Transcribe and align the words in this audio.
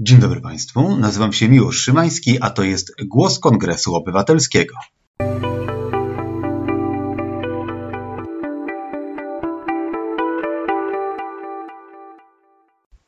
Dzień 0.00 0.18
dobry 0.18 0.40
Państwu, 0.40 0.96
nazywam 0.96 1.32
się 1.32 1.48
Miłosz 1.48 1.76
Szymański, 1.76 2.38
a 2.40 2.50
to 2.50 2.62
jest 2.62 2.92
Głos 3.04 3.38
Kongresu 3.38 3.94
Obywatelskiego. 3.94 4.74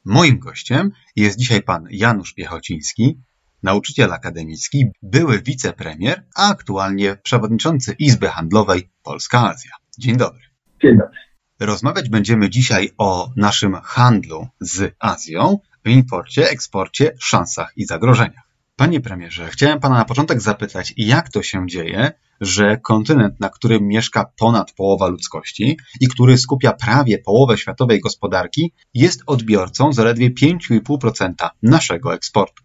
Moim 0.04 0.38
gościem 0.38 0.90
jest 1.16 1.38
dzisiaj 1.38 1.62
pan 1.62 1.86
Janusz 1.90 2.34
Piechociński, 2.34 3.20
nauczyciel 3.62 4.12
akademicki, 4.12 4.84
były 5.02 5.42
wicepremier, 5.42 6.26
a 6.36 6.50
aktualnie 6.50 7.16
przewodniczący 7.22 7.96
Izby 7.98 8.28
Handlowej 8.28 8.90
Polska-Azja. 9.02 9.72
Dzień 9.98 10.16
dobry. 10.16 10.40
Dzień 10.82 10.98
dobry. 10.98 11.18
Rozmawiać 11.60 12.08
będziemy 12.08 12.50
dzisiaj 12.50 12.90
o 12.98 13.32
naszym 13.36 13.74
handlu 13.74 14.48
z 14.60 14.94
Azją, 14.98 15.58
o 15.86 15.88
imporcie, 15.88 16.50
eksporcie, 16.50 17.12
szansach 17.20 17.72
i 17.76 17.84
zagrożeniach. 17.84 18.44
Panie 18.76 19.00
premierze, 19.00 19.46
chciałem 19.46 19.80
pana 19.80 19.98
na 19.98 20.04
początek 20.04 20.40
zapytać, 20.40 20.94
jak 20.96 21.28
to 21.28 21.42
się 21.42 21.66
dzieje, 21.66 22.12
że 22.40 22.76
kontynent, 22.76 23.40
na 23.40 23.48
którym 23.48 23.88
mieszka 23.88 24.32
ponad 24.38 24.72
połowa 24.72 25.08
ludzkości 25.08 25.78
i 26.00 26.08
który 26.08 26.38
skupia 26.38 26.72
prawie 26.72 27.18
połowę 27.18 27.58
światowej 27.58 28.00
gospodarki, 28.00 28.72
jest 28.94 29.22
odbiorcą 29.26 29.92
zaledwie 29.92 30.30
5,5% 30.30 31.48
naszego 31.62 32.14
eksportu? 32.14 32.62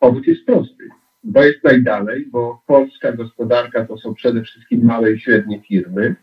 Powód 0.00 0.26
jest 0.26 0.46
prosty, 0.46 0.88
bo 1.24 1.42
jest 1.42 1.64
najdalej, 1.64 2.26
bo 2.32 2.62
polska 2.66 3.12
gospodarka 3.12 3.86
to 3.86 3.98
są 3.98 4.14
przede 4.14 4.42
wszystkim 4.42 4.84
małe 4.84 5.12
i 5.12 5.20
średnie 5.20 5.62
firmy, 5.68 6.16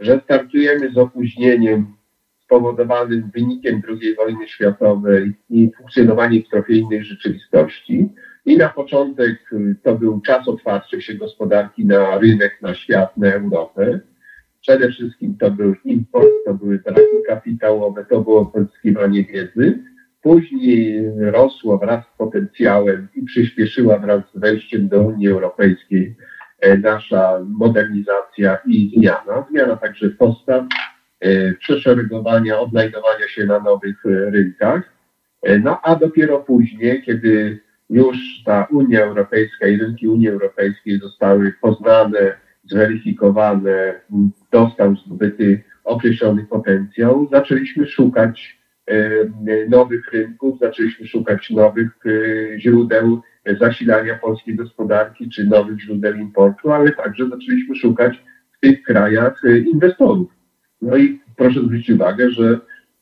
że 0.00 0.20
startujemy 0.24 0.92
z 0.92 0.98
opóźnieniem 0.98 1.96
spowodowanym 2.44 3.30
wynikiem 3.34 3.82
II 3.88 4.14
wojny 4.14 4.48
światowej 4.48 5.32
i 5.50 5.70
funkcjonowaniem 5.76 6.42
w 6.42 6.48
trochę 6.48 6.72
innej 6.72 7.04
rzeczywistości. 7.04 8.08
I 8.46 8.56
na 8.56 8.68
początek 8.68 9.52
y, 9.52 9.76
to 9.82 9.94
był 9.94 10.20
czas 10.20 10.48
otwarcia 10.48 11.00
się 11.00 11.14
gospodarki 11.14 11.86
na 11.86 12.18
rynek, 12.18 12.58
na 12.62 12.74
świat, 12.74 13.16
na 13.16 13.32
Europę. 13.32 14.00
Przede 14.60 14.88
wszystkim 14.92 15.36
to 15.36 15.50
był 15.50 15.74
import, 15.84 16.28
to 16.46 16.54
były 16.54 16.78
braki 16.78 17.22
kapitałowe, 17.26 18.04
to 18.04 18.20
było 18.20 18.46
pozyskiwanie 18.46 19.24
wiedzy. 19.24 19.78
Później 20.22 21.02
rosło 21.18 21.78
wraz 21.78 22.04
z 22.04 22.18
potencjałem 22.18 23.08
i 23.14 23.22
przyspieszyła 23.22 23.98
wraz 23.98 24.22
z 24.34 24.38
wejściem 24.38 24.88
do 24.88 25.02
Unii 25.02 25.28
Europejskiej 25.28 26.16
e, 26.60 26.78
nasza 26.78 27.40
modernizacja 27.46 28.58
i 28.66 28.92
zmiana. 28.96 29.46
Zmiana 29.50 29.76
także 29.76 30.10
postaw, 30.10 30.64
przeszeregowania, 31.58 32.58
odnajdowania 32.58 33.28
się 33.28 33.46
na 33.46 33.60
nowych 33.60 34.06
e, 34.06 34.30
rynkach. 34.30 34.94
No 35.62 35.80
a 35.82 35.96
dopiero 35.96 36.40
później, 36.40 37.02
kiedy 37.02 37.60
już 37.90 38.16
ta 38.44 38.66
Unia 38.70 39.04
Europejska 39.04 39.66
i 39.66 39.76
rynki 39.76 40.08
Unii 40.08 40.28
Europejskiej 40.28 40.98
zostały 40.98 41.52
poznane, 41.60 42.36
zweryfikowane, 42.64 44.00
dostał 44.52 44.96
zdobyty 44.96 45.62
określony 45.84 46.44
potencjał, 46.44 47.28
zaczęliśmy 47.32 47.86
szukać 47.86 48.58
e, 48.86 49.10
nowych 49.68 50.12
rynków, 50.12 50.58
zaczęliśmy 50.58 51.06
szukać 51.06 51.50
nowych 51.50 51.90
e, 52.06 52.60
źródeł 52.60 53.22
zasilania 53.60 54.18
polskiej 54.18 54.54
gospodarki, 54.54 55.30
czy 55.30 55.44
nowych 55.44 55.80
źródeł 55.80 56.14
importu, 56.14 56.72
ale 56.72 56.92
także 56.92 57.28
zaczęliśmy 57.28 57.76
szukać 57.76 58.22
w 58.56 58.60
tych 58.60 58.82
krajach 58.82 59.44
e, 59.44 59.58
inwestorów. 59.58 60.43
No 60.82 60.96
i 60.96 61.20
proszę 61.36 61.60
zwrócić 61.60 61.90
uwagę, 61.90 62.30
że 62.30 62.60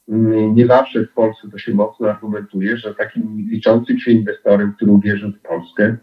Mm, 0.09 0.55
nie 0.55 0.67
zawsze 0.67 1.05
w 1.05 1.12
Polsce 1.12 1.48
to 1.51 1.59
się 1.59 1.75
mocno 1.75 2.11
argumentuje, 2.11 2.77
że 2.77 2.95
takim 2.95 3.47
liczącym 3.51 3.98
się 3.98 4.11
inwestorem, 4.11 4.73
który 4.73 4.91
uwierzył 4.91 5.33
w 5.33 5.41
Polskę, 5.41 5.97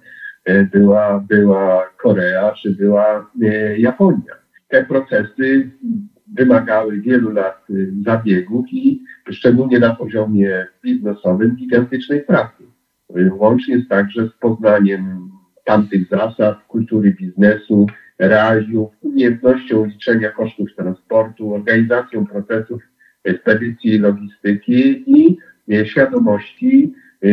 e, 0.46 0.64
była, 0.64 1.26
była 1.30 1.90
Korea 1.98 2.52
czy 2.52 2.76
była 2.76 3.32
e, 3.42 3.80
Japonia. 3.80 4.34
Te 4.68 4.86
procesy 4.86 5.72
wymagały 6.34 7.02
wielu 7.02 7.32
lat 7.32 7.66
e, 7.70 7.74
zabiegów 8.06 8.66
i 8.72 9.04
szczególnie 9.32 9.80
na 9.80 9.96
poziomie 9.96 10.68
biznesowym 10.84 11.56
gigantycznej 11.56 12.22
pracy. 12.22 12.64
Łącznie 13.32 13.80
z 13.80 13.88
także 13.88 14.28
z 14.28 14.32
poznaniem 14.32 15.30
tamtych 15.66 16.10
zasad, 16.10 16.58
kultury 16.68 17.16
biznesu, 17.20 17.88
realiów, 18.20 18.90
umiejętnością 19.02 19.86
liczenia 19.86 20.30
kosztów 20.30 20.76
transportu, 20.76 21.54
organizacją 21.54 22.26
procesów 22.26 22.82
spedycji 23.42 23.98
logistyki 23.98 25.04
i 25.08 25.38
e, 25.72 25.86
świadomości, 25.86 26.94
e, 27.24 27.28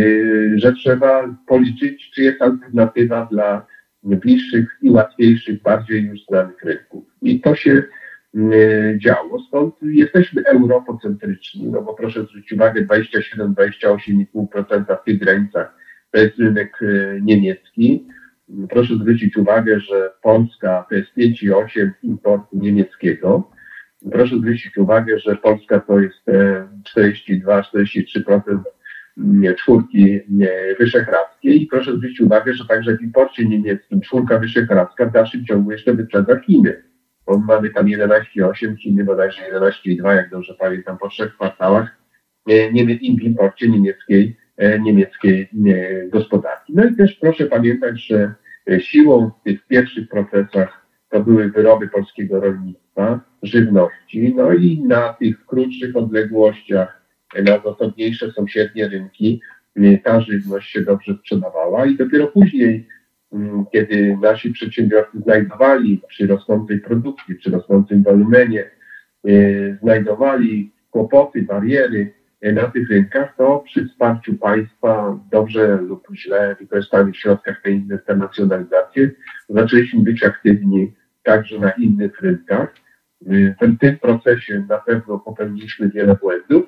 że 0.59 0.73
trzeba 0.73 1.37
policzyć, 1.47 2.11
czy 2.11 2.23
jest 2.23 2.43
alternatywa 2.43 3.29
dla 3.31 3.67
bliższych 4.03 4.79
i 4.83 4.91
łatwiejszych, 4.91 5.63
bardziej 5.63 6.05
już 6.05 6.25
znanych 6.29 6.65
rynków. 6.65 7.05
I 7.23 7.41
to 7.41 7.55
się 7.55 7.83
e, 8.35 8.39
działo. 8.99 9.41
Stąd 9.49 9.75
jesteśmy 9.83 10.43
europocentryczni, 10.45 11.67
no 11.67 11.83
bo 11.83 11.95
proszę 11.95 12.23
zwrócić 12.23 12.53
uwagę, 12.53 12.83
27-28,5% 12.83 15.01
w 15.01 15.05
tych 15.05 15.19
granicach 15.19 15.77
to 16.11 16.21
jest 16.21 16.39
rynek 16.39 16.81
niemiecki. 17.23 18.07
Proszę 18.71 18.95
zwrócić 18.95 19.37
uwagę, 19.37 19.81
że 19.81 20.11
Polska 20.23 20.87
to 20.89 20.95
jest 20.95 21.09
5,8 21.17 21.91
importu 22.03 22.59
niemieckiego. 22.59 23.51
Proszę 24.13 24.37
zwrócić 24.37 24.79
uwagę, 24.79 25.19
że 25.19 25.37
Polska 25.37 25.81
to 25.81 26.01
jest 26.01 26.27
42-43% 26.97 28.61
e, 29.45 29.55
czwórki 29.55 30.21
wyszehradzkiej 30.79 31.63
i 31.63 31.67
proszę 31.67 31.97
zwrócić 31.97 32.21
uwagę, 32.21 32.55
że 32.55 32.65
także 32.65 32.97
w 32.97 33.03
imporcie 33.03 33.49
niemieckim 33.49 34.01
czwórka 34.01 34.39
wyszehradzka 34.39 35.07
w 35.07 35.13
dalszym 35.13 35.45
ciągu 35.45 35.73
jeszcze 35.73 35.95
wyprzedza 35.95 36.41
Chiny. 36.41 36.83
Bo 37.27 37.39
mamy 37.39 37.71
tam 37.71 37.87
11,8, 37.87 38.77
Chiny 38.77 39.05
bodajże 39.05 39.43
11,2, 39.53 40.15
jak 40.15 40.31
dobrze 40.31 40.55
pamiętam, 40.59 40.99
po 40.99 41.09
trzech 41.09 41.35
kwartałach 41.35 41.97
w 42.47 43.23
imporcie 43.23 43.69
niemieckiej, 43.69 44.37
e, 44.41 44.46
niemieckiej 44.81 45.49
gospodarki. 46.09 46.73
No 46.77 46.85
i 46.85 46.97
też 46.97 47.15
proszę 47.15 47.47
pamiętać, 47.47 48.07
że 48.07 48.35
e, 48.71 48.81
siłą 48.81 49.31
w 49.31 49.45
tych 49.45 49.67
pierwszych 49.67 50.09
procesach 50.09 50.87
to 51.11 51.21
były 51.21 51.51
wyroby 51.51 51.89
polskiego 51.89 52.41
rolnictwa, 52.41 53.21
żywności. 53.43 54.35
No 54.37 54.53
i 54.53 54.83
na 54.83 55.13
tych 55.13 55.47
krótszych 55.47 55.97
odległościach, 55.97 57.03
na 57.45 57.59
zasobniejsze 57.65 58.33
sąsiednie 58.33 58.89
rynki, 58.89 59.41
ta 60.05 60.21
żywność 60.21 60.71
się 60.71 60.83
dobrze 60.83 61.15
sprzedawała 61.15 61.87
i 61.87 61.97
dopiero 61.97 62.27
później, 62.27 62.89
mm, 63.33 63.65
kiedy 63.73 64.19
nasi 64.23 64.51
przedsiębiorcy 64.51 65.19
znajdowali 65.21 66.03
przy 66.09 66.27
rosnącej 66.27 66.81
produkcji, 66.81 67.35
przy 67.35 67.51
rosnącym 67.51 68.03
wolumenie, 68.03 68.71
znajdowali 69.83 70.73
kłopoty, 70.91 71.43
bariery 71.43 72.13
na 72.43 72.67
tych 72.67 72.91
rynkach, 72.91 73.37
to 73.37 73.59
przy 73.59 73.89
wsparciu 73.89 74.35
państwa, 74.35 75.19
dobrze 75.31 75.77
lub 75.77 76.09
źle 76.15 76.57
wykorzystanych 76.61 77.17
środkach 77.17 77.63
tej 77.63 77.75
internacjonalizacji, 77.75 79.09
zaczęliśmy 79.49 80.03
być 80.03 80.25
aktywni 80.25 80.95
także 81.23 81.59
na 81.59 81.71
innych 81.71 82.21
rynkach. 82.21 82.75
Y, 83.33 83.55
w 83.61 83.79
tym 83.79 83.99
procesie 83.99 84.65
na 84.69 84.79
pewno 84.79 85.19
popełniliśmy 85.19 85.89
wiele 85.89 86.15
błędów. 86.15 86.67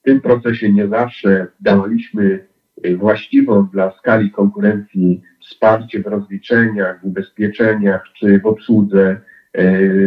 W 0.00 0.02
tym 0.02 0.20
procesie 0.20 0.72
nie 0.72 0.88
zawsze 0.88 1.46
dawaliśmy 1.60 2.46
y, 2.86 2.96
właściwą 2.96 3.68
dla 3.72 3.98
skali 3.98 4.30
konkurencji 4.30 5.22
wsparcie 5.40 6.02
w 6.02 6.06
rozliczeniach, 6.06 7.04
ubezpieczeniach 7.04 8.04
czy 8.18 8.40
w 8.40 8.46
obsłudze 8.46 9.20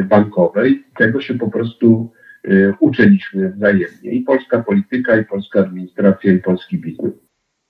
bankowej. 0.10 0.84
Tego 0.98 1.22
się 1.22 1.34
po 1.34 1.50
prostu 1.50 2.12
uczyliśmy 2.80 3.50
wzajemnie. 3.52 4.12
I 4.12 4.22
polska 4.22 4.64
polityka, 4.64 5.18
i 5.18 5.26
polska 5.26 5.60
administracja, 5.60 6.34
i 6.34 6.40
polski 6.40 6.78
biznes. 6.78 7.12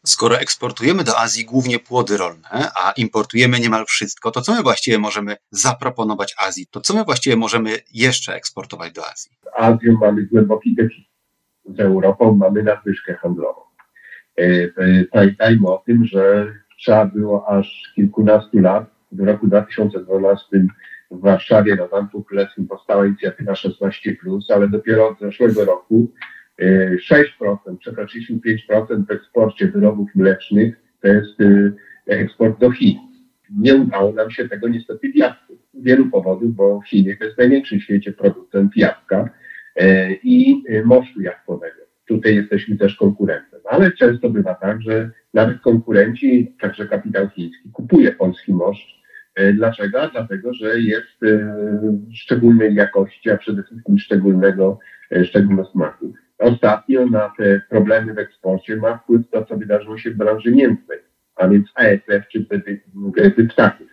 Skoro 0.06 0.40
eksportujemy 0.40 1.04
do 1.04 1.20
Azji 1.20 1.46
głównie 1.46 1.80
płody 1.80 2.18
rolne, 2.18 2.50
a 2.52 2.92
importujemy 2.98 3.60
niemal 3.60 3.86
wszystko, 3.86 4.32
to 4.32 4.42
co 4.42 4.56
my 4.56 4.64
właściwie 4.64 5.00
możemy 5.00 5.36
zaproponować 5.52 6.36
Azji? 6.48 6.68
To 6.72 6.82
co 6.82 6.94
my 6.94 7.04
właściwie 7.04 7.36
możemy 7.36 7.70
jeszcze 7.94 8.36
eksportować 8.36 8.92
do 8.92 9.02
Azji? 9.12 9.32
Z 9.44 9.48
Azją 9.56 9.94
mamy 10.02 10.26
głęboki 10.26 10.76
deficyt. 10.76 11.12
Z 11.66 11.80
Europą 11.80 12.36
mamy 12.36 12.64
nadwyżkę 12.64 13.14
handlową. 13.14 13.62
E, 14.38 14.44
e, 14.44 14.70
pamiętajmy 15.12 15.68
o 15.68 15.84
tym, 15.86 16.06
że 16.06 16.54
trzeba 16.80 17.06
było 17.06 17.50
aż 17.50 17.92
kilkunastu 17.96 18.60
lat, 18.60 18.86
w 19.12 19.20
roku 19.20 19.48
2012 19.48 20.48
w 21.12 21.22
Warszawie 21.22 21.76
na 21.76 21.88
Zamku 21.88 22.24
Królewskim 22.24 22.68
powstała 22.68 23.06
inicjatywa 23.06 23.56
16, 23.56 24.16
ale 24.50 24.70
dopiero 24.70 25.08
od 25.08 25.20
zeszłego 25.20 25.66
roku 25.66 26.12
6%, 27.12 27.78
przekroczyliśmy 27.80 28.38
5% 28.70 29.06
w 29.08 29.12
eksporcie 29.12 29.68
wyrobów 29.68 30.10
mlecznych, 30.16 30.76
to 31.02 31.08
jest 31.08 31.42
y, 31.42 31.74
eksport 32.08 32.60
do 32.60 32.72
Chin. 32.72 32.98
Nie 33.58 33.76
udało 33.76 34.14
nam 34.14 34.32
się 34.32 34.50
tego 34.50 34.68
niestety 34.68 35.12
w 35.12 35.16
jabłku. 35.16 35.58
Z 35.74 35.84
wielu 35.84 36.10
powodów, 36.10 36.56
bo 36.56 36.82
Chiny 36.82 37.18
to 37.18 37.26
jest 37.26 37.38
największy 37.38 37.80
w 37.80 37.84
świecie 37.84 38.12
producent 38.12 38.72
jabłka 38.76 39.30
e, 39.76 40.14
i 40.14 40.64
mosztu 40.86 41.22
jabłkowego. 41.22 41.82
tutaj 42.08 42.36
jesteśmy 42.36 42.78
też 42.78 42.96
konkurentem. 42.96 43.60
Ale 43.70 43.92
często 43.92 44.30
bywa 44.30 44.56
tak, 44.56 44.82
że 44.82 45.12
nawet 45.34 45.60
konkurenci, 45.60 46.56
także 46.62 46.88
kapitał 46.88 47.30
chiński, 47.30 47.70
kupuje 47.74 48.12
polski 48.12 48.54
moszcz. 48.54 49.01
E, 49.36 49.54
dlaczego? 49.54 50.10
Dlatego, 50.12 50.54
że 50.54 50.80
jest 50.80 51.24
e, 51.24 51.54
szczególnej 52.14 52.76
jakości, 52.76 53.30
a 53.30 53.38
przede 53.38 53.64
wszystkim 53.64 54.00
szczególnego, 54.00 54.80
e, 55.12 55.26
szczególnego 55.26 55.70
smaku. 55.70 56.14
Ostatnio 56.40 57.06
na 57.06 57.34
te 57.38 57.62
problemy 57.70 58.14
w 58.14 58.20
eksporcie 58.20 58.76
ma 58.76 58.98
wpływ 58.98 59.22
to, 59.32 59.46
co 59.46 59.58
wydarzyło 59.58 59.98
się 59.98 60.12
w 60.12 60.18
branży 60.18 60.52
mięsnej, 60.52 60.98
a 61.36 61.48
więc 61.48 61.68
ASF 61.76 62.28
czy 62.32 62.46
ptaków. 63.50 63.88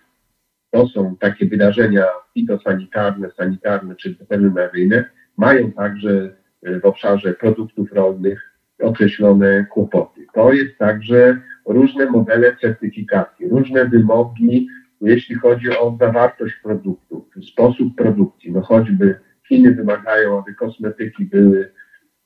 To 0.71 0.87
są 0.87 1.17
takie 1.17 1.47
wydarzenia 1.47 2.05
fitosanitarne, 2.35 3.31
sanitarne 3.37 3.97
czy 3.97 4.15
weterynaryjne, 4.15 5.05
mają 5.37 5.73
także 5.73 6.35
w 6.63 6.85
obszarze 6.85 7.35
produktów 7.35 7.93
rolnych 7.93 8.59
określone 8.83 9.67
kłopoty. 9.71 10.27
To 10.35 10.53
jest 10.53 10.79
także 10.79 11.41
różne 11.67 12.07
modele 12.07 12.57
certyfikacji, 12.57 13.49
różne 13.49 13.85
wymogi, 13.85 14.69
jeśli 15.01 15.35
chodzi 15.35 15.71
o 15.71 15.97
zawartość 16.01 16.55
produktów, 16.63 17.25
sposób 17.53 17.95
produkcji. 17.97 18.53
No 18.53 18.61
choćby 18.61 19.21
Chiny 19.49 19.75
wymagają, 19.75 20.43
aby 20.43 20.55
kosmetyki 20.55 21.25
były 21.25 21.73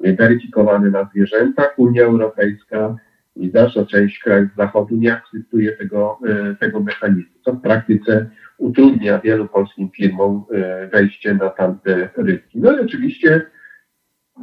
weryfikowane 0.01 0.91
na 0.91 1.05
zwierzętach. 1.05 1.75
Unia 1.77 2.03
Europejska 2.03 2.97
i 3.37 3.51
dalsza 3.51 3.87
część 3.87 4.19
krajów 4.19 4.51
Zachodu 4.57 4.97
nie 4.97 5.13
akceptuje 5.13 5.73
tego, 5.73 6.19
e, 6.29 6.55
tego 6.55 6.81
mechanizmu, 6.81 7.33
co 7.45 7.53
w 7.53 7.61
praktyce 7.61 8.31
utrudnia 8.59 9.19
wielu 9.19 9.49
polskim 9.49 9.91
firmom 9.91 10.45
e, 10.51 10.87
wejście 10.87 11.35
na 11.35 11.49
tamte 11.49 12.09
rynki. 12.17 12.61
No 12.61 12.73
i 12.73 12.81
oczywiście 12.81 13.47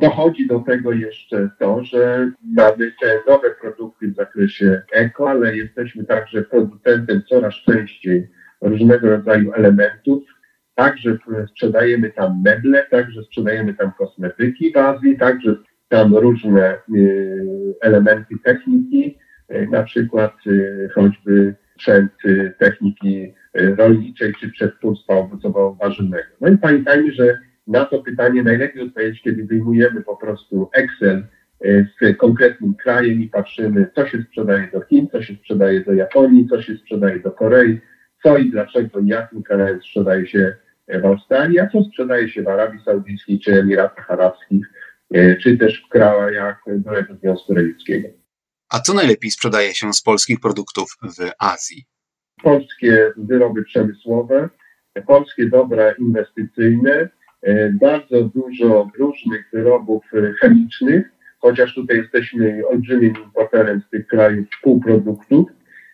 dochodzi 0.02 0.48
do 0.48 0.60
tego 0.60 0.92
jeszcze 0.92 1.50
to, 1.60 1.84
że 1.84 2.32
mamy 2.56 2.92
te 3.02 3.20
nowe 3.28 3.50
produkty 3.62 4.08
w 4.08 4.16
zakresie 4.16 4.82
eko, 4.92 5.30
ale 5.30 5.58
jesteśmy 5.58 6.04
także 6.06 6.42
producentem 6.42 7.22
coraz 7.30 7.56
częściej 7.56 8.28
różnego 8.62 9.10
rodzaju 9.10 9.54
elementów. 9.54 10.24
Także 10.76 11.18
sprzedajemy 11.50 12.10
tam 12.10 12.42
meble, 12.46 12.86
także 12.92 13.24
sprzedajemy 13.24 13.74
tam 13.74 13.92
kosmetyki 13.98 14.72
w 14.72 14.78
Azji, 14.78 15.18
także 15.18 15.56
tam 15.90 16.16
różne 16.16 16.78
y, 16.96 17.76
elementy 17.82 18.36
techniki, 18.44 19.18
y, 19.52 19.68
na 19.72 19.84
przykład 19.84 20.34
y, 20.48 20.90
choćby 20.96 21.56
sprzęt 21.74 22.12
techniki 22.58 23.34
rolniczej 23.54 24.34
czy 24.40 24.50
przetwórstwa 24.50 25.14
owocowo-warzywnego. 25.14 26.28
No 26.42 26.48
i 26.48 26.58
pamiętajmy, 26.58 27.12
że 27.12 27.40
na 27.68 27.86
to 27.86 28.00
pytanie 28.00 28.44
najlepiej 28.44 28.82
odpowiedzieć, 28.82 29.22
kiedy 29.22 29.46
wyjmujemy 29.46 30.02
po 30.02 30.18
prostu 30.18 30.70
Excel 30.74 31.24
z 31.62 32.18
konkretnym 32.18 32.74
krajem 32.74 33.22
i 33.22 33.28
patrzymy, 33.28 33.92
co 33.96 34.08
się 34.08 34.22
sprzedaje 34.22 34.70
do 34.74 34.82
Chin, 34.82 35.08
co 35.12 35.22
się 35.22 35.36
sprzedaje 35.36 35.82
do 35.82 35.94
Japonii, 35.94 36.48
co 36.50 36.62
się 36.62 36.76
sprzedaje 36.76 37.20
do 37.20 37.32
Korei, 37.32 37.80
co 38.24 38.38
i 38.38 38.50
dlaczego, 38.50 39.00
jakim 39.06 39.44
krajem 39.44 39.82
sprzedaje 39.82 40.28
się 40.28 40.56
w 40.88 41.06
Australii, 41.06 41.60
a 41.60 41.68
co 41.68 41.84
sprzedaje 41.84 42.30
się 42.30 42.44
w 42.44 42.48
Arabii 42.48 42.84
Saudyjskiej 42.86 43.40
czy 43.40 43.60
Emiratach 43.60 44.12
Arabskich 44.12 44.66
E, 45.14 45.36
czy 45.36 45.58
też 45.58 45.84
w 45.86 45.90
krajach 45.90 46.64
byłego 46.68 47.16
Związku 47.16 47.54
Radzieckiego. 47.54 48.08
A 48.70 48.80
co 48.80 48.94
najlepiej 48.94 49.32
sprzedaje 49.32 49.76
się 49.76 49.94
z 49.94 50.02
polskich 50.02 50.40
produktów 50.40 50.98
w 51.02 51.32
Azji? 51.40 51.86
Polskie 52.44 53.14
wyroby 53.18 53.64
przemysłowe, 53.64 54.50
polskie 55.08 55.50
dobra 55.50 55.92
inwestycyjne, 55.92 56.92
e, 56.92 57.10
bardzo 57.82 58.24
dużo 58.24 58.92
różnych 59.00 59.50
wyrobów 59.54 60.04
chemicznych, 60.40 61.12
chociaż 61.40 61.76
tutaj 61.76 61.98
jesteśmy 61.98 62.62
olbrzymim 62.68 63.14
importerem 63.26 63.82
z 63.88 63.90
tych 63.90 64.08
krajów 64.08 64.48
półproduktów. 64.64 65.50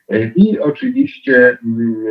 E, 0.10 0.28
I 0.28 0.60
oczywiście 0.60 1.58
mm, 1.66 2.06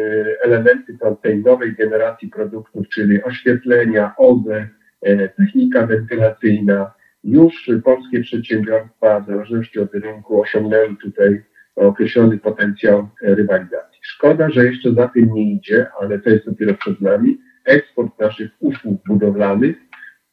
elementy 0.45 0.99
tej 1.23 1.43
nowej 1.43 1.75
generacji 1.75 2.29
produktów, 2.29 2.89
czyli 2.89 3.23
oświetlenia, 3.23 4.15
OZE, 4.19 4.69
E, 5.05 5.29
technika 5.29 5.87
wentylacyjna. 5.87 6.93
Już 7.25 7.71
polskie 7.85 8.21
przedsiębiorstwa, 8.21 9.21
w 9.21 9.27
zależności 9.27 9.81
od 9.81 9.95
rynku, 9.95 10.43
osiągnęły 10.43 10.97
tutaj 11.03 11.43
określony 11.77 12.39
potencjał 12.39 13.09
rywalizacji. 13.23 14.01
Szkoda, 14.03 14.51
że 14.51 14.65
jeszcze 14.65 14.93
za 14.93 15.09
tym 15.09 15.35
nie 15.35 15.53
idzie, 15.53 15.87
ale 16.01 16.19
to 16.19 16.31
jest 16.31 16.47
dopiero 16.47 16.75
przed 16.75 17.01
nami. 17.01 17.39
Eksport 17.65 18.19
naszych 18.21 18.51
usług 18.61 19.03
budowlanych 19.07 19.77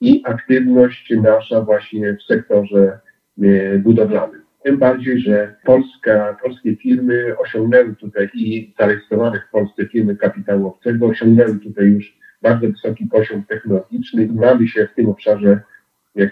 i 0.02 0.24
aktywność 0.26 1.14
nasza 1.22 1.62
właśnie 1.62 2.14
w 2.14 2.24
sektorze 2.24 3.00
e, 3.42 3.80
budowlanym. 3.80 4.42
Tym 4.64 4.78
bardziej, 4.78 5.20
że 5.20 5.56
Polska, 5.66 6.38
polskie 6.44 6.76
firmy 6.76 7.36
osiągnęły 7.38 7.96
tutaj 7.96 8.30
i 8.34 8.74
zarejestrowane 8.80 9.40
w 9.40 9.52
Polsce 9.52 9.86
firmy 9.86 10.16
kapitału 10.16 10.68
obcego 10.68 11.06
osiągnęły 11.06 11.60
tutaj 11.60 11.86
już 11.86 12.18
bardzo 12.42 12.68
wysoki 12.68 13.06
poziom 13.06 13.44
technologiczny 13.44 14.24
i 14.24 14.32
mamy 14.32 14.68
się 14.68 14.88
w 14.88 14.96
tym 14.96 15.10
obszarze 15.10 15.62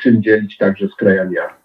czym 0.02 0.24
dzielić 0.24 0.58
także 0.58 0.88
z 0.88 0.96
krajami 0.96 1.38
Azji. 1.38 1.59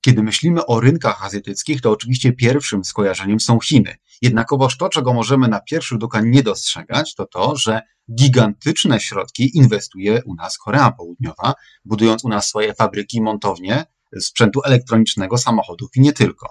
Kiedy 0.00 0.22
myślimy 0.22 0.66
o 0.66 0.80
rynkach 0.80 1.24
azjatyckich, 1.24 1.80
to 1.80 1.90
oczywiście 1.90 2.32
pierwszym 2.32 2.84
skojarzeniem 2.84 3.40
są 3.40 3.60
Chiny. 3.60 3.96
Jednakowoż 4.22 4.76
to, 4.76 4.88
czego 4.88 5.14
możemy 5.14 5.48
na 5.48 5.60
pierwszy 5.60 5.88
rzut 5.94 6.04
oka 6.04 6.20
nie 6.20 6.42
dostrzegać, 6.42 7.14
to 7.14 7.26
to, 7.26 7.56
że 7.56 7.80
gigantyczne 8.14 9.00
środki 9.00 9.56
inwestuje 9.56 10.22
u 10.24 10.34
nas 10.34 10.58
Korea 10.58 10.90
Południowa, 10.90 11.54
budując 11.84 12.24
u 12.24 12.28
nas 12.28 12.48
swoje 12.48 12.74
fabryki, 12.74 13.22
montownie 13.22 13.84
sprzętu 14.20 14.60
elektronicznego, 14.64 15.38
samochodów 15.38 15.90
i 15.96 16.00
nie 16.00 16.12
tylko. 16.12 16.48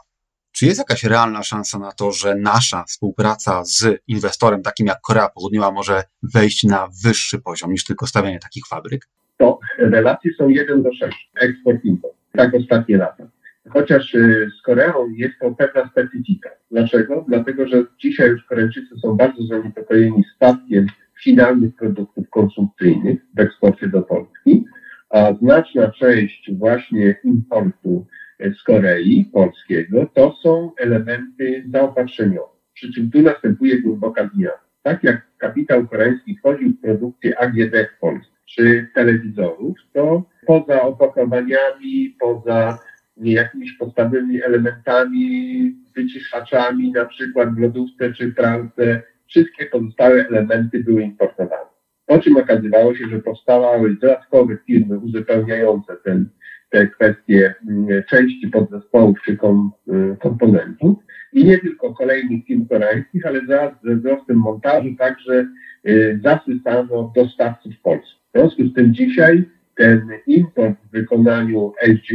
Czy 0.52 0.66
jest 0.66 0.78
jakaś 0.78 1.04
realna 1.04 1.44
szansa 1.44 1.80
na 1.80 1.92
to, 1.92 2.12
że 2.12 2.36
nasza 2.36 2.84
współpraca 2.84 3.66
z 3.66 4.02
inwestorem 4.08 4.64
takim 4.64 4.88
jak 4.88 5.02
Korea 5.02 5.30
Południowa 5.30 5.72
może 5.72 6.04
wejść 6.34 6.64
na 6.64 6.88
wyższy 7.04 7.40
poziom 7.40 7.72
niż 7.72 7.84
tylko 7.84 8.08
stawianie 8.08 8.40
takich 8.40 8.68
fabryk? 8.68 9.10
To 9.38 9.60
relacje 9.80 10.32
są 10.38 10.48
1 10.48 10.84
do 10.84 10.90
6, 10.94 11.30
eksport-import, 11.42 12.14
tak 12.38 12.54
ostatnie 12.54 12.98
lata. 12.98 13.37
Chociaż 13.70 14.16
y, 14.16 14.50
z 14.60 14.62
Koreą 14.62 15.10
jest 15.10 15.34
to 15.40 15.52
pewna 15.52 15.90
specyfika. 15.90 16.50
Dlaczego? 16.72 17.26
Dlatego, 17.28 17.68
że 17.68 17.84
dzisiaj 18.00 18.30
już 18.30 18.44
Koreańczycy 18.44 18.96
są 19.02 19.16
bardzo 19.16 19.44
zaniepokojeni 19.44 20.24
spadkiem 20.36 20.88
finalnych 21.24 21.76
produktów 21.76 22.30
konsumpcyjnych 22.30 23.20
w 23.36 23.40
eksporcie 23.40 23.88
do 23.88 24.02
Polski, 24.02 24.66
a 25.10 25.34
znaczna 25.34 25.92
część 25.92 26.52
właśnie 26.58 27.16
importu 27.24 28.06
z 28.40 28.64
Korei 28.64 29.30
polskiego, 29.34 30.10
to 30.14 30.36
są 30.44 30.72
elementy 30.78 31.64
zaopatrzeniowe. 31.74 32.58
Przy 32.74 32.94
czym 32.94 33.12
tu 33.12 33.22
następuje 33.22 33.82
głęboka 33.82 34.30
zmiana. 34.36 34.60
Tak 34.84 35.04
jak 35.04 35.22
kapitał 35.38 35.88
koreański 35.88 36.38
wchodził 36.38 36.70
w 36.70 36.82
produkcję 36.82 37.40
AGD 37.40 37.76
w 37.96 38.00
Polsce, 38.00 38.32
czy 38.46 38.88
telewizorów, 38.96 39.78
to 39.94 40.24
poza 40.46 40.82
opakowaniami, 40.82 42.16
poza 42.20 42.80
jakimiś 43.22 43.74
podstawowymi 43.74 44.44
elementami, 44.44 45.76
wyciszaczami, 45.96 46.92
na 46.92 47.06
przykład 47.06 47.56
w 47.56 47.60
lodówce 47.60 48.14
czy 48.14 48.32
pralce, 48.32 49.02
wszystkie 49.28 49.66
pozostałe 49.66 50.28
elementy 50.28 50.84
były 50.84 51.04
importowane. 51.04 51.68
Po 52.06 52.20
czym 52.20 52.38
okazywało 52.38 52.96
się, 52.96 53.08
że 53.10 53.20
powstawały 53.20 53.96
dodatkowe 53.96 54.58
firmy 54.68 55.00
uzupełniające 55.00 55.96
ten 56.04 56.30
te 56.70 56.88
kwestie 56.88 57.54
mm, 57.68 58.04
części 58.10 58.48
podzespołów 58.48 59.18
czy 59.26 59.38
kom, 59.38 59.72
y, 59.88 60.18
komponentów 60.20 60.98
i 61.34 61.46
nie 61.46 61.58
tylko 61.58 61.94
kolejnych 61.94 62.46
firm 62.46 62.66
koreańskich, 62.66 63.26
ale 63.26 63.42
wraz 63.42 63.72
ze 63.84 63.96
wzrostem 63.96 64.38
montażu 64.38 64.96
także 65.00 65.48
y, 65.88 66.20
zasysano 66.24 67.12
dostawców 67.16 67.74
polskich. 67.84 68.18
W 68.34 68.40
związku 68.40 68.64
z 68.64 68.74
tym 68.74 68.94
dzisiaj 68.94 69.44
ten 69.76 70.10
import 70.28 70.76
w 70.88 70.92
wykonaniu 70.92 71.74
LG 71.82 72.12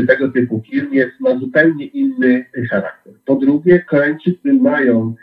czy 0.00 0.06
tego 0.06 0.28
typu 0.28 0.62
firm 0.70 0.92
jest, 0.92 1.20
ma 1.20 1.38
zupełnie 1.38 1.86
inny 1.86 2.44
charakter. 2.70 3.12
Po 3.24 3.34
drugie, 3.34 3.80
Koreańczycy 3.80 4.52
mają 4.52 5.14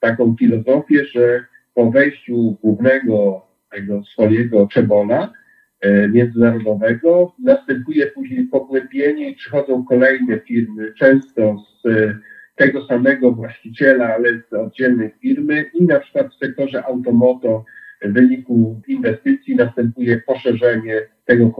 taką 0.00 0.36
filozofię, 0.38 1.04
że 1.04 1.44
po 1.74 1.90
wejściu 1.90 2.56
głównego 2.62 3.46
tego 3.70 4.04
swojego 4.04 4.66
czebola 4.66 5.32
E, 5.80 6.08
międzynarodowego. 6.08 7.32
Następuje 7.38 8.06
później 8.06 8.44
pogłębienie 8.44 9.30
i 9.30 9.36
przychodzą 9.36 9.84
kolejne 9.84 10.40
firmy, 10.40 10.92
często 10.98 11.64
z 11.82 11.86
e, 11.86 12.18
tego 12.56 12.86
samego 12.86 13.32
właściciela, 13.32 14.14
ale 14.14 14.40
z 14.50 14.52
oddzielnej 14.52 15.10
firmy 15.22 15.70
i 15.74 15.84
na 15.84 16.00
przykład 16.00 16.34
w 16.34 16.38
sektorze 16.38 16.84
automoto 16.84 17.64
w 18.02 18.12
wyniku 18.12 18.80
inwestycji 18.88 19.56
następuje 19.56 20.22
poszerzenie 20.26 21.00
tego 21.30 21.50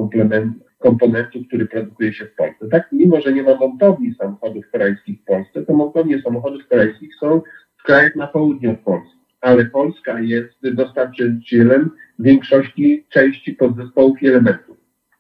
komponentu, 0.79 1.45
który 1.45 1.67
produkuje 1.67 2.13
się 2.13 2.25
w 2.25 2.35
Polsce. 2.35 2.69
Tak, 2.69 2.89
mimo 2.93 3.21
że 3.21 3.33
nie 3.33 3.43
ma 3.43 3.55
montowni 3.55 4.15
samochodów 4.15 4.71
koreańskich 4.73 5.21
w 5.21 5.25
Polsce, 5.25 5.63
to 5.63 5.73
montownie 5.73 6.23
samochodów 6.23 6.69
koreańskich 6.69 7.11
są 7.21 7.43
w 7.79 7.83
krajach 7.83 8.17
na 8.17 8.27
południu 8.27 8.71
od 8.71 8.79
Polski 8.79 9.21
ale 9.41 9.65
Polska 9.65 10.21
jest 10.21 10.59
dostarczycielem 10.63 11.91
większości 12.19 13.07
części 13.09 13.53
podzespołów 13.53 14.23
i 14.23 14.29
elementów. 14.29 14.77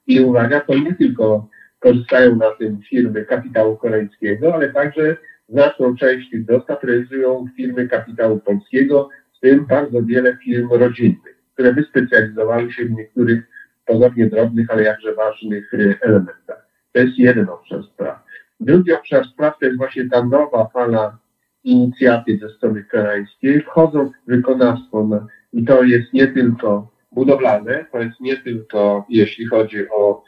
I 0.06 0.20
uwaga, 0.20 0.60
to 0.60 0.74
nie 0.74 0.94
tylko 0.94 1.48
korzystają 1.78 2.36
na 2.36 2.50
tym 2.50 2.82
firmy 2.82 3.24
kapitału 3.24 3.76
koreańskiego, 3.76 4.54
ale 4.54 4.72
także 4.72 5.16
znaczną 5.48 5.96
część 5.96 6.30
tych 6.30 6.44
dostaw 6.44 6.84
realizują 6.84 7.46
firmy 7.56 7.88
kapitału 7.88 8.38
polskiego, 8.38 9.08
w 9.36 9.40
tym 9.40 9.66
bardzo 9.66 10.02
wiele 10.02 10.36
firm 10.44 10.68
rodzinnych, 10.70 11.36
które 11.54 11.72
wyspecjalizowały 11.72 12.72
się 12.72 12.84
w 12.84 12.90
niektórych 12.90 13.49
pozornie 13.90 14.26
drobnych, 14.26 14.70
ale 14.70 14.82
jakże 14.82 15.14
ważnych 15.14 15.74
y, 15.74 15.98
elementach. 16.00 16.66
To 16.92 17.00
jest 17.00 17.18
jeden 17.18 17.48
obszar 17.48 17.84
spraw. 17.84 18.18
Drugi 18.60 18.92
obszar 18.92 19.26
spraw 19.26 19.58
to 19.58 19.66
jest 19.66 19.78
właśnie 19.78 20.08
ta 20.08 20.24
nowa 20.24 20.68
fala 20.74 21.18
inicjatyw 21.64 22.40
ze 22.40 22.48
strony 22.48 22.84
koreańskiej. 22.84 23.60
Wchodzą 23.62 24.06
w 24.06 24.12
wykonawstwo 24.26 25.08
i 25.52 25.64
to 25.64 25.82
jest 25.82 26.12
nie 26.12 26.26
tylko 26.26 26.90
budowlane, 27.12 27.84
to 27.92 27.98
jest 27.98 28.20
nie 28.20 28.36
tylko 28.36 29.06
jeśli 29.08 29.46
chodzi 29.46 29.88
o 29.88 30.24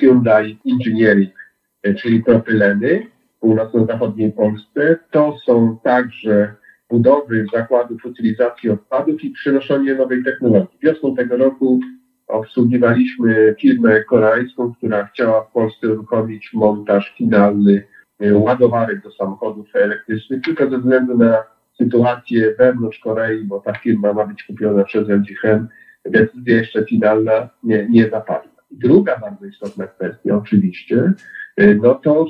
Hyundai 0.00 0.58
Engineering, 0.72 1.34
y, 1.86 1.94
czyli 1.94 2.22
propyleny 2.22 3.06
w 3.36 3.40
północno-zachodniej 3.40 4.32
Polsce, 4.32 4.98
to 5.10 5.36
są 5.46 5.78
także 5.84 6.54
budowy 6.90 7.46
zakładów 7.52 8.04
utylizacji 8.04 8.70
odpadów 8.70 9.24
i 9.24 9.30
przynoszenie 9.30 9.94
nowej 9.94 10.24
technologii. 10.24 10.78
Wiosną 10.82 11.16
tego 11.16 11.36
roku 11.36 11.80
obsługiwaliśmy 12.28 13.54
firmę 13.60 14.04
koreańską, 14.04 14.74
która 14.74 15.06
chciała 15.06 15.44
w 15.44 15.52
Polsce 15.52 15.92
uruchomić 15.92 16.50
montaż 16.54 17.14
finalny 17.18 17.82
e, 18.20 18.34
ładowarek 18.34 19.02
do 19.02 19.10
samochodów 19.10 19.66
elektrycznych, 19.74 20.42
tylko 20.42 20.70
ze 20.70 20.78
względu 20.78 21.18
na 21.18 21.42
sytuację 21.78 22.54
wewnątrz 22.58 22.98
Korei, 22.98 23.44
bo 23.44 23.60
ta 23.60 23.72
firma 23.72 24.12
ma 24.12 24.26
być 24.26 24.44
kupiona 24.44 24.84
przez 24.84 25.08
LG 25.08 25.38
Chem, 25.40 25.68
decyzja 26.04 26.56
jeszcze 26.56 26.84
finalna 26.84 27.48
nie, 27.62 27.86
nie 27.90 28.10
zapadła. 28.10 28.52
Druga 28.70 29.18
bardzo 29.18 29.46
istotna 29.46 29.86
kwestia 29.86 30.36
oczywiście, 30.36 31.12
e, 31.56 31.74
no 31.74 31.94
to 31.94 32.26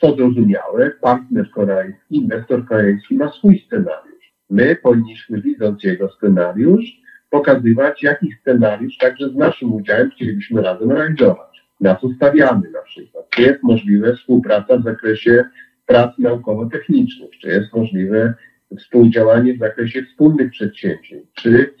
co 0.00 0.16
zrozumiałe, 0.16 0.90
partner 0.90 1.50
koreański, 1.50 2.16
inwestor 2.16 2.66
koreański 2.66 3.14
ma 3.14 3.32
swój 3.32 3.64
scenariusz. 3.66 4.32
My 4.50 4.76
powinniśmy, 4.76 5.40
widząc 5.40 5.84
jego 5.84 6.08
scenariusz, 6.08 7.02
pokazywać, 7.32 8.02
jaki 8.02 8.32
scenariusz 8.40 8.96
także 8.98 9.28
z 9.28 9.34
naszym 9.34 9.74
udziałem 9.74 10.10
chcielibyśmy 10.10 10.62
razem 10.62 10.92
realizować. 10.92 11.64
Na 11.80 11.94
co 11.96 12.08
stawiamy 12.16 12.70
na 12.70 12.82
przykład? 12.82 13.24
Czy 13.30 13.42
jest 13.42 13.62
możliwe 13.62 14.16
współpraca 14.16 14.76
w 14.78 14.82
zakresie 14.82 15.44
prac 15.86 16.18
naukowo-technicznych? 16.18 17.30
Czy 17.40 17.48
jest 17.48 17.72
możliwe 17.74 18.34
współdziałanie 18.78 19.54
w 19.54 19.58
zakresie 19.58 20.02
wspólnych 20.02 20.50
przedsięwzięć? 20.50 21.24
Czy 21.34 21.74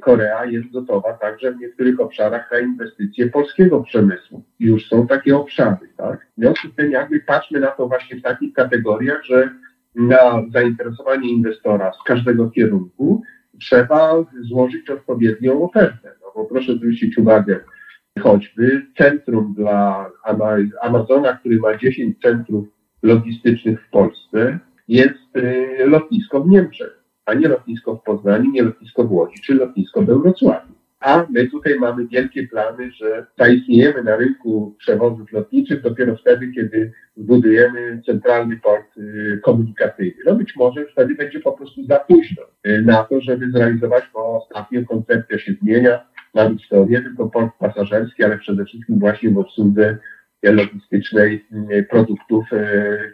Korea 0.00 0.44
jest 0.44 0.70
gotowa 0.72 1.12
także 1.12 1.52
w 1.52 1.60
niektórych 1.60 2.00
obszarach 2.00 2.50
na 2.52 2.58
inwestycje 2.58 3.30
polskiego 3.30 3.82
przemysłu? 3.82 4.42
Już 4.60 4.88
są 4.88 5.06
takie 5.06 5.36
obszary, 5.36 5.88
tak? 5.96 6.26
W 6.36 6.40
związku 6.40 6.68
z 6.68 6.74
tym 6.74 6.90
jakby 6.90 7.20
patrzmy 7.20 7.60
na 7.60 7.70
to 7.70 7.88
właśnie 7.88 8.16
w 8.16 8.22
takich 8.22 8.52
kategoriach, 8.52 9.24
że 9.24 9.50
na 9.94 10.42
zainteresowanie 10.52 11.32
inwestora 11.32 11.92
z 11.92 12.02
każdego 12.02 12.50
kierunku 12.50 13.22
trzeba 13.60 14.24
złożyć 14.40 14.90
odpowiednią 14.90 15.62
ofertę. 15.62 16.12
No 16.22 16.26
bo 16.34 16.44
proszę 16.44 16.74
zwrócić 16.74 17.18
uwagę, 17.18 17.60
choćby 18.20 18.86
centrum 18.98 19.54
dla 19.56 20.10
Amazona, 20.82 21.32
który 21.32 21.56
ma 21.56 21.76
10 21.76 22.20
centrów 22.22 22.68
logistycznych 23.02 23.86
w 23.86 23.90
Polsce, 23.90 24.58
jest 24.88 25.36
y, 25.36 25.86
lotnisko 25.86 26.40
w 26.40 26.48
Niemczech, 26.48 27.02
a 27.26 27.34
nie 27.34 27.48
lotnisko 27.48 27.96
w 27.96 28.02
Poznaniu, 28.02 28.50
nie 28.50 28.62
lotnisko 28.62 29.04
w 29.04 29.12
Łodzi, 29.12 29.42
czy 29.42 29.54
lotnisko 29.54 30.02
we 30.02 30.18
Wrocławiu. 30.18 30.75
A 31.00 31.26
my 31.30 31.46
tutaj 31.46 31.78
mamy 31.78 32.06
wielkie 32.06 32.48
plany, 32.48 32.90
że 32.90 33.26
zaistniejemy 33.38 34.02
na 34.02 34.16
rynku 34.16 34.74
przewozów 34.78 35.32
lotniczych 35.32 35.82
dopiero 35.82 36.16
wtedy, 36.16 36.52
kiedy 36.52 36.92
zbudujemy 37.16 38.02
centralny 38.06 38.56
port 38.56 38.96
y, 38.98 39.40
komunikacyjny. 39.42 40.22
No 40.26 40.34
być 40.34 40.56
może 40.56 40.86
wtedy 40.86 41.14
będzie 41.14 41.40
po 41.40 41.52
prostu 41.52 41.84
za 41.84 41.98
późno 41.98 42.42
y, 42.66 42.82
na 42.82 43.04
to, 43.04 43.20
żeby 43.20 43.50
zrealizować, 43.50 44.04
bo 44.14 44.42
ostatnio 44.42 44.84
koncepcja 44.84 45.38
się 45.38 45.52
zmienia. 45.62 46.06
Być 46.50 46.68
to 46.68 46.86
nie 46.86 47.02
tylko 47.02 47.28
port 47.28 47.52
pasażerski, 47.58 48.24
ale 48.24 48.38
przede 48.38 48.64
wszystkim 48.64 48.98
właśnie 48.98 49.30
w 49.30 49.38
obsłudze 49.38 49.98
logistycznej 50.42 51.46
y, 51.72 51.86
produktów 51.90 52.44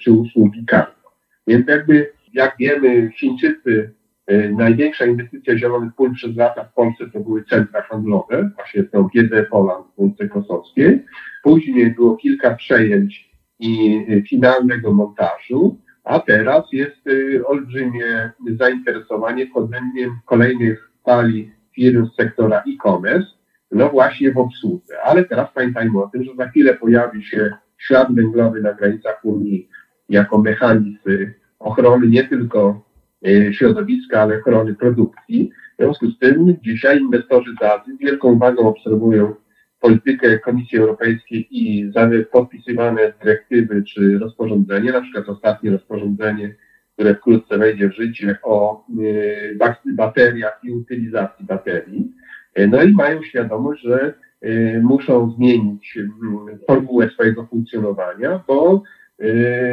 czy 0.02 0.12
usługi 0.12 0.66
cargo. 0.70 1.12
Więc 1.46 1.68
jakby, 1.68 2.12
jak 2.34 2.54
wiemy, 2.58 3.10
Chińczycy 3.10 3.92
największa 4.52 5.06
inwestycja 5.06 5.58
zielonych 5.58 5.94
pól 5.94 6.14
przez 6.14 6.36
lata 6.36 6.64
w 6.64 6.74
Polsce 6.74 7.10
to 7.10 7.20
były 7.20 7.44
centra 7.44 7.82
handlowe, 7.82 8.50
właśnie 8.56 8.82
to 8.82 9.04
GD 9.04 9.42
Poland 9.42 9.86
w 9.86 9.96
Polsce 9.96 10.28
Kosowskiej. 10.28 11.04
Później 11.42 11.90
było 11.90 12.16
kilka 12.16 12.54
przejęć 12.54 13.30
i 13.58 14.04
e, 14.08 14.22
finalnego 14.22 14.92
montażu, 14.92 15.78
a 16.04 16.20
teraz 16.20 16.64
jest 16.72 16.96
e, 17.06 17.46
olbrzymie 17.46 18.32
zainteresowanie 18.58 19.46
wchodzeniem 19.46 20.18
kolejnych 20.26 20.90
fali 21.04 21.52
firm 21.74 22.06
z 22.06 22.16
sektora 22.16 22.58
e-commerce, 22.58 23.28
no 23.70 23.88
właśnie 23.88 24.32
w 24.32 24.38
obsłudze. 24.38 25.02
Ale 25.04 25.24
teraz 25.24 25.48
pamiętajmy 25.54 26.02
o 26.02 26.08
tym, 26.08 26.24
że 26.24 26.34
za 26.34 26.48
chwilę 26.48 26.74
pojawi 26.74 27.24
się 27.24 27.52
ślad 27.78 28.14
węglowy 28.14 28.60
na 28.60 28.72
granicach 28.72 29.24
Unii 29.24 29.68
jako 30.08 30.38
mechanizm 30.38 30.98
ochrony 31.58 32.06
nie 32.08 32.24
tylko 32.24 32.91
środowiska, 33.52 34.20
ale 34.20 34.38
ochrony 34.38 34.74
produkcji. 34.74 35.52
W 35.78 35.82
związku 35.82 36.10
z 36.10 36.18
tym 36.18 36.56
dzisiaj 36.62 37.00
inwestorzy 37.00 37.50
z 37.60 37.64
Azji 37.64 37.96
z 37.96 37.98
wielką 37.98 38.32
uwagą 38.32 38.68
obserwują 38.68 39.34
politykę 39.80 40.38
Komisji 40.38 40.78
Europejskiej 40.78 41.48
i 41.50 41.92
podpisywane 42.32 43.12
dyrektywy 43.22 43.82
czy 43.84 44.18
rozporządzenie, 44.18 44.92
na 44.92 45.00
przykład 45.00 45.28
ostatnie 45.28 45.70
rozporządzenie, 45.70 46.54
które 46.94 47.14
wkrótce 47.14 47.58
wejdzie 47.58 47.88
w 47.88 47.94
życie 47.94 48.36
o 48.42 48.86
e, 49.60 49.92
bateriach 49.92 50.60
i 50.64 50.70
utylizacji 50.70 51.46
baterii. 51.46 52.12
E, 52.54 52.66
no 52.66 52.82
i 52.82 52.92
mają 52.92 53.22
świadomość, 53.22 53.82
że 53.82 54.14
muszą 54.82 55.30
zmienić 55.30 55.98
formułę 56.66 57.10
swojego 57.10 57.46
funkcjonowania, 57.46 58.44
bo 58.48 58.82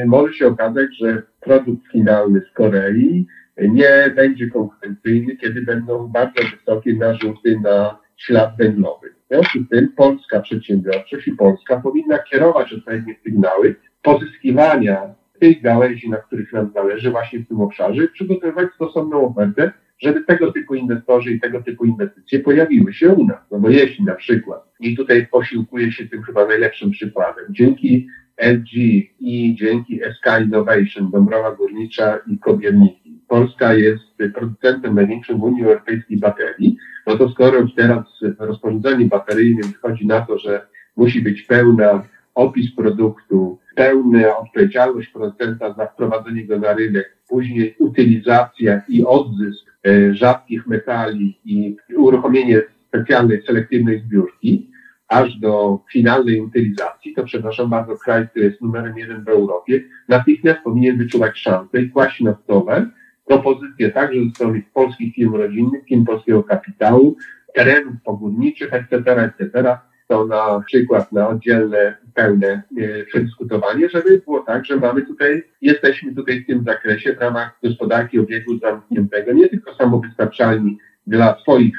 może 0.06 0.34
się 0.34 0.48
okazać, 0.48 0.98
że 1.00 1.24
produkt 1.39 1.91
finalny 1.91 2.41
z 2.51 2.53
Korei 2.53 3.27
nie 3.67 4.13
będzie 4.15 4.47
konkurencyjny, 4.47 5.37
kiedy 5.37 5.61
będą 5.61 6.07
bardzo 6.07 6.41
wysokie 6.57 6.93
narzuty 6.93 7.59
na 7.59 7.99
ślad 8.17 8.57
węglowy. 8.57 9.09
W 9.09 9.33
związku 9.33 9.59
z 9.59 9.69
tym 9.69 9.91
polska 9.95 10.39
przedsiębiorczość 10.39 11.27
i 11.27 11.31
Polska 11.31 11.79
powinna 11.79 12.19
kierować 12.19 12.73
odpowiednie 12.73 13.15
sygnały 13.23 13.75
pozyskiwania 14.01 15.15
tych 15.39 15.61
gałęzi, 15.61 16.09
na 16.09 16.17
których 16.17 16.53
nam 16.53 16.71
zależy 16.73 17.11
właśnie 17.11 17.39
w 17.39 17.47
tym 17.47 17.61
obszarze, 17.61 18.07
przygotowywać 18.07 18.69
stosowną 18.75 19.27
ofertę, 19.27 19.71
żeby 19.99 20.23
tego 20.23 20.51
typu 20.51 20.75
inwestorzy 20.75 21.31
i 21.31 21.39
tego 21.39 21.63
typu 21.63 21.85
inwestycje 21.85 22.39
pojawiły 22.39 22.93
się 22.93 23.09
u 23.09 23.25
nas. 23.25 23.39
No 23.51 23.59
bo 23.59 23.69
jeśli 23.69 24.05
na 24.05 24.15
przykład, 24.15 24.63
i 24.79 24.95
tutaj 24.97 25.27
posiłkuję 25.27 25.91
się 25.91 26.07
tym 26.07 26.23
chyba 26.23 26.45
najlepszym 26.45 26.91
przykładem, 26.91 27.45
dzięki 27.49 28.07
LG 28.37 28.73
i 29.19 29.55
dzięki 29.59 29.99
SK 29.99 30.41
Innovation, 30.41 31.11
Dąbrowa 31.11 31.55
Górnicza 31.55 32.19
i 32.27 32.39
Kobierniki, 32.39 33.18
Polska 33.29 33.74
jest 33.74 34.03
producentem 34.33 34.95
największym 34.95 35.38
w 35.38 35.43
Unii 35.43 35.63
Europejskiej 35.63 36.17
baterii, 36.17 36.77
no 37.07 37.17
to 37.17 37.29
skoro 37.29 37.67
teraz 37.75 38.05
rozporządzenie 38.39 39.05
bateryjne 39.05 39.67
wychodzi 39.67 40.07
na 40.07 40.21
to, 40.21 40.38
że 40.38 40.67
musi 40.95 41.21
być 41.21 41.41
pełna 41.41 42.03
opis 42.36 42.75
produktu, 42.75 43.59
pełna 43.75 44.38
odpowiedzialność 44.38 45.09
producenta 45.09 45.74
za 45.74 45.86
wprowadzenie 45.86 46.45
go 46.45 46.59
na 46.59 46.74
rynek, 46.74 47.17
później 47.27 47.75
utylizacja 47.79 48.81
i 48.88 49.05
odzysk 49.05 49.65
e, 49.88 50.13
rzadkich 50.13 50.67
metali 50.67 51.39
i 51.45 51.77
uruchomienie 51.98 52.62
specjalnej, 52.88 53.41
selektywnej 53.45 54.01
zbiórki, 54.01 54.69
aż 55.07 55.39
do 55.39 55.79
finalnej 55.91 56.41
utylizacji, 56.41 57.13
to 57.13 57.24
przepraszam 57.24 57.69
bardzo, 57.69 57.98
kraj, 57.98 58.27
który 58.27 58.45
jest 58.45 58.62
numerem 58.62 58.98
jeden 58.98 59.24
w 59.24 59.27
Europie, 59.27 59.83
natychmiast 60.07 60.59
powinien 60.63 60.98
wyczuwać 60.98 61.38
szansę 61.38 61.81
i 61.81 61.89
kłaść 61.89 62.21
na 62.21 62.38
stole 62.43 62.89
propozycje 63.29 63.91
także 63.91 64.24
ze 64.24 64.29
strony 64.29 64.63
polskich 64.74 65.15
firm 65.15 65.36
rodzinnych, 65.36 65.86
firm 65.86 66.05
polskiego 66.05 66.43
kapitału, 66.43 67.17
terenów 67.55 67.93
pogórniczych, 68.03 68.74
etc., 68.74 68.95
etc., 69.21 69.77
to 70.07 70.25
na 70.25 70.63
przykład 70.65 71.12
na 71.12 71.27
oddzielne, 71.27 71.98
pełne 72.13 72.63
e, 72.77 73.05
przedyskutowanie, 73.05 73.89
żeby 73.89 74.21
było 74.25 74.39
tak, 74.39 74.65
że 74.65 74.75
mamy 74.75 75.01
tutaj, 75.01 75.43
jesteśmy 75.62 76.15
tutaj 76.15 76.43
w 76.43 76.48
tym 76.48 76.63
zakresie 76.63 77.15
w 77.15 77.19
ramach 77.19 77.59
gospodarki 77.63 78.19
obiegu 78.19 78.59
zamkniętego, 78.59 79.33
nie 79.33 79.50
tylko 79.50 79.75
samowystarczalni 79.75 80.77
dla 81.07 81.39
swoich 81.39 81.75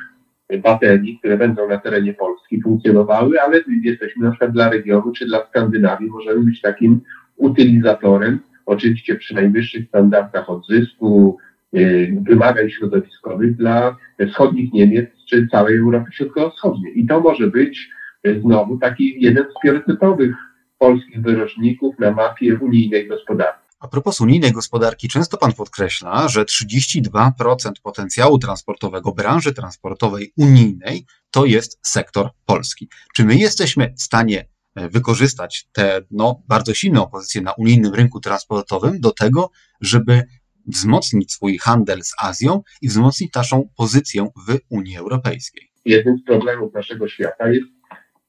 baterii, 0.62 1.18
które 1.18 1.36
będą 1.36 1.68
na 1.68 1.78
terenie 1.78 2.14
Polski 2.14 2.62
funkcjonowały, 2.62 3.40
ale 3.40 3.60
jesteśmy 3.84 4.24
na 4.24 4.30
przykład 4.30 4.52
dla 4.52 4.70
regionu 4.70 5.12
czy 5.12 5.26
dla 5.26 5.46
Skandynawii, 5.46 6.10
możemy 6.10 6.40
być 6.40 6.60
takim 6.60 7.00
utylizatorem 7.36 8.38
oczywiście 8.70 9.16
przy 9.16 9.34
najwyższych 9.34 9.88
standardach 9.88 10.50
odzysku, 10.50 11.38
y, 11.76 12.16
wymagań 12.22 12.70
środowiskowych 12.70 13.56
dla 13.56 13.96
wschodnich 14.28 14.72
Niemiec 14.72 15.10
czy 15.28 15.48
całej 15.50 15.78
Europy 15.78 16.12
Środkowo-Wschodniej. 16.12 17.00
I 17.00 17.06
to 17.06 17.20
może 17.20 17.46
być 17.46 17.88
y, 18.26 18.40
znowu 18.40 18.78
taki 18.78 19.22
jeden 19.22 19.44
z 19.44 19.60
priorytetowych 19.62 20.34
polskich 20.78 21.22
wyroczników 21.22 21.98
na 21.98 22.10
mapie 22.10 22.58
unijnej 22.60 23.08
gospodarki. 23.08 23.60
A 23.80 23.88
propos 23.88 24.20
unijnej 24.20 24.52
gospodarki, 24.52 25.08
często 25.08 25.36
Pan 25.36 25.52
podkreśla, 25.52 26.28
że 26.28 26.44
32% 26.44 27.70
potencjału 27.82 28.38
transportowego 28.38 29.12
branży 29.12 29.52
transportowej 29.52 30.32
unijnej 30.36 31.04
to 31.30 31.44
jest 31.44 31.78
sektor 31.82 32.28
polski. 32.46 32.88
Czy 33.14 33.24
my 33.24 33.36
jesteśmy 33.36 33.94
w 33.96 34.02
stanie 34.02 34.44
wykorzystać 34.76 35.68
tę 35.72 36.00
no, 36.10 36.42
bardzo 36.48 36.74
silną 36.74 37.06
pozycję 37.06 37.40
na 37.40 37.52
unijnym 37.52 37.94
rynku 37.94 38.20
transportowym 38.20 39.00
do 39.00 39.12
tego, 39.12 39.50
żeby 39.80 40.22
wzmocnić 40.66 41.32
swój 41.32 41.58
handel 41.58 42.02
z 42.02 42.14
Azją 42.22 42.62
i 42.82 42.88
wzmocnić 42.88 43.34
naszą 43.34 43.68
pozycję 43.76 44.24
w 44.48 44.58
Unii 44.68 44.96
Europejskiej? 44.96 45.70
Jednym 45.84 46.18
z 46.18 46.24
problemów 46.24 46.74
naszego 46.74 47.08
świata 47.08 47.48
jest 47.48 47.66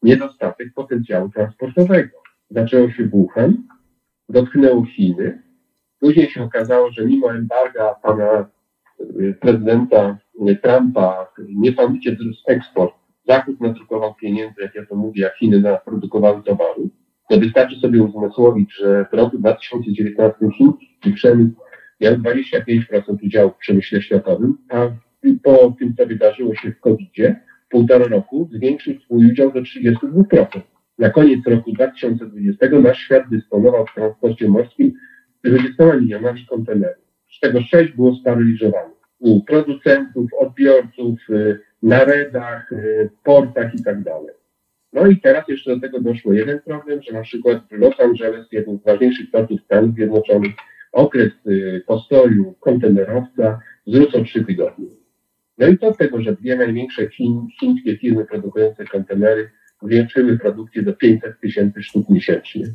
niedostatek 0.03 0.73
potencjału 0.73 1.29
transportowego. 1.29 2.17
Zaczęło 2.49 2.91
się 2.91 3.07
Wuhan, 3.07 3.67
dotknęło 4.29 4.85
Chiny. 4.85 5.43
Później 5.99 6.31
się 6.31 6.43
okazało, 6.43 6.91
że 6.91 7.05
mimo 7.05 7.31
embarga 7.31 7.95
pana 8.03 8.49
y, 8.99 9.37
prezydenta 9.41 10.17
Trumpa 10.63 11.33
niesamowicie 11.47 12.15
wzrósł 12.15 12.43
eksport. 12.47 13.00
Zachód 13.27 13.61
nadrukował 13.61 14.15
pieniędzy, 14.15 14.61
jak 14.61 14.75
ja 14.75 14.85
to 14.85 14.95
mówię, 14.95 15.27
a 15.27 15.37
Chiny 15.37 15.59
naprodukowały 15.59 16.43
towaru. 16.43 16.89
To 17.29 17.39
wystarczy 17.39 17.75
sobie 17.79 18.03
uzmysłowić, 18.03 18.73
że 18.75 19.05
w 19.11 19.13
roku 19.13 19.37
2019 19.37 20.49
chiński 20.57 21.13
przemysł 21.13 21.51
miał 22.01 22.13
25% 22.13 22.81
udziału 23.23 23.51
w 23.51 23.57
przemyśle 23.57 24.01
światowym, 24.01 24.57
a 24.69 24.87
po 25.43 25.75
tym, 25.79 25.95
co 25.95 26.07
wydarzyło 26.07 26.55
się 26.55 26.71
w 26.71 26.79
COVID-zie, 26.79 27.39
półtora 27.69 28.07
roku 28.07 28.49
zwiększył 28.51 28.93
swój 28.99 29.31
udział 29.31 29.51
do 29.51 29.61
32%. 29.61 30.61
Na 30.99 31.09
koniec 31.09 31.47
roku 31.47 31.71
2020 31.71 32.69
nasz 32.69 32.99
świat 32.99 33.23
dysponował 33.29 33.85
w 33.85 33.93
transporcie 33.93 34.49
morskim 34.49 34.93
20 35.43 35.95
milionami 35.95 36.45
kontenerów, 36.45 37.03
z 37.31 37.39
czego 37.39 37.61
6 37.61 37.91
było 37.91 38.15
sparylizowanych. 38.15 38.97
U 39.19 39.43
producentów, 39.43 40.33
odbiorców, 40.39 41.19
y, 41.83 41.87
na 41.87 42.03
redach, 42.03 42.71
y, 42.71 43.09
portach 43.23 43.75
i 43.75 43.83
tak 43.83 44.03
dalej. 44.03 44.35
No 44.93 45.07
i 45.07 45.21
teraz 45.21 45.47
jeszcze 45.47 45.75
do 45.75 45.81
tego 45.81 46.01
doszło 46.01 46.33
jeden 46.33 46.59
problem, 46.59 47.01
że 47.01 47.13
na 47.13 47.21
przykład 47.21 47.63
w 47.67 47.71
Los 47.71 47.99
Angeles, 47.99 48.47
jednym 48.51 48.79
z 48.79 48.83
ważniejszych 48.83 49.31
portów 49.31 49.61
Stanów 49.61 49.95
Zjednoczonych, 49.95 50.51
okres 50.91 51.31
y, 51.47 51.83
postoju 51.87 52.55
kontenerowca 52.59 53.59
wzrósł 53.87 54.17
o 54.17 54.23
3 54.23 54.45
tygodnie. 54.45 54.87
No 55.57 55.67
i 55.67 55.77
to 55.77 55.93
z 55.93 55.97
tego, 55.97 56.21
że 56.21 56.35
dwie 56.35 56.55
największe 56.55 57.09
chiń, 57.09 57.47
chińskie 57.59 57.97
firmy 57.97 58.25
produkujące 58.25 58.85
kontenery 58.85 59.49
zwiększyły 59.81 60.37
produkcję 60.37 60.83
do 60.83 60.93
500 60.93 61.39
tysięcy 61.39 61.83
sztuk 61.83 62.09
miesięcznie. 62.09 62.65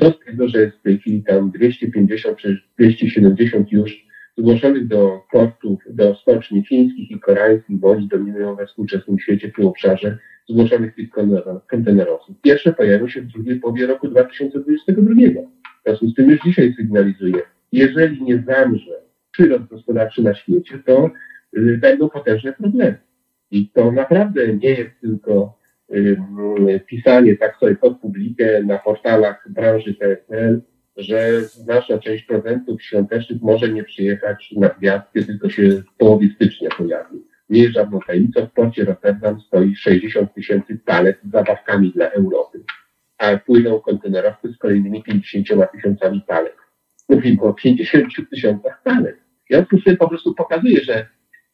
Co 0.00 0.10
z 0.10 0.18
tego, 0.24 0.48
że 0.48 0.60
jest 0.60 0.76
w 0.76 0.82
tej 0.82 0.98
chwili 0.98 1.22
tam 1.22 1.50
250 1.50 2.38
czy 2.38 2.62
270 2.78 3.72
już 3.72 4.06
zgłoszonych 4.38 4.88
do 4.88 5.20
portów, 5.32 5.80
do 5.90 6.14
stoczni 6.14 6.64
chińskich 6.64 7.10
i 7.10 7.20
koreańskich, 7.20 7.76
bo 7.76 7.90
oni 7.90 8.08
dominują 8.08 8.56
we 8.56 8.66
współczesnym 8.66 9.18
świecie 9.18 9.48
w 9.48 9.54
tym 9.54 9.66
obszarze, 9.66 10.18
zgłoszonych 10.48 10.94
tych 10.94 11.08
kontenerowców. 11.70 12.36
Pierwsze 12.42 12.72
pojawią 12.72 13.08
się 13.08 13.20
w 13.20 13.26
drugiej 13.26 13.60
połowie 13.60 13.86
roku 13.86 14.08
2022. 14.08 15.14
W 15.80 15.84
związku 15.84 16.06
z 16.06 16.14
tym 16.14 16.30
już 16.30 16.40
dzisiaj 16.44 16.74
sygnalizuję, 16.76 17.42
jeżeli 17.72 18.22
nie 18.22 18.44
zamrze 18.46 19.02
przyrost 19.30 19.64
gospodarczy 19.64 20.22
na 20.22 20.34
świecie, 20.34 20.78
to 20.86 21.10
y, 21.56 21.78
będą 21.78 22.08
potężne 22.08 22.52
problemy. 22.52 22.98
I 23.50 23.68
to 23.68 23.92
naprawdę 23.92 24.56
nie 24.56 24.70
jest 24.70 25.00
tylko 25.00 25.58
y, 25.94 26.16
pisanie 26.86 27.36
tak 27.36 27.56
sobie 27.56 27.76
pod 27.76 27.98
publikę 27.98 28.62
na 28.62 28.78
portalach 28.78 29.48
branży 29.50 29.94
PSL, 29.94 30.60
że 30.96 31.42
nasza 31.66 31.98
część 31.98 32.24
prezentów 32.24 32.82
świątecznych 32.82 33.42
może 33.42 33.68
nie 33.68 33.84
przyjechać 33.84 34.54
na 34.56 34.68
gwiazdkę, 34.68 35.22
tylko 35.22 35.50
się 35.50 35.68
w 35.68 35.96
połowie 35.98 36.28
stycznia 36.34 36.68
pojawi. 36.70 37.18
Nie 37.50 37.62
jest 37.62 37.74
żadną 37.74 38.00
tajemnicą, 38.06 38.46
w 38.46 38.52
porcie 38.52 38.84
Rotterdam 38.84 39.40
stoi 39.40 39.76
60 39.76 40.34
tysięcy 40.34 40.78
palet 40.84 41.18
z 41.24 41.30
zabawkami 41.30 41.92
dla 41.92 42.10
Europy, 42.10 42.64
a 43.18 43.36
płyną 43.36 43.80
kontenerowcy 43.80 44.52
z 44.52 44.58
kolejnymi 44.58 45.02
50 45.02 45.48
tysiącami 45.72 46.24
palet. 46.26 46.56
Mówimy 47.08 47.42
o 47.42 47.54
50 47.54 48.06
tysiącach 48.30 48.82
palet. 48.82 49.16
Ja 49.50 49.62
tu 49.62 49.80
sobie 49.80 49.96
po 49.96 50.08
prostu 50.08 50.34
pokazuję, 50.34 50.80
że 50.80 51.06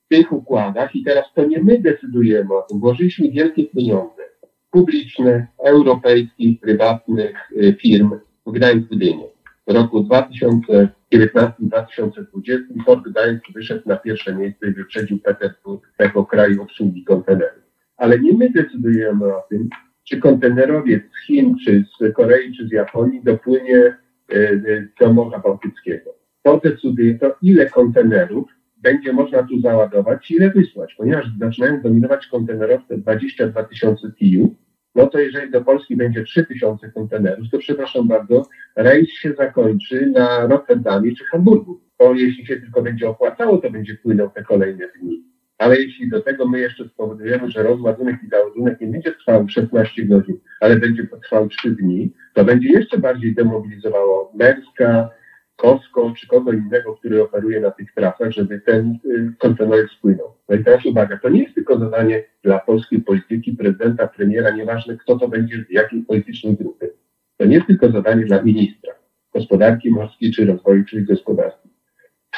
w 0.04 0.08
tych 0.08 0.32
układach 0.32 0.96
i 0.96 1.04
teraz 1.04 1.24
to 1.34 1.44
nie 1.44 1.62
my 1.62 1.78
decydujemy 1.78 2.54
o 2.54 2.62
tym, 2.62 2.80
włożyliśmy 2.80 3.30
wielkie 3.30 3.64
pieniądze 3.64 4.22
publiczne, 4.70 5.46
europejskich, 5.64 6.60
prywatnych 6.60 7.52
y, 7.52 7.76
firm 7.80 8.18
w 8.48 8.52
Gdańsk-Gdynię. 8.52 9.26
W 9.66 9.72
roku 9.72 10.00
2019-2020 10.00 12.58
Port 12.86 13.08
Gdańsk 13.08 13.44
wyszedł 13.54 13.82
na 13.86 13.96
pierwsze 13.96 14.34
miejsce 14.34 14.68
i 14.68 14.72
wyprzedził 14.72 15.18
Petersburg 15.18 15.92
jako 15.98 16.26
kraj 16.26 16.58
obsługi 16.58 17.04
kontenerów. 17.04 17.62
Ale 17.96 18.18
nie 18.18 18.32
my 18.32 18.50
decydujemy 18.50 19.36
o 19.36 19.42
tym, 19.50 19.68
czy 20.04 20.20
kontenerowiec 20.20 21.02
z 21.02 21.26
Chin, 21.26 21.54
czy 21.64 21.84
z 22.00 22.14
Korei, 22.14 22.56
czy 22.56 22.68
z 22.68 22.72
Japonii 22.72 23.22
dopłynie 23.24 23.96
y, 24.32 24.88
do 25.00 25.12
Morza 25.12 25.38
Bałtyckiego. 25.38 26.14
To 26.42 26.60
decyduje 26.64 27.18
to, 27.18 27.36
ile 27.42 27.66
kontenerów 27.66 28.48
będzie 28.76 29.12
można 29.12 29.42
tu 29.42 29.60
załadować 29.60 30.30
ile 30.30 30.50
wysłać, 30.50 30.94
ponieważ 30.94 31.26
zaczynają 31.40 31.82
dominować 31.82 32.26
kontenerowce 32.26 32.98
22 32.98 33.64
tysiące 33.64 34.12
TIU, 34.12 34.54
no 34.98 35.06
to 35.06 35.18
jeżeli 35.18 35.50
do 35.50 35.64
Polski 35.64 35.96
będzie 35.96 36.24
3000 36.24 36.90
kontenerów, 36.90 37.50
to 37.52 37.58
przepraszam 37.58 38.08
bardzo, 38.08 38.42
rejs 38.76 39.10
się 39.10 39.32
zakończy 39.32 40.06
na 40.06 40.46
Rotterdamie 40.46 41.16
czy 41.16 41.24
Hamburgu. 41.24 41.80
Bo 41.98 42.14
jeśli 42.14 42.46
się 42.46 42.56
tylko 42.56 42.82
będzie 42.82 43.08
opłacało, 43.08 43.58
to 43.58 43.70
będzie 43.70 43.94
płynął 43.94 44.30
te 44.30 44.42
kolejne 44.42 44.88
dni. 44.88 45.24
Ale 45.58 45.76
jeśli 45.76 46.08
do 46.08 46.20
tego 46.20 46.48
my 46.48 46.60
jeszcze 46.60 46.88
spowodujemy, 46.88 47.50
że 47.50 47.62
rozładunek 47.62 48.16
i 48.26 48.28
załadunek 48.28 48.80
nie 48.80 48.86
będzie 48.86 49.12
trwał 49.12 49.48
16 49.48 50.04
godzin, 50.04 50.38
ale 50.60 50.76
będzie 50.76 51.06
trwał 51.22 51.48
3 51.48 51.70
dni, 51.70 52.12
to 52.34 52.44
będzie 52.44 52.68
jeszcze 52.68 52.98
bardziej 52.98 53.34
demobilizowało 53.34 54.32
Merska, 54.34 55.10
Costco 55.58 56.12
czy 56.16 56.26
kogo 56.26 56.52
innego, 56.52 56.94
który 56.94 57.22
operuje 57.22 57.60
na 57.60 57.70
tych 57.70 57.94
trasach, 57.94 58.30
żeby 58.30 58.60
ten 58.60 58.98
y, 59.04 59.32
kontener 59.38 59.88
spłynął. 59.98 60.34
No 60.48 60.56
i 60.56 60.64
teraz 60.64 60.86
uwaga, 60.86 61.18
to 61.18 61.28
nie 61.28 61.42
jest 61.42 61.54
tylko 61.54 61.78
zadanie 61.78 62.24
dla 62.42 62.58
polskiej 62.58 63.00
polityki, 63.00 63.52
prezydenta, 63.52 64.08
premiera, 64.08 64.50
nieważne 64.50 64.96
kto 64.96 65.18
to 65.18 65.28
będzie 65.28 65.64
z 65.68 65.70
jakiej 65.70 66.02
politycznej 66.02 66.56
grupy. 66.56 66.92
To 67.36 67.44
nie 67.44 67.54
jest 67.54 67.66
tylko 67.66 67.90
zadanie 67.90 68.24
dla 68.24 68.42
ministra 68.42 68.92
gospodarki 69.34 69.90
morskiej 69.90 70.32
czy 70.32 70.46
rozwoju, 70.46 70.84
czy 70.84 71.02
gospodarki. 71.02 71.68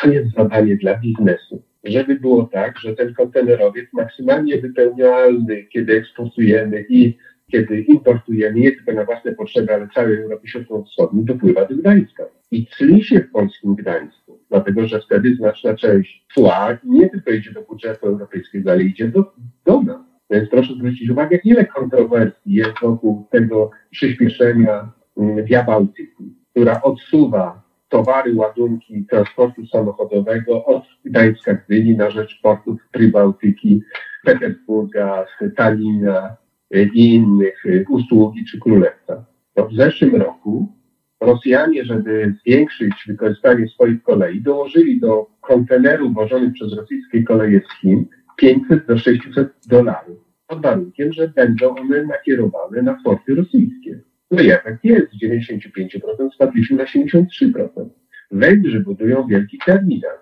To 0.03 0.11
jest 0.11 0.35
zadanie 0.37 0.77
dla 0.77 0.99
biznesu. 0.99 1.63
Żeby 1.85 2.15
było 2.15 2.43
tak, 2.53 2.79
że 2.79 2.97
ten 2.97 3.15
kontenerowiec 3.15 3.93
maksymalnie 3.93 4.59
wypełnialny, 4.59 5.65
kiedy 5.65 5.97
eksportujemy 5.97 6.85
i 6.89 7.19
kiedy 7.51 7.81
importujemy 7.81 8.61
nie 8.61 8.73
tylko 8.73 8.93
na 8.93 9.05
własne 9.05 9.33
potrzeby, 9.33 9.75
ale 9.75 9.89
całej 9.95 10.23
Europy 10.23 10.49
Środkowo-Wschodniej, 10.49 11.25
dopływa 11.25 11.65
do 11.65 11.77
Gdańska. 11.77 12.25
I 12.51 12.67
tli 12.67 13.05
się 13.05 13.21
w 13.21 13.31
polskim 13.31 13.75
Gdańsku, 13.75 14.39
dlatego 14.51 14.87
że 14.87 15.01
wtedy 15.01 15.35
znaczna 15.35 15.75
część 15.75 16.27
tła 16.35 16.79
nie 16.85 17.11
tylko 17.11 17.31
idzie 17.31 17.53
do 17.53 17.63
budżetu 17.63 18.07
europejskiego, 18.07 18.71
ale 18.71 18.83
idzie 18.83 19.09
do, 19.09 19.33
do 19.65 19.83
nas. 19.83 20.01
Więc 20.31 20.51
proszę 20.51 20.75
zwrócić 20.75 21.11
uwagę, 21.11 21.39
ile 21.45 21.65
kontrowersji 21.65 22.55
jest 22.55 22.81
wokół 22.83 23.27
tego 23.31 23.71
przyspieszenia 23.91 24.93
mm, 25.17 25.45
Via 25.45 25.65
Bałtyku, 25.65 26.25
która 26.51 26.83
odsuwa 26.83 27.63
towary, 27.89 28.35
ładunki 28.35 29.05
transportu 29.05 29.67
samochodowego 29.67 30.65
od 30.65 30.83
Gdańska 31.05 31.55
Gdyni 31.55 31.97
na 31.97 32.11
rzecz 32.11 32.41
portów 32.43 32.81
Prybałtyki, 32.93 33.83
Petersburga, 34.25 35.27
Talina, 35.57 36.37
i 36.71 37.15
innych 37.15 37.67
y, 37.67 37.85
usługi 37.89 38.45
czy 38.45 38.61
królewca. 38.61 39.25
To 39.55 39.69
w 39.69 39.75
zeszłym 39.75 40.17
roku 40.17 40.81
Rosjanie, 41.21 41.85
żeby 41.85 42.35
zwiększyć 42.41 42.93
wykorzystanie 43.07 43.69
swoich 43.69 44.03
kolei, 44.03 44.41
dołożyli 44.41 45.01
do 45.01 45.27
kontenerów 45.41 46.15
wożonych 46.15 46.53
przez 46.53 46.73
rosyjskie 46.73 47.23
koleje 47.23 47.61
z 47.61 47.81
Chin 47.81 48.07
500 48.37 48.87
do 48.87 48.99
600 48.99 49.49
dolarów. 49.67 50.19
Pod 50.47 50.63
warunkiem, 50.63 51.13
że 51.13 51.29
będą 51.29 51.75
one 51.77 52.05
nakierowane 52.05 52.83
na 52.83 52.99
porty 53.05 53.35
rosyjskie. 53.35 54.01
No 54.31 54.43
i 54.43 54.51
efekt 54.51 54.85
jest, 54.85 55.13
z 55.13 55.23
95% 55.23 56.31
spadliśmy 56.35 56.77
na 56.77 56.85
73%. 56.85 57.89
Węgrzy 58.31 58.81
budują 58.81 59.27
wielki 59.27 59.59
terminal. 59.67 60.17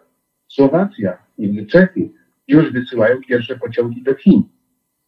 Słowacja 0.48 1.18
i 1.38 1.66
Czechy 1.66 2.11
już 2.48 2.72
wysyłają 2.72 3.16
pierwsze 3.28 3.58
pociągi 3.58 4.02
do 4.02 4.14
Chin. 4.14 4.42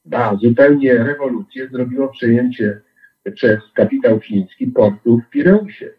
Ba, 0.04 0.36
zupełnie 0.42 0.94
rewolucję 0.94 1.68
zrobiło 1.68 2.08
przejęcie 2.08 2.80
przez 3.34 3.58
kapitał 3.74 4.20
chiński 4.20 4.66
portu 4.66 5.18
w 5.18 5.30
Pireusie. 5.30 5.90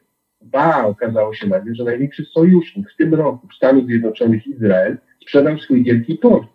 Ba, 0.41 0.85
okazało 0.85 1.33
się 1.33 1.47
nagle, 1.47 1.75
że 1.75 1.83
największy 1.83 2.25
sojusznik 2.25 2.91
w 2.91 2.97
tym 2.97 3.13
roku 3.13 3.47
Stanów 3.57 3.85
Zjednoczonych 3.85 4.47
Izrael 4.47 4.97
sprzedał 5.21 5.57
swój 5.57 5.83
wielki 5.83 6.15
port 6.15 6.47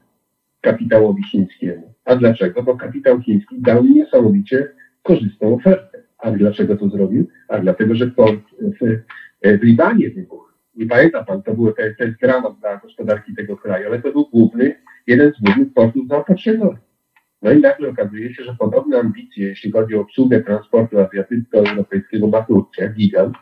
kapitałowi 0.61 1.23
chińskiemu. 1.23 1.95
A 2.05 2.17
dlaczego? 2.17 2.63
Bo 2.63 2.77
kapitał 2.77 3.21
chiński 3.21 3.61
dał 3.61 3.85
niesamowicie 3.85 4.69
korzystną 5.03 5.55
ofertę. 5.55 6.03
A 6.19 6.31
dlaczego 6.31 6.77
to 6.77 6.89
zrobił? 6.89 7.29
A 7.49 7.59
dlatego, 7.59 7.95
że 7.95 8.07
port 8.07 8.41
w, 8.61 9.01
w 9.43 9.63
Libanie 9.63 10.11
wybuchł. 10.11 10.47
I 10.75 10.87
pamięta 10.87 11.25
pan, 11.25 11.43
to, 11.43 11.55
był, 11.55 11.67
to, 11.67 11.83
to 11.99 12.05
jest 12.05 12.21
dramat 12.21 12.59
dla 12.61 12.77
gospodarki 12.77 13.35
tego 13.35 13.57
kraju, 13.57 13.87
ale 13.87 14.03
to 14.03 14.13
był 14.13 14.27
główny, 14.33 14.75
jeden 15.07 15.33
z 15.33 15.41
głównych 15.41 15.73
portów 15.75 16.09
zaopatrzeniowych. 16.09 16.79
No 17.42 17.53
i 17.53 17.61
nagle 17.61 17.88
okazuje 17.88 18.35
się, 18.35 18.44
że 18.44 18.57
podobne 18.59 18.99
ambicje, 18.99 19.46
jeśli 19.46 19.72
chodzi 19.72 19.94
o 19.94 20.01
obsługę 20.01 20.42
transportu 20.42 21.01
azjatycko-europejskiego 21.01 22.27
ma 22.27 22.42
Turcja, 22.42 22.88
gigant. 22.88 23.37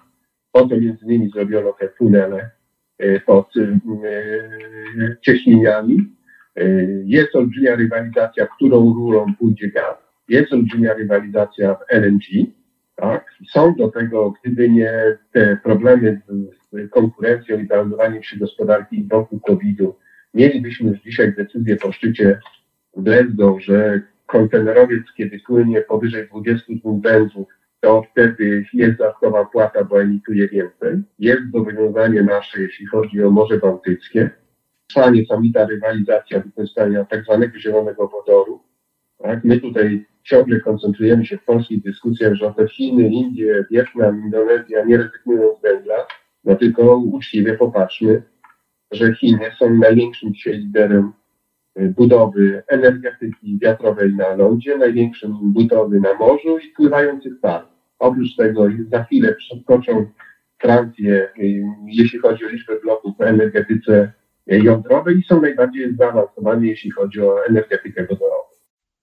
Po 0.53 0.67
to 0.67 0.77
między 0.77 1.05
innymi 1.05 1.31
zrobiono 1.31 1.73
te 1.73 1.89
tunele 1.89 2.51
e, 2.99 3.21
pod 3.21 3.51
e, 3.57 5.17
cieśniniami. 5.21 6.15
E, 6.57 6.65
jest 7.05 7.37
olbrzymia 7.37 7.77
rywalizacja, 7.77 8.47
którą 8.47 8.95
rurą 8.95 9.35
pójdzie 9.39 9.69
gaz. 9.69 9.97
Jest 10.29 10.53
olbrzymia 10.53 10.95
rywalizacja 10.95 11.75
w 11.75 11.79
LNG. 11.89 12.47
Tak? 12.97 13.25
Są 13.51 13.75
do 13.75 13.89
tego, 13.89 14.35
gdyby 14.43 14.69
nie 14.69 15.19
te 15.33 15.59
problemy 15.63 16.21
z 16.73 16.91
konkurencją 16.91 17.59
i 17.59 17.67
załamywaniem 17.67 18.23
się 18.23 18.37
gospodarki 18.37 19.09
wokół 19.11 19.41
COVID-u, 19.41 19.95
mielibyśmy 20.35 20.91
już 20.91 21.01
dzisiaj 21.01 21.35
decyzję 21.35 21.77
po 21.77 21.93
szczycie 21.93 22.41
Glasgow, 22.97 23.63
że 23.63 24.01
kontenerowiec, 24.27 25.03
kiedy 25.17 25.41
płynie 25.47 25.81
powyżej 25.81 26.29
22 26.29 26.91
węzłów, 27.11 27.49
to 27.81 28.03
wtedy 28.13 28.65
jest 28.73 28.99
dodatkowa 28.99 29.45
płata, 29.45 29.85
bo 29.85 30.03
emituje 30.03 30.49
więcej. 30.49 31.03
Jest 31.19 31.43
zobowiązanie 31.53 32.23
nasze, 32.23 32.61
jeśli 32.63 32.87
chodzi 32.87 33.23
o 33.23 33.31
Morze 33.31 33.59
Bałtyckie. 33.59 34.31
Trwa 34.89 35.11
niesamowita 35.11 35.67
rywalizacja 35.67 36.41
wykorzystania 36.41 37.05
tak 37.05 37.25
zwanego 37.25 37.59
zielonego 37.59 38.09
wodoru. 38.09 38.61
Tak? 39.19 39.45
My 39.45 39.61
tutaj 39.61 40.07
ciągle 40.23 40.61
koncentrujemy 40.61 41.27
się 41.27 41.39
w 41.39 41.45
polskich 41.45 41.83
dyskusjach, 41.83 42.35
że 42.35 42.47
oto 42.47 42.69
Chiny, 42.69 43.09
Indie, 43.09 43.65
Wietnam, 43.71 44.21
Indonezja 44.25 44.85
nie 44.85 44.97
rezygnują 44.97 45.57
z 45.59 45.63
węgla, 45.63 46.07
no 46.45 46.55
tylko 46.55 46.97
uczciwie 46.97 47.55
popatrzmy, 47.55 48.23
że 48.93 49.15
Chiny 49.15 49.51
są 49.59 49.75
największym 49.75 50.35
dzisiaj 50.35 50.59
liderem 50.59 51.13
budowy 51.77 52.63
energetyki 52.69 53.59
wiatrowej 53.63 54.15
na 54.15 54.35
lądzie, 54.35 54.79
największym 54.79 55.53
budowy 55.53 56.01
na 56.01 56.15
morzu 56.15 56.59
i 56.59 56.69
pływających 56.69 57.41
farm. 57.41 57.67
Oprócz 57.99 58.37
tego 58.37 58.67
za 58.93 59.05
chwilę 59.05 59.35
przeskoczą 59.35 60.07
Francję, 60.59 61.29
y, 61.39 61.63
jeśli 61.87 62.19
chodzi 62.19 62.45
o 62.45 62.49
liczbę 62.49 62.81
bloków 62.81 63.17
w 63.19 63.23
energetyce 63.23 64.13
jądrowej 64.47 65.19
i 65.19 65.23
są 65.23 65.41
najbardziej 65.41 65.97
zaawansowani, 65.97 66.69
jeśli 66.69 66.91
chodzi 66.91 67.21
o 67.21 67.47
energetykę 67.47 68.07
wodorową. 68.07 68.45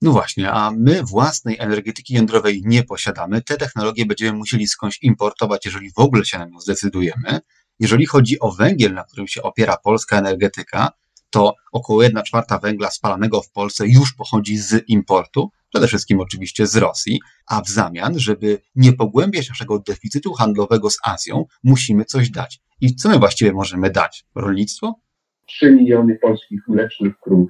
No 0.02 0.12
właśnie, 0.12 0.52
a 0.52 0.72
my 0.72 1.04
własnej 1.04 1.56
energetyki 1.60 2.14
jądrowej 2.14 2.62
nie 2.66 2.84
posiadamy. 2.84 3.42
Te 3.42 3.58
technologie 3.58 4.06
będziemy 4.06 4.38
musieli 4.38 4.68
skądś 4.68 5.04
importować, 5.04 5.66
jeżeli 5.66 5.92
w 5.92 6.00
ogóle 6.00 6.26
się 6.26 6.40
na 6.40 6.46
nią 6.46 6.60
zdecydujemy. 6.60 7.40
Jeżeli 7.80 8.06
chodzi 8.06 8.40
o 8.40 8.52
węgiel, 8.52 8.94
na 8.94 9.04
którym 9.04 9.28
się 9.28 9.42
opiera 9.42 9.78
polska 9.84 10.18
energetyka, 10.18 10.90
to 11.32 11.56
około 11.72 12.04
1 12.04 12.24
czwarta 12.24 12.60
węgla 12.60 12.91
spalanego 12.91 13.41
w 13.41 13.52
Polsce 13.52 13.88
już 13.88 14.13
pochodzi 14.13 14.58
z 14.58 14.89
importu, 14.89 15.50
przede 15.70 15.88
wszystkim 15.88 16.20
oczywiście 16.20 16.67
z 16.67 16.76
Rosji, 16.76 17.20
a 17.48 17.62
w 17.62 17.70
zamian, 17.70 18.20
żeby 18.20 18.62
nie 18.76 18.94
pogłębiać 18.94 19.50
naszego 19.50 19.80
deficytu 19.80 20.34
handlowego 20.34 20.89
z 20.89 20.98
Azją, 21.06 21.46
musimy 21.63 22.06
coś 22.06 22.30
dać. 22.30 22.60
I 22.82 22.96
co 22.96 23.10
my 23.10 23.20
właściwie 23.20 23.54
możemy 23.54 23.89
dać? 23.89 24.26
Rolnictwo? 24.36 25.00
3 25.46 25.72
miliony 25.72 26.15
polskich 26.22 26.67
mlecznych 26.67 27.20
krów 27.20 27.50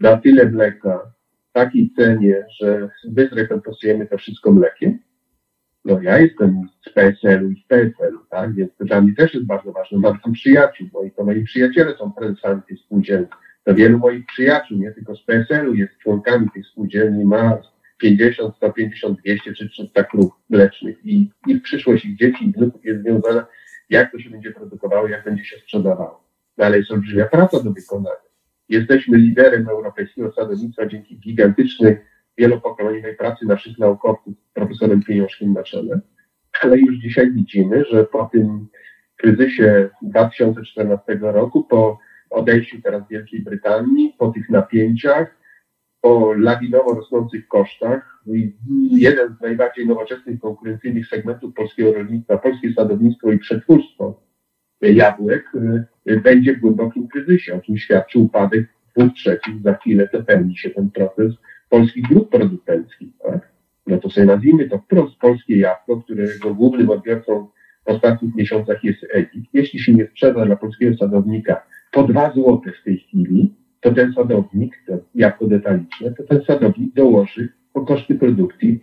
da 0.00 0.16
tyle 0.16 0.50
mleka 0.50 1.12
w 1.50 1.52
takiej 1.52 1.90
cenie, 1.96 2.46
że 2.60 2.88
my 3.16 3.28
zrekompensujemy 3.32 4.06
to 4.06 4.18
wszystko 4.18 4.52
mlekiem. 4.52 4.98
No 5.86 6.00
ja 6.02 6.18
jestem 6.18 6.62
z 6.86 6.92
PSL-u 6.92 7.50
i 7.50 7.62
z 7.62 7.66
PSL-u, 7.66 8.18
tak? 8.30 8.54
Więc 8.54 8.70
to 8.78 8.84
dla 8.84 9.00
mnie 9.00 9.14
też 9.14 9.34
jest 9.34 9.46
bardzo 9.46 9.72
ważne. 9.72 9.98
Mam 9.98 10.20
tam 10.20 10.32
przyjaciół, 10.32 10.88
moi, 10.92 11.10
to 11.10 11.24
moi 11.24 11.44
przyjaciele 11.44 11.96
są 11.96 12.12
prezesami 12.12 12.62
tej 12.68 12.76
spółdzielni. 12.76 13.26
To 13.64 13.74
wielu 13.74 13.98
moich 13.98 14.26
przyjaciół, 14.26 14.78
nie 14.78 14.92
tylko 14.92 15.16
z 15.16 15.22
PSL-u, 15.22 15.74
jest 15.74 15.98
członkami 15.98 16.50
tej 16.54 16.64
spółdzielni, 16.64 17.24
ma 17.24 17.58
50, 17.98 18.56
150, 18.56 19.18
200 19.20 19.54
czy 19.54 19.68
300 19.68 20.04
krów 20.04 20.32
mlecznych 20.50 21.06
i, 21.06 21.30
i 21.46 21.60
przyszłość 21.60 22.04
ich 22.04 22.16
dzieci 22.16 22.48
i 22.48 22.52
wnuków 22.52 22.84
jest 22.84 23.02
związana, 23.02 23.46
jak 23.90 24.12
to 24.12 24.18
się 24.18 24.30
będzie 24.30 24.50
produkowało, 24.50 25.08
jak 25.08 25.24
będzie 25.24 25.44
się 25.44 25.56
sprzedawało. 25.56 26.24
Dalej 26.58 26.78
jest 26.78 26.90
olbrzymia 26.90 27.26
praca 27.26 27.62
do 27.62 27.72
wykonania. 27.72 28.26
Jesteśmy 28.68 29.18
liderem 29.18 29.68
europejskiego 29.68 30.32
sadownictwa 30.32 30.86
dzięki 30.86 31.18
gigantycznej, 31.18 31.96
wielopokoleniowej 32.38 33.16
pracy 33.16 33.46
naszych 33.46 33.78
naukowców, 33.78 34.34
profesorem 34.54 35.02
Pieniążkiem 35.02 35.52
na 35.52 35.62
czele. 35.62 36.00
Ale 36.62 36.78
już 36.78 36.96
dzisiaj 36.96 37.32
widzimy, 37.32 37.84
że 37.84 38.04
po 38.04 38.28
tym 38.32 38.68
kryzysie 39.16 39.88
2014 40.02 41.18
roku, 41.20 41.64
po 41.64 41.98
odejściu 42.30 42.82
teraz 42.82 43.02
Wielkiej 43.10 43.40
Brytanii, 43.40 44.14
po 44.18 44.28
tych 44.28 44.50
napięciach, 44.50 45.36
po 46.00 46.32
lawinowo 46.32 46.94
rosnących 46.94 47.48
kosztach, 47.48 48.22
jeden 48.90 49.36
z 49.36 49.40
najbardziej 49.40 49.86
nowoczesnych, 49.86 50.40
konkurencyjnych 50.40 51.06
segmentów 51.06 51.54
polskiego 51.54 51.92
rolnictwa, 51.92 52.38
polskie 52.38 52.72
sadownictwo 52.72 53.32
i 53.32 53.38
przetwórstwo 53.38 54.26
jabłek, 54.80 55.44
y, 56.08 56.20
będzie 56.20 56.54
w 56.54 56.60
głębokim 56.60 57.08
kryzysie, 57.08 57.54
o 57.54 57.60
czym 57.60 57.78
świadczy 57.78 58.18
upadek 58.18 58.66
dwóch 58.96 59.12
trzecich, 59.14 59.62
za 59.62 59.74
chwilę 59.74 60.08
dopełni 60.12 60.56
się 60.56 60.70
ten 60.70 60.90
proces 60.90 61.32
polskich 61.68 62.04
grup 62.08 62.30
producenckich. 62.30 63.08
Tak? 63.22 63.52
No 63.86 63.98
to 63.98 64.10
sobie 64.10 64.26
nazwijmy 64.26 64.68
to 64.68 64.78
wprost 64.78 65.16
polskie 65.16 65.58
jabłko, 65.58 66.02
którego 66.02 66.54
głównym 66.54 66.90
odbiorcą 66.90 67.48
w 67.86 67.88
ostatnich 67.88 68.34
miesiącach 68.34 68.84
jest 68.84 69.06
Egipt. 69.12 69.48
Jeśli 69.52 69.78
się 69.78 69.94
nie 69.94 70.06
sprzeda 70.06 70.46
dla 70.46 70.56
polskiego 70.56 70.96
sadownika 70.96 71.62
po 71.92 72.02
2 72.02 72.28
zł 72.28 72.60
w 72.80 72.84
tej 72.84 72.98
chwili, 72.98 73.54
to 73.80 73.94
ten 73.94 74.12
sadownik, 74.12 74.82
to 74.86 74.98
jabłko 75.14 75.46
detaliczne, 75.46 76.12
to 76.12 76.22
ten 76.22 76.44
sadownik 76.44 76.94
dołoży 76.94 77.48
po 77.72 77.84
koszty 77.84 78.14
produkcji 78.14 78.80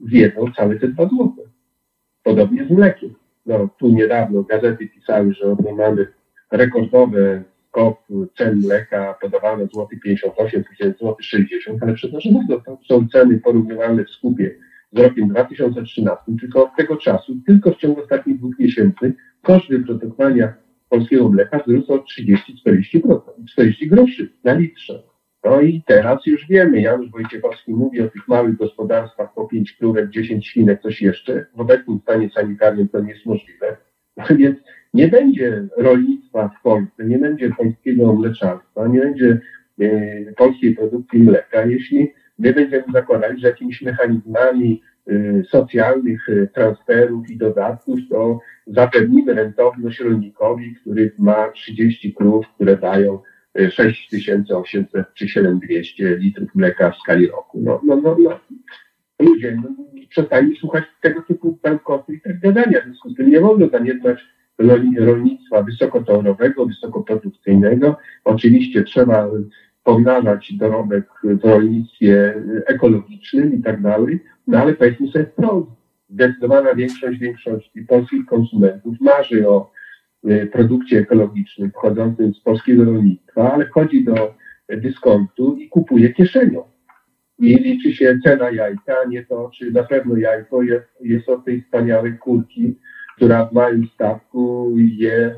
w 0.00 0.12
jedną 0.12 0.52
całe 0.52 0.76
te 0.76 0.88
2 0.88 1.04
zł. 1.04 1.32
Podobnie 2.22 2.66
z 2.66 2.70
mlekiem. 2.70 3.14
No, 3.46 3.68
tu 3.78 3.92
niedawno 3.92 4.42
gazety 4.42 4.88
pisały, 4.88 5.34
że 5.34 5.56
mamy 5.76 6.06
rekordowy 6.50 7.44
skok 7.72 7.98
cen 8.38 8.60
mleka 8.64 9.14
podawane 9.20 9.66
złoty 9.66 9.96
58, 9.96 10.64
później 10.64 10.94
złoty 10.98 11.22
60, 11.22 11.82
ale 11.82 11.94
bardzo, 12.34 12.60
to 12.60 12.78
są 12.88 13.08
ceny 13.08 13.38
porównywalne 13.38 14.04
w 14.04 14.10
skupie 14.10 14.54
z 14.92 14.98
rokiem 14.98 15.28
2013, 15.28 16.24
tylko 16.40 16.64
od 16.64 16.76
tego 16.76 16.96
czasu, 16.96 17.36
tylko 17.46 17.72
w 17.72 17.76
ciągu 17.76 18.02
ostatnich 18.02 18.38
dwóch 18.38 18.58
miesięcy 18.58 19.14
koszt 19.42 19.68
wyprodukowania 19.68 20.54
polskiego 20.88 21.28
mleka 21.28 21.58
wzrósł 21.58 21.92
o 21.92 21.96
30-40%, 21.96 23.20
40 23.48 23.88
groszy 23.88 24.32
na 24.44 24.54
litrze. 24.54 25.02
No 25.44 25.60
i 25.60 25.82
teraz 25.86 26.26
już 26.26 26.46
wiemy, 26.48 26.80
Janusz 26.80 27.10
Wojciechowski 27.10 27.72
mówi 27.72 28.00
o 28.00 28.08
tych 28.08 28.28
małych 28.28 28.56
gospodarstwach 28.56 29.34
po 29.34 29.48
5 29.48 29.72
krówek, 29.72 30.10
10 30.10 30.46
świnek, 30.46 30.82
coś 30.82 31.02
jeszcze. 31.02 31.46
W 31.56 31.60
obecnym 31.60 32.00
stanie 32.02 32.30
sanitarnym 32.30 32.88
to 32.88 33.00
nie 33.00 33.12
jest 33.12 33.26
możliwe. 33.26 33.76
Więc 34.38 34.58
nie 34.94 35.08
będzie 35.08 35.68
rolnictwa 35.76 36.48
w 36.48 36.62
Polsce, 36.62 37.04
nie 37.04 37.18
będzie 37.18 37.50
polskiego 37.50 38.12
mleczarstwa, 38.12 38.86
nie 38.86 39.00
będzie 39.00 39.40
e, 39.80 40.32
polskiej 40.36 40.74
produkcji 40.74 41.22
mleka, 41.22 41.64
jeśli 41.64 42.12
my 42.38 42.52
będziemy 42.52 42.84
zakładać, 42.92 43.40
że 43.40 43.48
jakimiś 43.48 43.82
mechanizmami 43.82 44.82
e, 45.06 45.44
socjalnych 45.44 46.28
e, 46.28 46.46
transferów 46.46 47.30
i 47.30 47.36
dodatków 47.36 47.98
to 48.10 48.40
zapewnimy 48.66 49.34
rentowność 49.34 50.00
rolnikowi, 50.00 50.74
który 50.74 51.12
ma 51.18 51.50
30 51.50 52.14
krów, 52.14 52.46
które 52.54 52.76
dają 52.76 53.18
6800 53.70 55.06
czy 55.14 55.28
7200 55.28 56.16
litrów 56.16 56.54
mleka 56.54 56.90
w 56.90 56.96
skali 56.96 57.26
roku. 57.26 57.60
No, 57.62 57.80
no, 57.84 57.96
no, 57.96 58.16
no. 58.18 58.40
Ludzie 59.22 59.56
no, 59.62 59.68
przestali 60.08 60.56
słuchać 60.56 60.84
tego 61.00 61.22
typu 61.22 61.58
bełkotu 61.62 62.12
i 62.12 62.20
tak 62.20 62.40
gadania. 62.40 62.80
W 62.80 62.84
związku 62.84 63.10
z 63.10 63.16
tym 63.16 63.30
nie 63.30 63.40
wolno 63.40 63.68
zaniedbać 63.68 64.18
rolnictwa 64.98 65.62
wysokotorowego, 65.62 66.66
wysokoprodukcyjnego. 66.66 67.96
Oczywiście 68.24 68.82
trzeba 68.82 69.30
pomnażać 69.84 70.52
dorobek 70.52 71.04
w 71.24 71.44
rolnictwie 71.44 72.34
ekologicznym 72.66 73.54
i 73.54 73.62
tak 73.62 73.82
dalej, 73.82 74.20
no 74.46 74.58
ale 74.58 74.74
powiedzmy 74.74 75.08
sobie 75.08 75.24
wprost, 75.24 75.68
zdecydowana 76.10 76.74
większość, 76.74 77.18
większość 77.18 77.72
polskich 77.88 78.26
konsumentów 78.26 79.00
marzy 79.00 79.48
o 79.48 79.70
y, 80.30 80.48
produkcie 80.52 80.98
ekologicznym 80.98 81.70
pochodzącym 81.70 82.34
z 82.34 82.40
polskiego 82.40 82.84
rolnictwa, 82.84 83.52
ale 83.52 83.66
chodzi 83.66 84.04
do 84.04 84.34
dyskontu 84.68 85.56
i 85.56 85.68
kupuje 85.68 86.12
kieszenią. 86.12 86.71
I 87.42 87.54
liczy 87.54 87.92
się 87.92 88.18
cena 88.24 88.50
jajka, 88.50 88.94
nie 89.08 89.26
to, 89.26 89.50
czy 89.54 89.70
na 89.70 89.82
pewno 89.82 90.16
jajko 90.16 90.62
jest, 90.62 90.86
jest 91.00 91.28
od 91.28 91.44
tej 91.44 91.62
wspaniałej 91.62 92.18
kurki, 92.18 92.78
która 93.16 93.46
w 93.46 93.52
małym 93.52 93.88
statku 93.94 94.74
je 94.76 95.34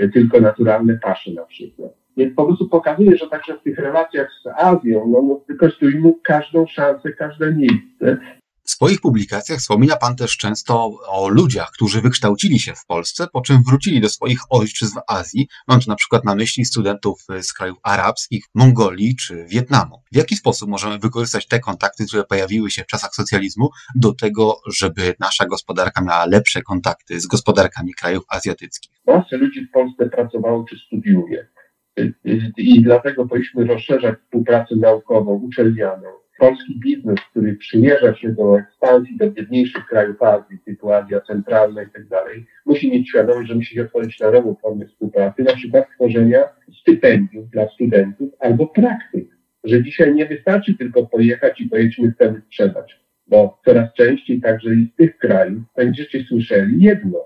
y, 0.00 0.08
tylko 0.08 0.40
naturalne 0.40 0.98
pasze 1.02 1.32
na 1.32 1.44
przykład. 1.44 1.92
Więc 2.16 2.34
po 2.34 2.46
prostu 2.46 2.68
pokazuje, 2.68 3.16
że 3.16 3.28
także 3.28 3.58
w 3.58 3.62
tych 3.62 3.78
relacjach 3.78 4.28
z 4.42 4.46
Azją 4.46 5.06
no, 5.08 5.22
no, 5.22 5.40
wykorzystujemy 5.48 6.12
każdą 6.24 6.66
szansę, 6.66 7.12
każde 7.12 7.52
miejsce. 7.52 8.18
Swoich 8.76 9.00
publikacjach 9.00 9.58
wspomina 9.58 9.96
Pan 9.96 10.16
też 10.16 10.36
często 10.36 10.90
o 11.08 11.28
ludziach, 11.28 11.70
którzy 11.70 12.00
wykształcili 12.00 12.60
się 12.60 12.74
w 12.74 12.86
Polsce, 12.86 13.26
po 13.32 13.40
czym 13.40 13.62
wrócili 13.62 14.00
do 14.00 14.08
swoich 14.08 14.38
ojczyzn 14.50 14.98
w 14.98 15.12
Azji. 15.12 15.48
Mam 15.68 15.80
tu 15.80 15.90
na 15.90 15.96
przykład 15.96 16.24
na 16.24 16.34
myśli 16.34 16.64
studentów 16.64 17.24
z 17.42 17.52
krajów 17.52 17.78
arabskich, 17.82 18.44
Mongolii 18.54 19.16
czy 19.16 19.46
Wietnamu. 19.46 20.02
W 20.12 20.16
jaki 20.16 20.36
sposób 20.36 20.68
możemy 20.68 20.98
wykorzystać 20.98 21.46
te 21.46 21.60
kontakty, 21.60 22.06
które 22.06 22.24
pojawiły 22.24 22.70
się 22.70 22.82
w 22.82 22.86
czasach 22.86 23.14
socjalizmu, 23.14 23.70
do 23.94 24.14
tego, 24.14 24.60
żeby 24.66 25.14
nasza 25.20 25.46
gospodarka 25.46 26.00
miała 26.04 26.26
lepsze 26.26 26.62
kontakty 26.62 27.20
z 27.20 27.26
gospodarkami 27.26 27.94
krajów 27.94 28.24
azjatyckich? 28.28 28.92
Masę 29.06 29.36
ludzi 29.36 29.66
w 29.66 29.70
Polsce 29.70 30.10
pracowało 30.10 30.64
czy 30.64 30.76
studiuje. 30.86 31.48
I 32.56 32.82
dlatego 32.82 33.26
powinniśmy 33.26 33.64
rozszerzać 33.64 34.14
współpracę 34.24 34.76
naukową, 34.76 35.32
uczelnianą 35.32 36.25
polski 36.38 36.80
biznes, 36.80 37.20
który 37.30 37.54
przymierza 37.54 38.14
się 38.14 38.32
do 38.32 38.58
ekspansji 38.58 39.16
do 39.16 39.30
biedniejszych 39.30 39.86
krajów 39.86 40.22
Azji, 40.22 40.58
typu 40.64 40.92
Azja 40.92 41.20
Centralna 41.20 41.82
i 41.82 41.90
tak 41.90 42.08
dalej, 42.08 42.46
musi 42.66 42.90
mieć 42.90 43.08
świadomość, 43.08 43.48
że 43.48 43.54
musi 43.54 43.74
się 43.74 43.82
otworzyć 43.82 44.20
na 44.20 44.30
nową 44.30 44.54
formę 44.62 44.86
współpracy, 44.86 45.42
na 45.42 45.54
przykład 45.54 45.86
tworzenia 45.94 46.40
stypendiów 46.80 47.50
dla 47.50 47.68
studentów 47.68 48.28
albo 48.40 48.66
praktyk, 48.66 49.26
że 49.64 49.82
dzisiaj 49.82 50.14
nie 50.14 50.26
wystarczy 50.26 50.74
tylko 50.74 51.06
pojechać 51.06 51.60
i 51.60 51.68
powiedzieć, 51.68 51.98
my 51.98 52.12
chcemy 52.12 52.42
sprzedać, 52.46 53.00
bo 53.26 53.60
coraz 53.64 53.92
częściej 53.94 54.40
także 54.40 54.74
i 54.74 54.90
z 54.92 54.96
tych 54.96 55.18
krajów 55.18 55.62
będziecie 55.76 56.24
słyszeli 56.24 56.82
jedno, 56.82 57.18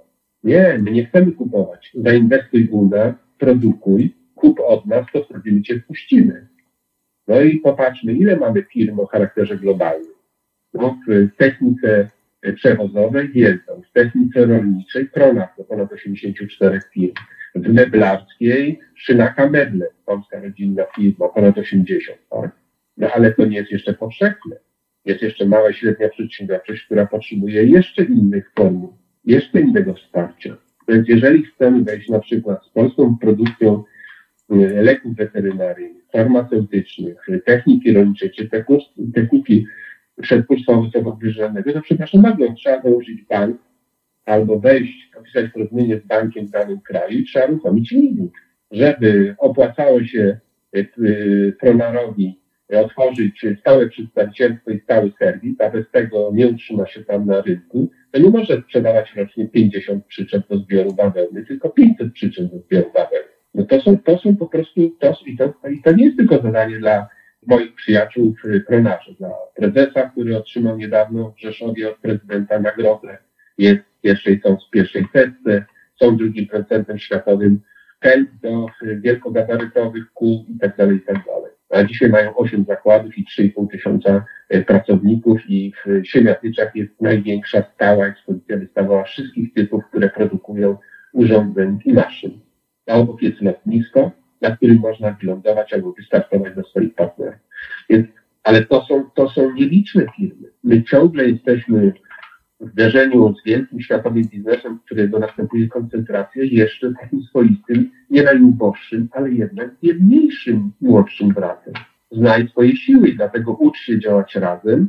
nie, 0.45 0.79
my 0.83 0.91
nie 0.91 1.07
chcemy 1.07 1.33
kupować, 1.33 1.93
zainwestuj 1.95 2.69
u 2.69 2.89
nas, 2.89 3.15
produkuj, 3.39 4.15
kup 4.35 4.61
od 4.61 4.87
nas, 4.87 5.07
to 5.13 5.25
wtedy 5.25 5.53
my 5.53 5.63
cię 5.63 5.81
wpuścimy. 5.81 6.47
No 7.31 7.41
i 7.41 7.59
popatrzmy, 7.59 8.13
ile 8.13 8.37
mamy 8.37 8.63
firm 8.63 9.01
o 9.01 9.07
charakterze 9.07 9.57
globalnym. 9.57 10.15
No, 10.75 10.99
w 11.09 11.37
technice 11.37 12.11
przewozowej 12.55 13.29
wielką, 13.29 13.83
w 13.91 13.93
technice 13.93 14.47
rolniczej 14.47 15.07
Pronaf 15.07 15.57
to 15.57 15.65
ponad 15.65 15.93
84 15.93 16.81
firm, 16.95 17.15
w 17.55 17.73
meblarskiej 17.73 18.81
Szynaka 18.95 19.51
Meble, 19.51 19.87
polska 20.07 20.41
rodzinna 20.41 20.85
firma, 20.97 21.29
ponad 21.29 21.59
80, 21.59 22.19
tak? 22.31 22.51
No 22.97 23.09
ale 23.15 23.33
to 23.33 23.45
nie 23.45 23.57
jest 23.57 23.73
jeszcze 23.73 23.95
powszechne. 23.95 24.57
Jest 25.05 25.23
jeszcze 25.23 25.47
mała 25.47 25.71
i 25.71 25.75
średnia 25.75 26.09
przedsiębiorczość, 26.09 26.85
która 26.85 27.07
potrzebuje 27.07 27.65
jeszcze 27.65 28.05
innych 28.05 28.51
form, 28.57 28.89
jeszcze 29.25 29.61
innego 29.61 29.95
wsparcia. 29.95 30.57
Więc 30.89 31.09
jeżeli 31.09 31.43
chcemy 31.43 31.85
wejść 31.85 32.09
na 32.09 32.21
przykład 32.21 32.65
z 32.67 32.69
polską 32.69 33.19
produkcją 33.21 33.75
e, 33.75 33.90
leków 34.57 35.17
weterynaryjnych, 35.17 36.05
farmaceutycznych, 36.13 37.27
techniki 37.47 37.93
rolniczej 37.93 38.31
czy 38.31 38.49
techniki 39.15 39.67
przetwórstwa 40.23 40.73
owocowo-wyżernego, 40.73 41.73
to 41.73 41.83
przepraszam 41.83 42.23
bardzo, 42.23 42.53
trzeba 42.53 42.83
założyć 42.83 43.23
bank 43.23 43.57
albo 44.27 44.61
wejść, 44.61 45.11
opisać 45.19 45.51
porozumienie 45.51 45.99
z 45.99 46.07
bankiem 46.07 46.47
w 46.47 46.51
danym 46.51 46.81
kraju 46.81 47.19
i 47.19 47.25
trzeba 47.25 47.47
uruchomić 47.47 47.93
leasing, 47.93 48.33
żeby 48.71 49.35
opłacało 49.39 50.05
się 50.05 50.39
y, 50.77 51.57
Pronarowi 51.61 52.41
otworzyć 52.79 53.47
stałe 53.61 53.89
przedstawicielstwo 53.89 54.71
i 54.71 54.81
stały 54.81 55.13
serwis, 55.19 55.61
a 55.61 55.71
bez 55.71 55.91
tego 55.91 56.31
nie 56.35 56.49
utrzyma 56.49 56.87
się 56.87 57.05
tam 57.05 57.27
na 57.27 57.41
rynku, 57.41 57.91
to 58.11 58.21
nie 58.21 58.31
może 58.31 58.63
sprzedawać 58.63 59.15
rocznie 59.17 59.49
50 59.49 60.07
przyczep 60.07 60.49
do 60.49 60.59
zbioru 60.59 60.93
bawełny, 60.93 61.47
tylko 61.47 61.71
500 61.71 62.13
przyczep 62.13 62.45
do 62.45 62.59
zbioru 62.59 62.91
bawełny. 62.95 63.40
No 63.55 63.65
to 63.65 63.81
są, 63.81 63.99
to 63.99 64.19
są 64.19 64.37
po 64.37 64.47
prostu, 64.47 64.81
to, 65.01 65.15
i, 65.27 65.37
to, 65.37 65.69
i 65.69 65.83
to 65.83 65.93
nie 65.93 66.05
jest 66.05 66.17
tylko 66.17 66.43
zadanie 66.43 66.79
dla 66.79 67.09
moich 67.47 67.75
przyjaciół 67.75 68.35
pronarzy, 68.67 69.15
dla 69.19 69.31
prezesa, 69.57 70.11
który 70.11 70.37
otrzymał 70.37 70.77
niedawno 70.77 71.31
w 71.31 71.41
Rzeszowie 71.41 71.91
od 71.91 71.99
prezydenta 71.99 72.61
nagrodę, 72.61 73.19
jest 73.59 73.81
pierwszej, 74.03 74.41
są 74.41 74.57
w 74.57 74.71
pierwszej 74.71 75.07
setce, 75.13 75.65
są 76.01 76.17
drugim 76.17 76.47
producentem 76.47 76.99
światowym. 76.99 77.61
Pęd 78.01 78.31
do 78.43 78.67
wielkogabarytowych 78.83 80.13
kół 80.15 80.45
i 80.49 80.59
tak 80.59 80.77
dalej, 80.77 80.97
i 80.97 81.01
tak 81.01 81.17
dalej. 81.27 81.51
A 81.71 81.85
dzisiaj 81.85 82.09
mają 82.09 82.37
8 82.37 82.65
zakładów 82.69 83.19
i 83.19 83.25
3,5 83.25 83.71
tysiąca 83.71 84.25
e, 84.49 84.63
pracowników 84.63 85.41
i 85.49 85.73
w 85.87 86.07
Siemiatyczach 86.07 86.77
jest 86.77 87.01
największa 87.01 87.63
stała 87.75 88.07
ekspozycja. 88.07 88.57
Wystawowa 88.57 89.05
wszystkich 89.05 89.55
typów, 89.55 89.85
które 89.89 90.09
produkują 90.09 90.77
urządzeń 91.13 91.79
i 91.85 91.93
maszyn 91.93 92.50
obok 92.95 93.23
jest 93.23 93.41
lotnisko, 93.41 94.11
na 94.41 94.57
którym 94.57 94.79
można 94.79 95.11
wylądować 95.11 95.73
albo 95.73 95.93
wystartować 95.93 96.55
do 96.55 96.63
swoich 96.63 96.95
partnerów. 96.95 97.41
Więc, 97.91 98.07
ale 98.45 98.65
to 98.65 98.85
są, 98.85 99.05
to 99.15 99.29
są 99.29 99.53
nieliczne 99.53 100.07
firmy. 100.17 100.49
My 100.65 100.83
ciągle 100.83 101.29
jesteśmy 101.29 101.93
w 102.61 102.71
zderzeniu 102.71 103.35
z 103.35 103.45
wielkim 103.45 103.81
światowym 103.81 104.25
biznesem, 104.25 104.79
w 104.79 104.85
którego 104.85 105.19
następuje 105.19 105.69
koncentracja, 105.69 106.43
jeszcze 106.45 106.93
takim 107.01 107.23
swoistym, 107.23 107.91
nie 108.11 108.23
najuboższym, 108.23 109.09
ale 109.13 109.31
jednak 109.31 109.71
biedniejszym, 109.83 110.73
młodszym 110.81 111.29
bratem. 111.29 111.75
Znaj 112.13 112.49
swoje 112.49 112.77
siły 112.77 113.09
i 113.09 113.17
dlatego 113.17 113.53
ucz 113.53 113.79
się 113.79 113.99
działać 113.99 114.35
razem, 114.35 114.89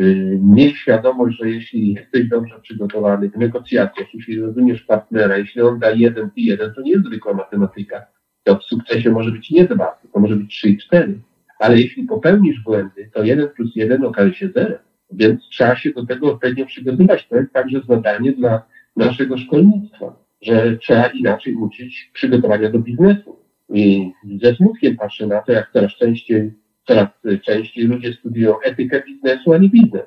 Y, 0.00 0.38
miej 0.42 0.74
świadomość, 0.74 1.38
że 1.38 1.50
jeśli 1.50 1.94
jesteś 1.94 2.28
dobrze 2.28 2.60
przygotowany 2.62 3.30
w 3.30 3.36
negocjacjach, 3.36 4.14
jeśli 4.14 4.40
rozumiesz 4.40 4.82
partnera, 4.82 5.38
jeśli 5.38 5.62
on 5.62 5.78
da 5.78 5.90
jeden, 5.90 6.30
ty 6.30 6.40
jeden, 6.40 6.74
to 6.74 6.80
nie 6.80 6.90
jest 6.90 7.06
zwykła 7.06 7.34
matematyka. 7.34 8.06
To 8.44 8.58
w 8.58 8.64
sukcesie 8.64 9.10
może 9.10 9.30
być 9.30 9.50
nie 9.50 9.64
dwa, 9.64 10.00
to 10.12 10.20
może 10.20 10.36
być 10.36 10.50
trzy 10.50 10.68
i 10.68 10.78
cztery. 10.78 11.20
Ale 11.58 11.80
jeśli 11.80 12.02
popełnisz 12.02 12.60
błędy, 12.60 13.10
to 13.14 13.24
jeden 13.24 13.48
plus 13.48 13.76
jeden 13.76 14.04
okaże 14.04 14.34
się 14.34 14.48
zero. 14.48 14.74
Więc 15.12 15.48
trzeba 15.48 15.76
się 15.76 15.90
do 15.90 16.06
tego 16.06 16.32
odpowiednio 16.32 16.66
przygotować. 16.66 17.28
To 17.28 17.36
jest 17.36 17.52
także 17.52 17.80
zadanie 17.88 18.32
dla 18.32 18.62
naszego 18.96 19.38
szkolnictwa, 19.38 20.16
że 20.42 20.76
trzeba 20.76 21.06
inaczej 21.06 21.54
uczyć 21.54 22.10
przygotowania 22.12 22.70
do 22.70 22.78
biznesu. 22.78 23.36
I 23.68 24.12
ze 24.42 24.54
smutkiem 24.54 24.96
patrzę 24.96 25.26
na 25.26 25.40
to, 25.40 25.52
jak 25.52 25.70
coraz 25.72 25.92
częściej 25.92 26.52
coraz 26.90 27.08
częściej 27.42 27.84
ludzie 27.84 28.12
studiują 28.12 28.60
etykę 28.60 29.02
biznesu, 29.06 29.52
a 29.52 29.58
nie 29.58 29.68
biznes. 29.68 30.02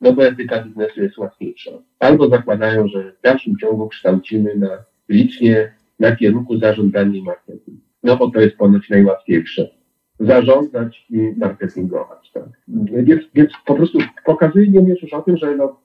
No 0.00 0.12
bo 0.12 0.26
etyka 0.26 0.62
biznesu 0.62 1.02
jest 1.02 1.18
łatwiejsza. 1.18 1.70
Albo 1.98 2.28
zakładają, 2.28 2.88
że 2.88 3.12
w 3.12 3.22
dalszym 3.22 3.56
ciągu 3.56 3.88
kształcimy 3.88 4.56
na, 4.56 4.68
licznie 5.08 5.72
na 6.00 6.16
kierunku 6.16 6.58
zarządzania 6.58 7.18
i 7.18 7.22
marketing. 7.22 7.80
No 8.02 8.16
bo 8.16 8.30
to 8.30 8.40
jest 8.40 8.56
ponoć 8.56 8.90
najłatwiejsze. 8.90 9.68
Zarządzać 10.20 11.06
i 11.10 11.32
marketingować. 11.36 12.30
Tak. 12.32 12.48
Więc, 12.92 13.22
więc 13.34 13.50
po 13.66 13.74
prostu 13.74 13.98
pokazuje 14.24 14.82
mi 14.82 14.88
już 14.88 15.12
o 15.12 15.22
tym, 15.22 15.36
że 15.36 15.56
no, 15.56 15.80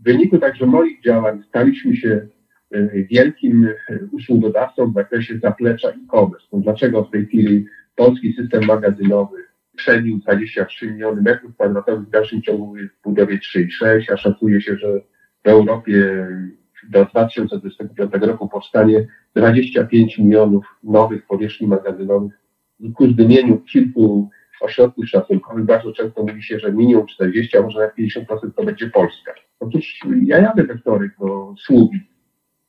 w 0.00 0.04
wyniku 0.04 0.38
także 0.38 0.66
moich 0.66 1.02
działań 1.02 1.42
staliśmy 1.48 1.96
się 1.96 2.26
y, 2.74 3.06
wielkim 3.10 3.64
y, 3.64 4.08
usługodawcą 4.12 4.90
w 4.90 4.94
zakresie 4.94 5.38
zaplecza 5.38 5.88
e-commerce. 5.88 6.46
No 6.52 6.58
dlaczego 6.58 7.04
w 7.04 7.10
tej 7.10 7.26
chwili 7.26 7.66
polski 7.96 8.32
system 8.32 8.64
magazynowy 8.66 9.51
przebił 9.76 10.18
23 10.18 10.90
miliony 10.90 11.22
metrów 11.22 11.54
kwadratowych, 11.54 12.08
w 12.08 12.10
dalszym 12.10 12.42
ciągu 12.42 12.76
jest 12.76 12.94
w 12.94 13.02
budowie 13.02 13.38
3,6, 13.38 14.12
a 14.12 14.16
szacuje 14.16 14.60
się, 14.60 14.76
że 14.76 15.00
w 15.44 15.48
Europie 15.48 16.26
do 16.90 17.04
2025 17.04 18.12
roku 18.20 18.48
powstanie 18.48 19.06
25 19.36 20.18
milionów 20.18 20.64
nowych 20.84 21.26
powierzchni 21.26 21.66
magazynowych. 21.66 22.32
Ku 22.94 23.08
zdymieniu 23.08 23.58
kilku 23.58 24.30
ośrodków 24.60 25.08
szacunkowych 25.08 25.64
bardzo 25.64 25.92
często 25.92 26.22
mówi 26.22 26.42
się, 26.42 26.58
że 26.58 26.72
minimum 26.72 27.06
40, 27.06 27.58
a 27.58 27.62
może 27.62 27.78
nawet 27.78 27.96
50% 27.96 28.52
to 28.56 28.64
będzie 28.64 28.90
Polska. 28.90 29.32
Otóż 29.60 30.00
ja 30.24 30.38
jadę 30.38 30.64
we 30.64 30.78
wtorek 30.78 31.12
do 31.20 31.54
Słubic, 31.58 32.02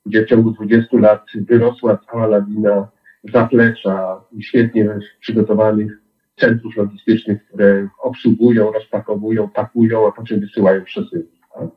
gdzie 0.06 0.26
w 0.26 0.28
ciągu 0.28 0.52
20 0.52 0.98
lat 0.98 1.26
wyrosła 1.36 1.98
cała 2.12 2.28
lawina 2.28 2.88
zaplecza 3.34 4.22
świetnie 4.42 4.90
przygotowanych 5.20 6.03
centrów 6.36 6.78
logistycznych, 6.78 7.46
które 7.46 7.88
obsługują, 8.04 8.72
rozpakowują, 8.72 9.50
pakują, 9.50 10.08
a 10.08 10.12
po 10.12 10.24
czym 10.24 10.40
wysyłają 10.40 10.84
przesyłki. 10.84 11.40
Tak? 11.56 11.70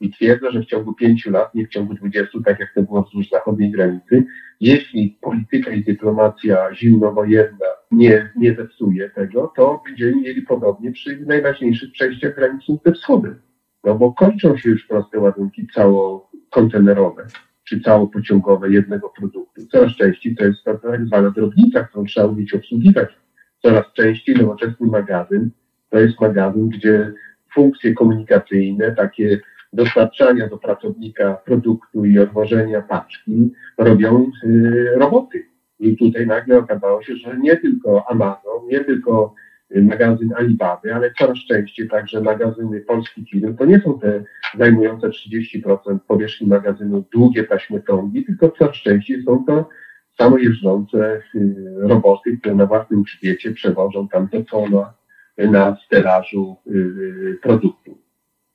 I 0.00 0.10
twierdzę, 0.10 0.52
że 0.52 0.60
w 0.60 0.66
ciągu 0.66 0.94
pięciu 0.94 1.30
lat, 1.30 1.54
nie 1.54 1.66
w 1.66 1.68
ciągu 1.68 1.94
dwudziestu, 1.94 2.42
tak 2.42 2.60
jak 2.60 2.74
to 2.74 2.82
było 2.82 3.02
wzdłuż 3.02 3.28
zachodniej 3.28 3.70
granicy, 3.70 4.24
jeśli 4.60 5.18
polityka 5.20 5.70
i 5.70 5.84
dyplomacja 5.84 6.74
zimnowojenna 6.74 7.66
nie, 7.90 8.30
nie 8.36 8.54
zepsuje 8.54 9.10
tego, 9.10 9.52
to 9.56 9.82
będziemy 9.86 10.16
mieli 10.16 10.42
podobnie 10.42 10.92
przy 10.92 11.26
najważniejszych 11.26 11.92
przejściach 11.92 12.34
granicznych 12.34 12.80
ze 12.86 12.92
wschodem. 12.92 13.40
No 13.84 13.94
bo 13.94 14.12
kończą 14.12 14.56
się 14.56 14.70
już 14.70 14.86
proste 14.86 15.20
ładunki 15.20 15.66
całokontenerowe 15.74 17.26
czy 17.64 17.80
całopociągowe 17.80 18.70
jednego 18.70 19.08
produktu. 19.08 19.66
Coraz 19.72 19.92
częściej 19.92 20.36
to 20.36 20.44
jest 20.44 20.64
tak 20.64 21.06
zwana 21.06 21.30
drobnica, 21.30 21.84
którą 21.84 22.04
trzeba 22.04 22.26
umieć 22.26 22.54
obsługiwać 22.54 23.08
coraz 23.62 23.92
częściej 23.92 24.36
nowoczesny 24.36 24.86
magazyn 24.86 25.50
to 25.90 25.98
jest 25.98 26.20
magazyn, 26.20 26.68
gdzie 26.68 27.12
funkcje 27.54 27.94
komunikacyjne, 27.94 28.92
takie 28.92 29.40
dostarczania 29.72 30.48
do 30.48 30.58
pracownika 30.58 31.34
produktu 31.34 32.04
i 32.04 32.18
odwożenia 32.18 32.82
paczki 32.82 33.52
robią 33.78 34.30
y, 34.44 34.92
roboty. 34.96 35.46
I 35.80 35.96
tutaj 35.96 36.26
nagle 36.26 36.58
okazało 36.58 37.02
się, 37.02 37.16
że 37.16 37.38
nie 37.38 37.56
tylko 37.56 38.04
Amazon, 38.10 38.66
nie 38.68 38.84
tylko 38.84 39.34
magazyn 39.74 40.32
Alibaby, 40.36 40.94
ale 40.94 41.12
coraz 41.18 41.38
częściej 41.38 41.88
także 41.88 42.20
magazyny 42.20 42.80
polskich 42.80 43.28
firm. 43.28 43.56
To 43.56 43.64
nie 43.64 43.80
są 43.80 43.98
te 43.98 44.24
zajmujące 44.58 45.08
30% 45.08 45.98
powierzchni 46.08 46.46
magazynu 46.46 47.04
długie 47.12 47.44
taśmy 47.44 47.82
ciągi, 47.86 48.24
tylko 48.24 48.50
coraz 48.50 48.76
częściej 48.76 49.22
są 49.22 49.44
to 49.44 49.68
samojeżdżące 50.18 51.22
roboty, 51.76 52.36
które 52.36 52.54
na 52.54 52.66
własnym 52.66 53.02
grzbiecie 53.02 53.52
przewożą 53.52 54.08
tam 54.08 54.28
te 54.28 54.44
tono 54.44 54.92
na 55.38 55.76
stelażu 55.86 56.56
y, 56.66 57.38
produktu. 57.42 57.98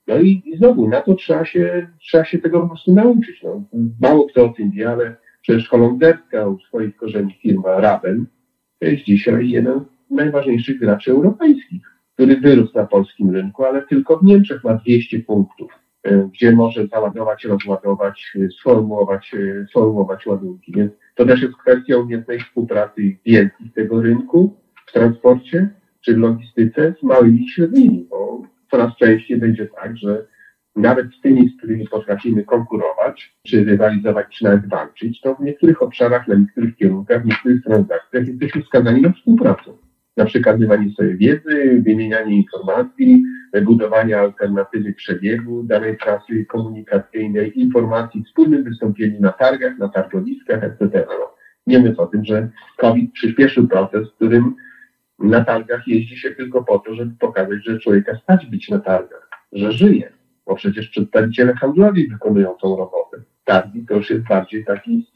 No 0.06 0.18
i, 0.18 0.42
i 0.44 0.56
znowu 0.56 0.88
na 0.88 1.00
to 1.00 1.14
trzeba 1.14 1.44
się, 1.44 1.86
trzeba 2.00 2.24
się 2.24 2.38
tego 2.38 2.60
po 2.60 2.68
prostu 2.68 2.94
nauczyć. 2.94 3.42
No. 3.42 3.62
Mało 4.00 4.26
kto 4.26 4.44
o 4.44 4.48
tym 4.48 4.70
wie, 4.70 4.90
ale 4.90 5.16
przecież 5.42 5.68
holenderska 5.68 6.46
u 6.46 6.58
swoich 6.58 6.96
korzeni 6.96 7.38
firma 7.42 7.80
Raben 7.80 8.26
to 8.78 8.86
jest 8.86 9.04
dzisiaj 9.04 9.48
jeden 9.48 9.80
z 10.10 10.10
najważniejszych 10.10 10.78
graczy 10.78 11.10
europejskich, 11.10 11.82
który 12.14 12.36
wyrósł 12.36 12.72
na 12.74 12.86
polskim 12.86 13.30
rynku, 13.30 13.64
ale 13.64 13.82
tylko 13.82 14.18
w 14.18 14.24
Niemczech 14.24 14.64
ma 14.64 14.74
200 14.74 15.20
punktów, 15.20 15.72
e, 16.02 16.28
gdzie 16.32 16.52
może 16.52 16.86
załadować, 16.86 17.44
rozładować, 17.44 18.36
e, 18.44 18.50
sformułować, 18.50 19.34
e, 19.34 19.66
sformułować 19.66 20.26
ładunki. 20.26 20.72
Więc 20.72 20.92
to 21.18 21.26
też 21.26 21.42
jest 21.42 21.56
kwestia 21.56 21.96
umiejętnej 21.96 22.40
współpracy 22.40 23.16
wielkich 23.26 23.72
tego 23.72 24.02
rynku 24.02 24.56
w 24.86 24.92
transporcie 24.92 25.68
czy 26.00 26.14
w 26.14 26.18
logistyce 26.18 26.94
z 27.00 27.02
małymi 27.02 27.44
i 27.44 27.48
średnimi, 27.48 28.06
bo 28.10 28.42
coraz 28.70 28.96
częściej 28.96 29.36
będzie 29.36 29.66
tak, 29.66 29.96
że 29.96 30.26
nawet 30.76 31.06
z 31.18 31.20
tymi, 31.20 31.48
z 31.48 31.58
którymi 31.58 31.88
potrafimy 31.88 32.44
konkurować, 32.44 33.36
czy 33.46 33.64
rywalizować, 33.64 34.26
czy 34.30 34.44
nawet 34.44 34.68
walczyć, 34.68 35.20
to 35.20 35.34
w 35.34 35.40
niektórych 35.40 35.82
obszarach, 35.82 36.28
na 36.28 36.34
niektórych 36.34 36.76
kierunkach, 36.76 37.22
w 37.22 37.26
niektórych 37.26 37.64
transakcjach 37.64 38.28
jesteśmy 38.28 38.62
skazani 38.62 39.02
na 39.02 39.12
współpracę. 39.12 39.70
Na 40.18 40.24
przekazywanie 40.24 40.92
sobie 40.92 41.16
wiedzy, 41.16 41.82
wymienianie 41.86 42.36
informacji, 42.36 43.22
budowanie 43.62 44.18
alternatywy 44.18 44.92
przebiegu 44.92 45.62
danej 45.62 45.98
trasy 45.98 46.44
komunikacyjnej, 46.44 47.60
informacji, 47.60 48.24
wspólnym 48.24 48.64
wystąpieniu 48.64 49.20
na 49.20 49.32
targach, 49.32 49.78
na 49.78 49.88
targowiskach, 49.88 50.64
etc. 50.64 51.06
No, 51.08 51.34
nie 51.66 51.78
mówiąc 51.78 51.98
o 51.98 52.06
tym, 52.06 52.24
że 52.24 52.48
COVID 52.76 53.12
przyspieszył 53.12 53.68
proces, 53.68 54.08
w 54.08 54.14
którym 54.14 54.54
na 55.18 55.44
targach 55.44 55.88
jeździ 55.88 56.16
się 56.16 56.30
tylko 56.30 56.64
po 56.64 56.78
to, 56.78 56.94
żeby 56.94 57.12
pokazać, 57.18 57.64
że 57.64 57.78
człowieka 57.78 58.18
stać 58.22 58.46
być 58.46 58.68
na 58.68 58.78
targach, 58.78 59.28
że 59.52 59.72
żyje 59.72 60.18
bo 60.48 60.54
przecież 60.54 60.88
przedstawiciele 60.88 61.54
handlowi 61.54 62.08
wykonują 62.08 62.54
tą 62.62 62.76
robotę. 62.76 63.22
Targi 63.44 63.86
to 63.86 63.94
już 63.94 64.10
jest 64.10 64.28
bardziej 64.28 64.64
taki 64.64 65.06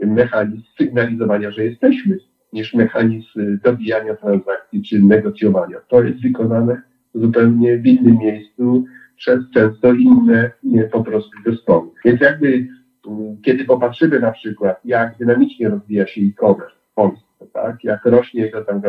mechanizm 0.00 0.62
sygnalizowania, 0.78 1.50
że 1.50 1.64
jesteśmy, 1.64 2.18
niż 2.52 2.74
mechanizm 2.74 3.58
dobijania 3.64 4.16
transakcji 4.16 4.82
czy 4.82 5.02
negocjowania. 5.02 5.76
To 5.88 6.02
jest 6.02 6.22
wykonane 6.22 6.82
zupełnie 7.14 7.78
w 7.78 7.86
innym 7.86 8.18
miejscu 8.18 8.84
przez 9.16 9.50
często 9.54 9.92
inne 9.92 10.50
nie, 10.62 10.82
po 10.82 11.04
prostu 11.04 11.30
zespoły. 11.46 11.88
Więc 12.04 12.20
jakby 12.20 12.68
mm, 13.06 13.36
kiedy 13.42 13.64
popatrzymy 13.64 14.20
na 14.20 14.32
przykład, 14.32 14.80
jak 14.84 15.18
dynamicznie 15.18 15.68
rozwija 15.68 16.06
się 16.06 16.20
e-commerce 16.20 16.76
w 16.92 16.94
Polsce, 16.94 17.46
tak, 17.52 17.84
jak 17.84 18.04
rośnie 18.04 18.42
jego 18.42 18.64
tam 18.64 18.82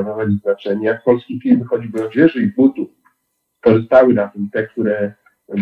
znaczenie, 0.43 0.85
jak 0.85 1.03
polskie 1.03 1.39
firmy 1.39 1.65
choćby 1.65 2.05
odzieży 2.05 2.41
i 2.41 2.47
butów 2.47 2.87
korzystały 3.61 4.13
na 4.13 4.27
tym, 4.27 4.49
te, 4.49 4.67
które 4.67 5.13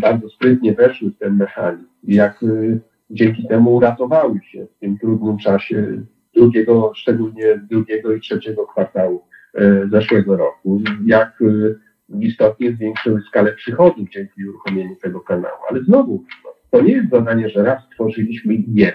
bardzo 0.01 0.29
sprytnie 0.29 0.73
weszły 0.73 1.09
w 1.09 1.17
ten 1.17 1.35
mechanizm 1.35 1.89
jak 2.03 2.43
y, 2.43 2.79
dzięki 3.09 3.47
temu 3.47 3.75
uratowały 3.75 4.39
się 4.43 4.65
w 4.65 4.79
tym 4.79 4.97
trudnym 4.97 5.37
czasie 5.37 6.01
drugiego, 6.39 6.91
szczególnie 6.95 7.61
drugiego 7.69 8.13
i 8.13 8.21
trzeciego 8.21 8.67
kwartału 8.67 9.23
e, 9.55 9.87
zeszłego 9.91 10.37
roku, 10.37 10.81
jak 11.05 11.41
y, 11.41 11.79
istotnie 12.19 12.71
zwiększyły 12.71 13.21
skalę 13.21 13.53
przychodów 13.53 14.09
dzięki 14.09 14.49
uruchomieniu 14.49 14.95
tego 14.95 15.21
kanału. 15.21 15.57
Ale 15.69 15.83
znowu, 15.83 16.23
to 16.71 16.81
nie 16.81 16.93
jest 16.93 17.09
zadanie, 17.09 17.49
że 17.49 17.63
raz 17.63 17.83
stworzyliśmy 17.85 18.53
i 18.53 18.65
nie. 18.67 18.91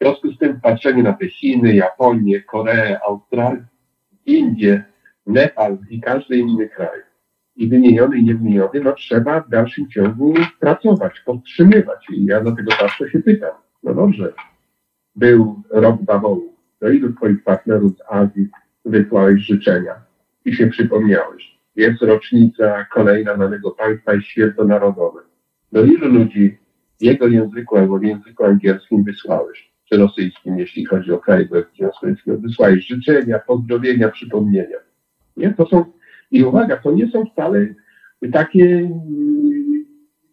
W 0.00 0.04
związku 0.04 0.32
z 0.32 0.38
tym 0.38 0.60
patrzenie 0.60 1.02
na 1.02 1.12
te 1.12 1.28
Chiny, 1.28 1.74
Japonię, 1.74 2.40
Koreę, 2.40 2.98
Australię, 3.08 3.64
Indię, 4.26 4.84
Nepal 5.26 5.78
i 5.90 6.00
każdy 6.00 6.36
inny 6.36 6.68
kraj, 6.68 7.00
i 7.56 7.68
wymieniony 7.68 8.18
i 8.18 8.24
niewymieniony, 8.24 8.80
no 8.80 8.92
trzeba 8.92 9.40
w 9.40 9.48
dalszym 9.48 9.88
ciągu 9.90 10.34
pracować, 10.60 11.20
podtrzymywać. 11.20 12.06
I 12.10 12.24
ja 12.24 12.40
dlatego 12.40 12.70
zawsze 12.80 13.10
się 13.10 13.18
pytam, 13.18 13.54
no 13.82 13.94
dobrze, 13.94 14.32
był 15.16 15.62
rok 15.70 16.02
bawołu, 16.02 16.54
do 16.80 16.90
ilu 16.90 17.12
twoich 17.12 17.44
partnerów 17.44 17.96
z 17.96 18.00
Azji 18.08 18.48
wysłałeś 18.84 19.42
życzenia 19.42 19.94
i 20.44 20.54
się 20.54 20.66
przypomniałeś? 20.66 21.56
Jest 21.76 22.02
rocznica 22.02 22.84
kolejna 22.84 23.36
danego 23.36 23.70
państwa 23.70 24.14
i 24.14 24.22
święto 24.22 24.64
narodowe. 24.64 25.20
Do 25.72 25.84
ilu 25.84 26.08
ludzi 26.08 26.58
w 27.00 27.02
jego 27.02 27.26
języku 27.26 27.76
albo 27.76 27.98
w 27.98 28.02
języku 28.02 28.44
angielskim 28.44 29.04
wysłałeś? 29.04 29.72
Czy 29.84 29.96
rosyjskim, 29.96 30.58
jeśli 30.58 30.84
chodzi 30.84 31.12
o 31.12 31.18
kraj 31.18 31.48
Związku 31.76 32.06
wysłałeś 32.26 32.86
życzenia, 32.86 33.38
pozdrowienia, 33.38 34.08
przypomnienia. 34.08 34.78
Nie? 35.36 35.54
To 35.54 35.66
są 35.66 35.84
i 36.30 36.44
uwaga, 36.44 36.76
to 36.76 36.92
nie 36.92 37.10
są 37.10 37.24
wcale 37.26 37.66
takie 38.32 38.64
mm, 38.64 39.84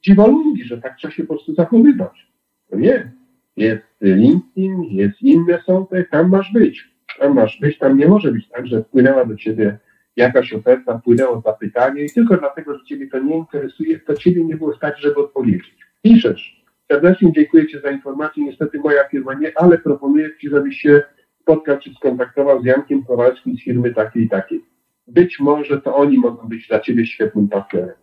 dziwolungi, 0.02 0.64
że 0.64 0.82
tak 0.82 0.98
trzeba 0.98 1.14
się 1.14 1.24
po 1.24 1.34
prostu 1.34 1.54
zachowywać. 1.54 2.32
To 2.70 2.78
nie. 2.78 3.12
Jest 3.58 3.84
LinkedIn, 4.02 4.84
jest 4.84 5.22
inne 5.22 5.62
są, 5.66 5.88
tam 6.12 6.30
masz 6.30 6.54
być. 6.54 6.94
Tam 7.20 7.34
masz 7.34 7.60
być, 7.60 7.78
tam 7.78 7.98
nie 7.98 8.08
może 8.08 8.32
być 8.32 8.50
tak, 8.50 8.68
że 8.68 8.84
wpłynęła 8.84 9.26
do 9.26 9.36
ciebie 9.36 9.78
jakaś 10.16 10.54
oferta, 10.54 10.98
wpłynęło 10.98 11.42
zapytanie 11.46 12.06
i 12.06 12.12
tylko 12.12 12.38
dlatego, 12.38 12.78
że 12.78 12.86
ciebie 12.86 13.08
to 13.08 13.20
nie 13.20 13.38
interesuje, 13.38 14.00
to 14.00 14.16
ciebie 14.16 14.46
nie 14.46 14.56
było 14.56 14.76
stać, 14.76 15.02
żeby 15.02 15.16
odpowiedzieć. 15.16 15.76
Piszesz. 16.02 16.64
Serdecznie 16.92 17.32
dziękuję 17.32 17.68
Ci 17.68 17.80
za 17.80 17.92
informację. 17.92 18.44
Niestety 18.44 18.80
moja 18.80 19.04
firma 19.10 19.34
nie, 19.34 19.52
ale 19.56 19.78
proponuję 19.78 20.30
Ci, 20.42 20.50
żebyś 20.50 20.78
się 20.78 21.02
spotkał 21.42 21.80
czy 21.80 21.94
skontaktował 21.94 22.62
z 22.62 22.66
Jankiem 22.66 23.04
Kowalskim 23.04 23.58
z 23.58 23.64
firmy 23.64 23.94
takiej 23.94 24.24
i 24.24 24.30
takiej 24.30 24.62
być 25.08 25.40
może 25.40 25.82
to 25.82 25.96
oni 25.96 26.18
mogą 26.18 26.48
być 26.48 26.68
dla 26.68 26.80
ciebie 26.80 27.06
świetnym 27.06 27.48
partnerem. 27.48 27.96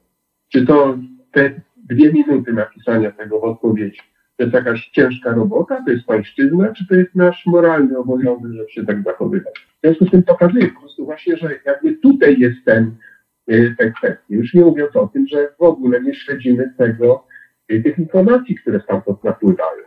Czy 0.48 0.66
to 0.66 0.98
te 1.32 1.60
dwie 1.76 2.12
minuty 2.12 2.52
napisania 2.52 3.10
tego 3.10 3.40
w 3.40 3.44
odpowiedzi 3.44 4.00
to 4.40 4.44
jest 4.44 4.54
jakaś 4.54 4.88
ciężka 4.88 5.32
robota, 5.32 5.82
to 5.86 5.92
jest 5.92 6.04
pańszczyzna, 6.04 6.72
czy 6.72 6.86
to 6.86 6.94
jest 6.94 7.14
nasz 7.14 7.46
moralny 7.46 7.98
obowiązek, 7.98 8.52
żeby 8.52 8.70
się 8.70 8.86
tak 8.86 9.02
zachowywać. 9.02 9.66
W 9.78 9.80
związku 9.80 10.06
z 10.06 10.10
tym 10.10 10.22
pokazuję 10.22 10.68
po 10.68 10.80
prostu 10.80 11.04
właśnie, 11.04 11.36
że 11.36 11.50
jakby 11.64 11.94
tutaj 11.94 12.38
jest 12.38 12.64
ten, 12.64 12.94
e, 13.48 13.74
ten 13.78 13.92
kwestia. 13.92 14.22
Już 14.28 14.54
nie 14.54 14.64
mówiąc 14.64 14.96
o 14.96 15.06
tym, 15.06 15.26
że 15.26 15.48
w 15.58 15.62
ogóle 15.62 16.02
nie 16.02 16.14
śledzimy 16.14 16.74
tego, 16.78 17.26
e, 17.68 17.80
tych 17.80 17.98
informacji, 17.98 18.54
które 18.54 18.80
stamtąd 18.80 19.24
napływają. 19.24 19.84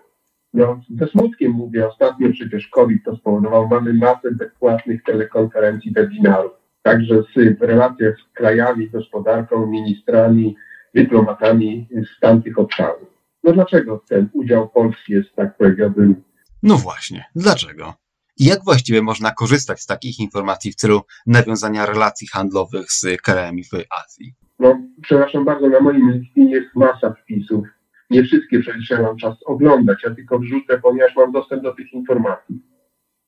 No, 0.53 0.81
ze 0.99 1.07
smutkiem 1.07 1.51
mówię, 1.51 1.87
ostatnio 1.87 2.29
przecież 2.31 2.67
COVID 2.67 3.03
to 3.03 3.15
spowodował, 3.15 3.67
mamy 3.67 3.93
masę 3.93 4.31
bezpłatnych 4.31 5.03
telekonferencji, 5.03 5.91
webinarów 5.91 6.51
także 6.81 7.23
w 7.59 7.61
relacjach 7.61 8.15
z 8.19 8.33
krajami, 8.33 8.89
gospodarką, 8.89 9.67
ministrami, 9.67 10.55
dyplomatami 10.95 11.87
z 11.91 12.19
tamtych 12.19 12.59
obszarów. 12.59 13.12
No 13.43 13.53
dlaczego 13.53 14.03
ten 14.09 14.29
udział 14.33 14.69
Polski 14.69 15.13
jest 15.13 15.35
tak 15.35 15.57
powiedziałbym? 15.57 16.23
No 16.63 16.77
właśnie, 16.77 17.25
dlaczego? 17.35 17.93
I 18.39 18.45
jak 18.45 18.63
właściwie 18.63 19.01
można 19.01 19.31
korzystać 19.31 19.81
z 19.81 19.85
takich 19.85 20.19
informacji 20.19 20.71
w 20.71 20.75
celu 20.75 21.01
nawiązania 21.27 21.85
relacji 21.85 22.27
handlowych 22.27 22.91
z 22.91 23.21
krajami 23.21 23.63
w 23.63 23.73
Azji? 23.73 24.33
No, 24.59 24.79
przepraszam 25.01 25.45
bardzo, 25.45 25.69
na 25.69 25.79
moim 25.79 26.11
LinkedInie 26.11 26.55
jest 26.55 26.75
masa 26.75 27.13
wpisów. 27.13 27.65
Nie 28.09 28.23
wszystkie 28.23 28.59
przecież 28.59 28.99
mam 29.01 29.17
czas 29.17 29.35
oglądać, 29.45 30.03
ja 30.03 30.15
tylko 30.15 30.39
wrzucę, 30.39 30.79
ponieważ 30.79 31.15
mam 31.15 31.31
dostęp 31.31 31.63
do 31.63 31.73
tych 31.73 31.93
informacji 31.93 32.73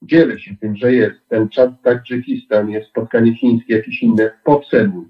dzielę 0.05 0.39
się 0.39 0.55
tym, 0.61 0.75
że 0.75 0.93
jest 0.93 1.27
ten 1.29 1.49
czat 1.49 1.81
Tadżykistan, 1.81 2.69
jest 2.69 2.89
spotkanie 2.89 3.35
chińskie, 3.35 3.75
jakieś 3.75 4.03
inne, 4.03 4.31
poobserwuj. 4.43 5.05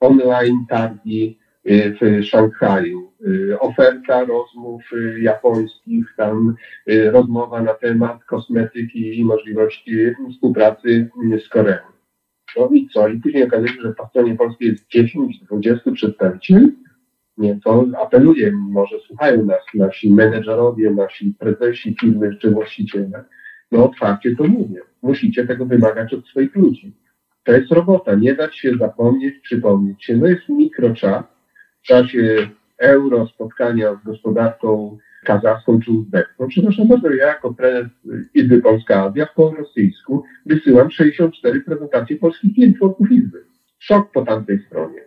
Online 0.00 0.66
targi 0.68 1.38
w 1.66 2.24
Szanghaju, 2.24 3.12
y, 3.26 3.60
oferta 3.60 4.24
rozmów 4.24 4.82
y, 4.92 5.20
japońskich, 5.20 6.14
tam 6.16 6.54
rozmowa 7.12 7.62
na 7.62 7.74
temat 7.74 8.24
kosmetyki 8.24 9.18
i 9.18 9.24
możliwości 9.24 9.98
współpracy 10.32 11.10
z 11.46 11.48
Koreą. 11.48 11.78
No 12.56 12.68
i 12.72 12.88
co? 12.88 13.08
I 13.08 13.20
później 13.20 13.44
okazuje 13.44 13.68
się, 13.68 13.82
że 13.82 13.92
po 13.92 14.06
stronie 14.06 14.36
polskiej 14.36 14.68
jest 14.68 14.88
10-20 14.88 15.92
przedstawicieli. 15.94 16.72
Nie, 17.38 17.60
to 17.64 17.86
apeluję, 18.02 18.52
może 18.52 19.00
słuchają 19.00 19.44
nas 19.44 19.62
nasi 19.74 20.10
menedżerowie, 20.10 20.90
nasi 20.90 21.34
prezesi 21.38 21.96
firmy 22.00 22.36
czy 22.36 22.50
właściciele 22.50 23.24
no 23.72 23.84
otwarcie 23.84 24.36
to 24.36 24.44
mówię. 24.44 24.80
Musicie 25.02 25.46
tego 25.46 25.66
wymagać 25.66 26.14
od 26.14 26.26
swoich 26.26 26.56
ludzi. 26.56 26.92
To 27.44 27.52
jest 27.52 27.72
robota. 27.72 28.14
Nie 28.14 28.34
dać 28.34 28.56
się 28.56 28.72
zapomnieć, 28.78 29.34
przypomnieć 29.42 30.04
się. 30.04 30.16
No 30.16 30.26
jest 30.26 30.48
mikroczas 30.48 31.24
czasie 31.86 32.48
euro 32.78 33.26
spotkania 33.26 33.94
z 33.94 34.06
gospodarką 34.06 34.98
kazachską 35.24 35.80
czy 35.80 35.90
uzbecką. 35.90 36.48
Przepraszam 36.48 36.88
bardzo, 36.88 37.10
ja 37.10 37.26
jako 37.26 37.54
prezes 37.54 37.86
Izby 38.34 38.62
Polska 38.62 39.04
Azja 39.04 39.26
po 39.34 39.54
rosyjsku 39.58 40.24
wysyłam 40.46 40.90
64 40.90 41.60
prezentacje 41.60 42.16
polskich 42.16 42.54
firm 42.54 42.74
członków 42.74 43.10
Izby. 43.10 43.44
szok 43.78 44.12
po 44.12 44.22
tamtej 44.22 44.58
stronie. 44.66 45.00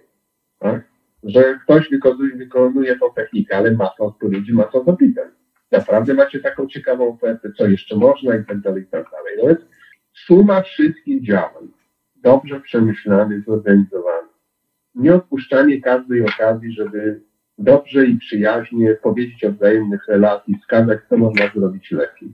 Tak? 0.59 0.89
Że 1.23 1.59
ktoś 1.63 1.89
wykonuje, 1.89 2.35
wykonuje 2.35 2.99
tą 2.99 3.05
technikę, 3.15 3.57
ale 3.57 3.71
masa 3.71 4.03
odpowiedzi, 4.03 4.53
masa 4.53 4.83
zapytań. 4.83 5.27
Naprawdę 5.71 6.13
macie 6.13 6.39
taką 6.39 6.67
ciekawą 6.67 7.13
ofertę, 7.13 7.51
co 7.57 7.67
jeszcze 7.67 7.95
można 7.95 8.35
i 8.35 8.45
tak 8.45 8.59
dalej, 8.59 8.83
i 8.83 8.87
tak 8.87 9.05
dalej. 9.11 9.33
No 9.37 9.47
więc 9.47 9.59
suma 10.13 10.61
wszystkich 10.61 11.25
działań, 11.25 11.67
dobrze 12.15 12.59
przemyślany, 12.59 13.43
nieodpuszczanie 14.95 15.81
każdej 15.81 16.25
okazji, 16.25 16.71
żeby 16.71 17.21
dobrze 17.57 18.05
i 18.05 18.17
przyjaźnie 18.17 18.95
powiedzieć 18.95 19.43
o 19.43 19.51
wzajemnych 19.51 20.07
relacji, 20.07 20.55
wskazać, 20.61 20.99
co 21.09 21.17
można 21.17 21.47
zrobić 21.55 21.91
lepiej. 21.91 22.29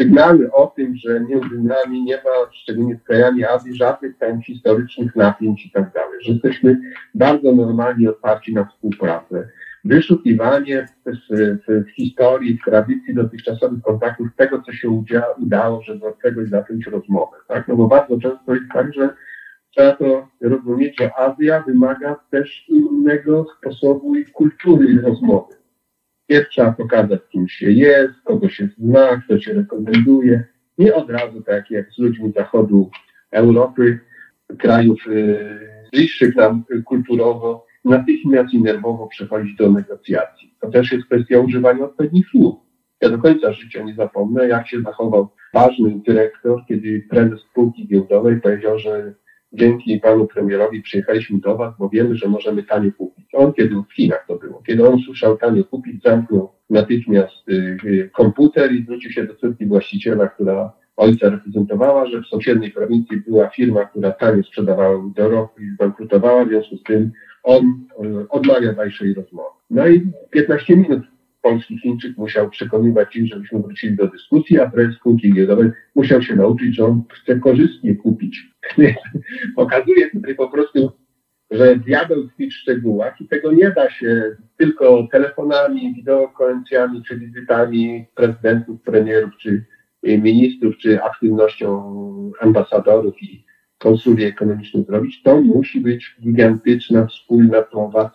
Sygnały 0.00 0.52
o 0.52 0.66
tym, 0.66 0.96
że 0.96 1.20
między 1.20 1.62
nami 1.62 2.04
nie 2.04 2.16
ma, 2.16 2.52
szczególnie 2.52 2.96
z 2.96 3.02
krajami 3.02 3.44
Azji, 3.44 3.74
żadnych 3.74 4.18
tam 4.18 4.42
historycznych 4.42 5.16
napięć 5.16 5.66
i 5.66 5.70
tak 5.70 5.92
dalej, 5.92 6.18
że 6.22 6.32
jesteśmy 6.32 6.80
bardzo 7.14 7.54
normalnie 7.54 8.10
otwarci 8.10 8.54
na 8.54 8.64
współpracę. 8.64 9.48
Wyszukiwanie 9.84 10.86
w, 11.06 11.10
w, 11.30 11.84
w 11.86 11.90
historii, 11.90 12.58
w 12.58 12.64
tradycji 12.64 13.14
dotychczasowych 13.14 13.82
kontaktów 13.82 14.28
tego, 14.36 14.62
co 14.62 14.72
się 14.72 15.02
udało, 15.38 15.82
żeby 15.82 16.06
od 16.06 16.22
czegoś 16.22 16.48
zacząć 16.48 16.86
rozmowę. 16.86 17.36
Tak? 17.48 17.68
No 17.68 17.76
bo 17.76 17.88
bardzo 17.88 18.20
często 18.20 18.54
jest 18.54 18.66
tak, 18.72 18.94
że 18.94 19.14
trzeba 19.78 19.96
to 19.96 20.28
rozumieć, 20.40 20.94
że 21.00 21.18
Azja 21.18 21.62
wymaga 21.62 22.16
też 22.30 22.64
innego 22.68 23.46
sposobu 23.58 24.16
i 24.16 24.24
kultury 24.24 25.00
rozmowy. 25.02 25.54
Pierw 26.26 26.48
trzeba 26.48 26.72
pokazać, 26.72 27.20
kim 27.32 27.48
się 27.48 27.70
jest, 27.70 28.14
kogo 28.24 28.48
się 28.48 28.68
zna, 28.78 29.22
kto 29.24 29.40
się 29.40 29.52
rekomenduje. 29.52 30.44
Nie 30.78 30.94
od 30.94 31.10
razu, 31.10 31.42
tak 31.42 31.70
jak 31.70 31.92
z 31.92 31.98
ludźmi 31.98 32.32
zachodu 32.36 32.90
Europy, 33.30 33.98
krajów 34.58 35.06
y, 35.06 35.88
bliższych 35.92 36.36
nam 36.36 36.64
kulturowo, 36.84 37.66
natychmiast 37.84 38.54
i 38.54 38.62
nerwowo 38.62 39.06
przechodzić 39.06 39.56
do 39.56 39.72
negocjacji. 39.72 40.54
To 40.60 40.70
też 40.70 40.92
jest 40.92 41.06
kwestia 41.06 41.38
używania 41.38 41.84
odpowiednich 41.84 42.28
słów. 42.28 42.54
Ja 43.00 43.08
do 43.08 43.18
końca 43.18 43.52
życia 43.52 43.82
nie 43.82 43.94
zapomnę, 43.94 44.48
jak 44.48 44.68
się 44.68 44.80
zachował 44.80 45.28
ważny 45.54 46.00
dyrektor, 46.06 46.64
kiedy 46.68 47.06
prezes 47.10 47.40
spółki 47.40 47.88
giełdowej 47.88 48.40
powiedział, 48.40 48.78
że 48.78 49.14
dzięki 49.52 50.00
panu 50.00 50.26
premierowi 50.26 50.82
przyjechaliśmy 50.82 51.38
do 51.38 51.56
was, 51.56 51.74
bo 51.78 51.88
wiemy, 51.88 52.14
że 52.16 52.28
możemy 52.28 52.62
tanio 52.62 52.92
kupić. 52.92 53.26
On 53.32 53.52
kiedy 53.52 53.74
w 53.74 53.94
Chinach 53.94 54.24
to 54.28 54.36
było, 54.36 54.62
kiedy 54.66 54.88
on 54.88 54.98
słyszał 54.98 55.36
tanio 55.36 55.64
kupić, 55.64 56.02
zamknął 56.02 56.52
natychmiast 56.70 57.48
y, 57.48 57.76
y, 57.84 58.10
komputer 58.12 58.72
i 58.72 58.82
zwrócił 58.82 59.10
się 59.10 59.26
do 59.26 59.34
córki 59.34 59.66
właściciela, 59.66 60.28
która 60.28 60.72
ojca 60.96 61.30
reprezentowała, 61.30 62.06
że 62.06 62.22
w 62.22 62.26
sąsiedniej 62.26 62.70
prowincji 62.70 63.16
była 63.16 63.48
firma, 63.48 63.84
która 63.84 64.10
tanio 64.10 64.42
sprzedawała 64.42 65.10
do 65.16 65.28
roku 65.28 65.60
i 65.60 65.70
zbankrutowała, 65.70 66.44
w 66.44 66.48
związku 66.48 66.76
z 66.76 66.82
tym 66.82 67.10
on 67.42 67.86
y, 68.04 68.28
odmawia 68.28 68.72
dalszej 68.72 69.14
rozmowy. 69.14 69.58
No 69.70 69.88
i 69.88 70.12
15 70.30 70.76
minut 70.76 71.02
polski 71.42 71.78
Chińczyk 71.78 72.16
musiał 72.16 72.50
przekonywać 72.50 73.16
ich, 73.16 73.26
żebyśmy 73.26 73.62
wrócili 73.62 73.96
do 73.96 74.08
dyskusji, 74.08 74.60
a 74.60 74.70
prezes 74.70 74.96
spółki 74.96 75.32
giełdowej 75.32 75.70
musiał 75.94 76.22
się 76.22 76.36
nauczyć, 76.36 76.76
że 76.76 76.84
on 76.84 77.02
chce 77.12 77.38
korzystnie 77.38 77.94
kupić. 77.94 78.46
Pokazuje 79.56 80.10
tutaj 80.10 80.34
po 80.34 80.48
prostu, 80.48 80.92
że 81.50 81.76
diabeł 81.76 82.28
tkwi 82.28 82.50
w 82.50 82.54
szczegółach 82.54 83.20
i 83.20 83.28
tego 83.28 83.52
nie 83.52 83.70
da 83.70 83.90
się 83.90 84.36
tylko 84.56 85.08
telefonami, 85.12 85.94
wideokonferencjami, 85.94 87.02
czy 87.02 87.18
wizytami 87.18 88.06
prezydentów, 88.14 88.82
premierów, 88.82 89.30
czy 89.40 89.64
ministrów, 90.02 90.76
czy 90.76 91.02
aktywnością 91.02 91.92
ambasadorów 92.40 93.22
i 93.22 93.47
konsuli 93.78 94.24
ekonomicznych 94.24 94.86
zrobić, 94.86 95.22
to 95.22 95.40
musi 95.40 95.80
być 95.80 96.16
gigantyczna 96.22 97.06
wspólna 97.06 97.64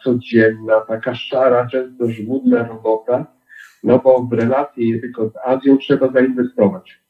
codzienna, 0.03 0.81
taka 0.87 1.15
szara, 1.15 1.67
często 1.71 2.09
żmudna 2.09 2.67
robota, 2.67 3.25
no 3.83 3.99
bo 3.99 4.23
w 4.23 4.33
relacje 4.33 4.87
nie 4.87 4.99
tylko 4.99 5.29
z 5.29 5.33
Azją 5.45 5.77
trzeba 5.77 6.11
zainwestować 6.11 7.03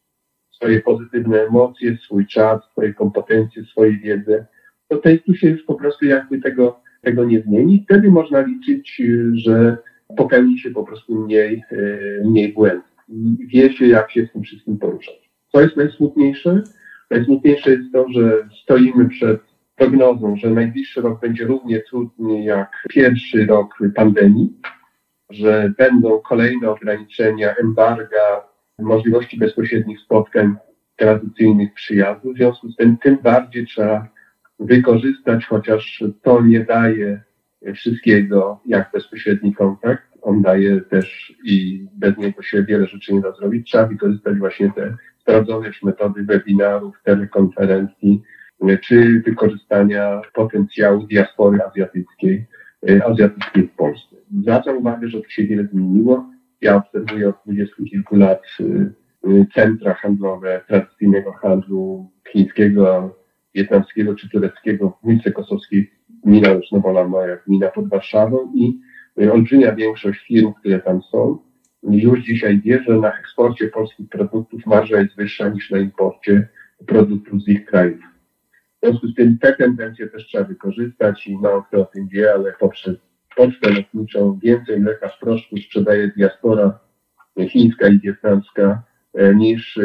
swoje 0.63 0.81
pozytywne 0.81 1.41
emocje, 1.41 1.97
swój 1.97 2.27
czas, 2.27 2.61
swoje 2.71 2.93
kompetencje, 2.93 3.63
swoją 3.63 3.91
wiedzę. 4.03 4.45
To 4.87 4.97
tej 4.97 5.19
tu 5.19 5.35
się 5.35 5.49
już 5.49 5.63
po 5.63 5.75
prostu 5.75 6.05
jakby 6.05 6.41
tego, 6.41 6.79
tego 7.01 7.25
nie 7.25 7.41
zmieni. 7.41 7.83
Wtedy 7.85 8.11
można 8.11 8.41
liczyć, 8.41 9.01
że 9.33 9.77
popełni 10.17 10.59
się 10.59 10.71
po 10.71 10.83
prostu 10.83 11.15
mniej, 11.15 11.63
e, 11.71 12.27
mniej 12.27 12.53
błędów. 12.53 12.85
Wie 13.39 13.73
się, 13.73 13.87
jak 13.87 14.11
się 14.11 14.25
z 14.25 14.31
tym 14.33 14.43
wszystkim 14.43 14.77
poruszać. 14.77 15.29
Co 15.51 15.61
jest 15.61 15.77
najsmutniejsze? 15.77 16.63
Najsmutniejsze 17.13 17.71
jest 17.71 17.91
to, 17.93 18.05
że 18.09 18.47
stoimy 18.63 19.09
przed 19.09 19.41
prognozą, 19.75 20.35
że 20.35 20.49
najbliższy 20.49 21.01
rok 21.01 21.21
będzie 21.21 21.45
równie 21.45 21.79
trudny 21.79 22.43
jak 22.43 22.83
pierwszy 22.89 23.45
rok 23.45 23.77
pandemii, 23.95 24.53
że 25.29 25.73
będą 25.77 26.19
kolejne 26.19 26.69
ograniczenia, 26.69 27.55
embarga, 27.55 28.47
możliwości 28.79 29.37
bezpośrednich 29.37 29.99
spotkań 29.99 30.55
tradycyjnych 30.95 31.73
przyjazdów. 31.73 32.33
W 32.33 32.37
związku 32.37 32.69
z 32.69 32.75
tym 32.75 32.97
tym 32.97 33.17
bardziej 33.23 33.65
trzeba 33.65 34.07
wykorzystać, 34.59 35.45
chociaż 35.45 36.03
to 36.21 36.41
nie 36.41 36.59
daje 36.59 37.21
wszystkiego 37.75 38.61
jak 38.65 38.89
bezpośredni 38.93 39.55
kontakt. 39.55 40.03
On 40.21 40.41
daje 40.41 40.81
też 40.81 41.33
i 41.43 41.85
bez 41.93 42.17
niego 42.17 42.41
się 42.41 42.63
wiele 42.63 42.87
rzeczy 42.87 43.13
nie 43.13 43.21
da 43.21 43.31
zrobić. 43.31 43.67
Trzeba 43.67 43.87
wykorzystać 43.87 44.37
właśnie 44.37 44.71
te 44.75 44.95
sprawdzone 45.23 45.67
już 45.67 45.83
metody 45.83 46.23
webinarów, 46.23 46.95
telekonferencji, 47.03 48.21
czy 48.81 49.21
wykorzystania 49.25 50.21
potencjału 50.33 51.07
diaspory 51.07 51.59
azjatyckiej, 51.63 52.45
e, 52.89 53.05
azjatyckiej 53.05 53.63
w 53.63 53.71
Polsce. 53.71 54.15
Zwracam 54.41 54.77
uwagę, 54.77 55.07
że 55.07 55.21
to 55.21 55.29
się 55.29 55.43
wiele 55.43 55.67
zmieniło. 55.67 56.25
Ja 56.61 56.75
obserwuję 56.75 57.29
od 57.29 57.35
dwudziestu 57.45 57.83
kilku 57.83 58.15
lat 58.15 58.41
e, 58.59 58.63
e, 59.29 59.45
centra 59.53 59.93
handlowe 59.93 60.61
tradycyjnego 60.67 61.31
handlu 61.31 62.09
chińskiego, 62.31 63.15
wietnamskiego 63.55 64.15
czy 64.15 64.29
tureckiego 64.29 64.89
w 64.89 65.05
Gmince 65.05 65.31
Kosowskiej, 65.31 65.91
gmina 66.25 66.49
Nowola 66.71 67.07
moja 67.07 67.37
gmina 67.47 67.67
pod 67.67 67.89
Warszawą 67.89 68.53
i 68.55 68.79
olbrzymia 69.31 69.75
większość 69.75 70.27
firm, 70.27 70.53
które 70.53 70.79
tam 70.79 71.01
są, 71.01 71.39
już 71.89 72.19
dzisiaj 72.19 72.61
wie, 72.61 72.83
że 72.87 72.93
na 72.93 73.19
eksporcie 73.19 73.67
polskich 73.67 74.09
produktów 74.09 74.65
marża 74.65 74.99
jest 74.99 75.15
wyższa 75.15 75.49
niż 75.49 75.71
na 75.71 75.77
imporcie 75.77 76.47
produktów 76.87 77.41
z 77.41 77.47
ich 77.47 77.65
krajów. 77.65 77.99
W 78.81 78.85
związku 78.85 79.07
z 79.07 79.15
tym 79.15 79.37
te 79.41 79.53
tendencje 79.53 80.07
też 80.07 80.25
trzeba 80.25 80.43
wykorzystać 80.43 81.27
i 81.27 81.37
mało 81.37 81.63
kto 81.63 81.81
o 81.81 81.85
tym 81.85 82.07
wie, 82.07 82.33
ale 82.33 82.53
poprzez 82.59 82.95
pocztę 83.35 83.71
lotniczą 83.71 84.39
więcej 84.43 84.79
mleka 84.79 85.09
z 85.09 85.19
proszku 85.19 85.57
sprzedaje 85.57 86.07
diaspora 86.07 86.79
chińska 87.49 87.87
i 87.87 87.99
wietnamska 87.99 88.83
e, 89.13 89.35
niż 89.35 89.79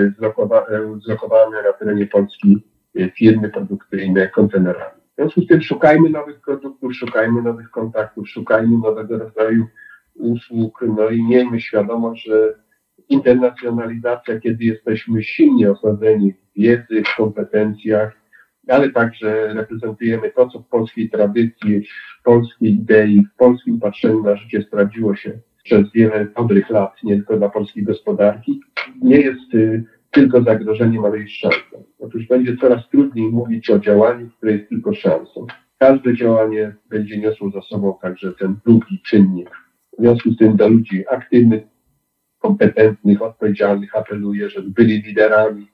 zlokowane 1.05 1.63
na 1.63 1.73
terenie 1.73 2.07
Polski 2.07 2.65
e, 2.99 3.11
firmy 3.11 3.49
produkcyjne 3.49 4.29
kontenerami. 4.29 5.01
W 5.13 5.17
związku 5.17 5.41
z 5.41 5.47
tym 5.47 5.63
szukajmy 5.63 6.11
nowych 6.11 6.41
produktów, 6.41 6.95
szukajmy 6.95 7.43
nowych 7.43 7.71
kontaktów, 7.71 8.29
szukajmy 8.29 8.79
nowego 8.79 9.19
rodzaju 9.19 9.67
usług, 10.19 10.85
no 10.97 11.11
i 11.11 11.23
miejmy 11.23 11.61
świadomość, 11.61 12.27
że 12.27 12.55
internacjonalizacja, 13.09 14.41
kiedy 14.41 14.65
jesteśmy 14.65 15.23
silnie 15.23 15.71
osadzeni 15.71 16.33
w 16.33 16.61
wiedzy, 16.61 17.03
w 17.07 17.17
kompetencjach, 17.17 18.17
ale 18.69 18.91
także 18.91 19.55
reprezentujemy 19.55 20.31
to, 20.31 20.49
co 20.49 20.59
w 20.59 20.69
polskiej 20.69 21.11
tradycji, 21.11 21.83
w 22.21 22.23
polskiej 22.23 22.73
idei, 22.73 23.27
w 23.35 23.37
polskim 23.37 23.81
patrzeniu 23.81 24.23
na 24.23 24.37
życie 24.37 24.63
sprawdziło 24.63 25.17
się 25.17 25.39
przez 25.65 25.93
wiele 25.93 26.27
dobrych 26.37 26.71
lat, 26.71 26.93
nie 27.05 27.17
tylko 27.17 27.37
dla 27.37 27.49
polskiej 27.49 27.83
gospodarki, 27.83 28.61
nie 29.03 29.17
jest 29.17 29.55
y, 29.55 29.85
tylko 30.11 30.43
zagrożeniem, 30.43 31.05
ale 31.05 31.19
jest 31.19 31.33
szansą. 31.33 31.85
Otóż 31.99 32.27
będzie 32.27 32.57
coraz 32.57 32.89
trudniej 32.89 33.29
mówić 33.29 33.71
o 33.71 33.79
działaniu, 33.79 34.31
które 34.37 34.53
jest 34.53 34.69
tylko 34.69 34.95
szansą. 34.95 35.47
Każde 35.79 36.17
działanie 36.17 36.75
będzie 36.91 37.19
niosło 37.19 37.51
za 37.51 37.63
sobą 37.63 37.99
także 38.03 38.33
ten 38.33 38.57
drugi 38.67 39.01
czynnik, 39.07 39.51
w 39.99 40.03
związku 40.03 40.31
z 40.31 40.37
tym 40.37 40.57
do 40.57 40.69
ludzi 40.69 41.05
aktywnych, 41.11 41.63
kompetentnych, 42.39 43.23
odpowiedzialnych 43.23 43.97
apeluję, 43.97 44.51
żeby 44.51 44.71
byli 44.71 45.03
liderami 45.03 45.69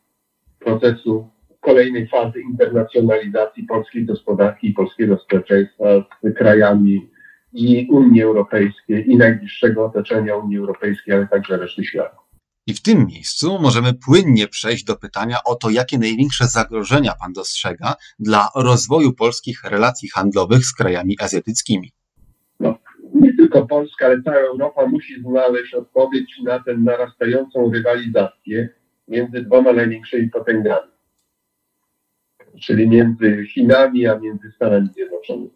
procesu 0.59 1.29
kolejnej 1.61 2.09
fazy 2.09 2.41
internacjonalizacji 2.41 3.65
polskiej 3.65 4.05
gospodarki 4.05 4.69
i 4.69 4.73
polskiego 4.73 5.19
społeczeństwa 5.19 5.85
z 6.23 6.35
krajami 6.37 7.11
i 7.53 7.89
Unii 7.91 8.23
Europejskiej, 8.23 9.11
i 9.11 9.17
najbliższego 9.17 9.85
otoczenia 9.85 10.37
Unii 10.37 10.59
Europejskiej, 10.59 11.15
ale 11.15 11.29
także 11.29 11.57
reszty 11.57 11.85
świata. 11.85 12.17
I 12.67 12.75
w 12.75 12.83
tym 12.83 13.07
miejscu 13.07 13.59
możemy 13.61 13.95
płynnie 13.95 14.49
przejść 14.49 14.85
do 14.85 14.97
pytania 14.97 15.39
o 15.45 15.55
to, 15.55 15.71
jakie 15.71 15.99
największe 15.99 16.45
zagrożenia 16.45 17.13
Pan 17.21 17.33
dostrzega 17.33 17.95
dla 18.19 18.49
rozwoju 18.57 19.13
polskich 19.13 19.65
relacji 19.65 20.09
handlowych 20.09 20.65
z 20.65 20.75
krajami 20.75 21.17
azjatyckimi 21.21 21.93
tylko 23.45 23.67
Polska, 23.67 24.07
ale 24.07 24.23
cała 24.23 24.37
Europa 24.37 24.87
musi 24.87 25.23
znaleźć 25.23 25.75
odpowiedź 25.75 26.41
na 26.45 26.61
tę 26.61 26.75
narastającą 26.75 27.73
rywalizację 27.73 28.69
między 29.09 29.41
dwoma 29.43 29.73
największymi 29.73 30.31
potęgami. 30.31 30.95
czyli 32.61 32.89
między 32.89 33.47
Chinami 33.47 34.07
a 34.07 34.19
między 34.19 34.51
Stanami 34.51 34.89
Zjednoczonymi. 34.95 35.51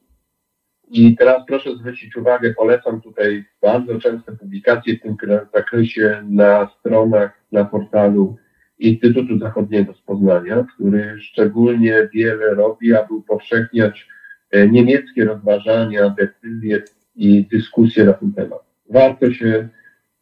I 0.90 1.16
teraz 1.16 1.42
proszę 1.46 1.76
zwrócić 1.76 2.16
uwagę, 2.16 2.54
polecam 2.54 3.00
tutaj 3.00 3.44
bardzo 3.62 3.98
częste 4.00 4.32
publikacje 4.32 4.96
w 4.96 5.02
tym 5.02 5.16
zakresie 5.54 6.22
na 6.28 6.70
stronach, 6.80 7.30
na 7.52 7.64
portalu 7.64 8.36
Instytutu 8.78 9.38
Zachodniego 9.38 9.94
z 9.94 10.00
Poznania, 10.00 10.64
który 10.74 11.20
szczególnie 11.20 12.08
wiele 12.14 12.54
robi, 12.54 12.94
aby 12.94 13.14
upowszechniać 13.14 14.08
e, 14.50 14.68
niemieckie 14.68 15.24
rozważania, 15.24 16.10
decyzje 16.10 16.82
i 17.18 17.44
dyskusje 17.44 18.04
na 18.04 18.12
ten 18.12 18.32
temat. 18.32 18.60
Warto 18.90 19.32
się 19.32 19.68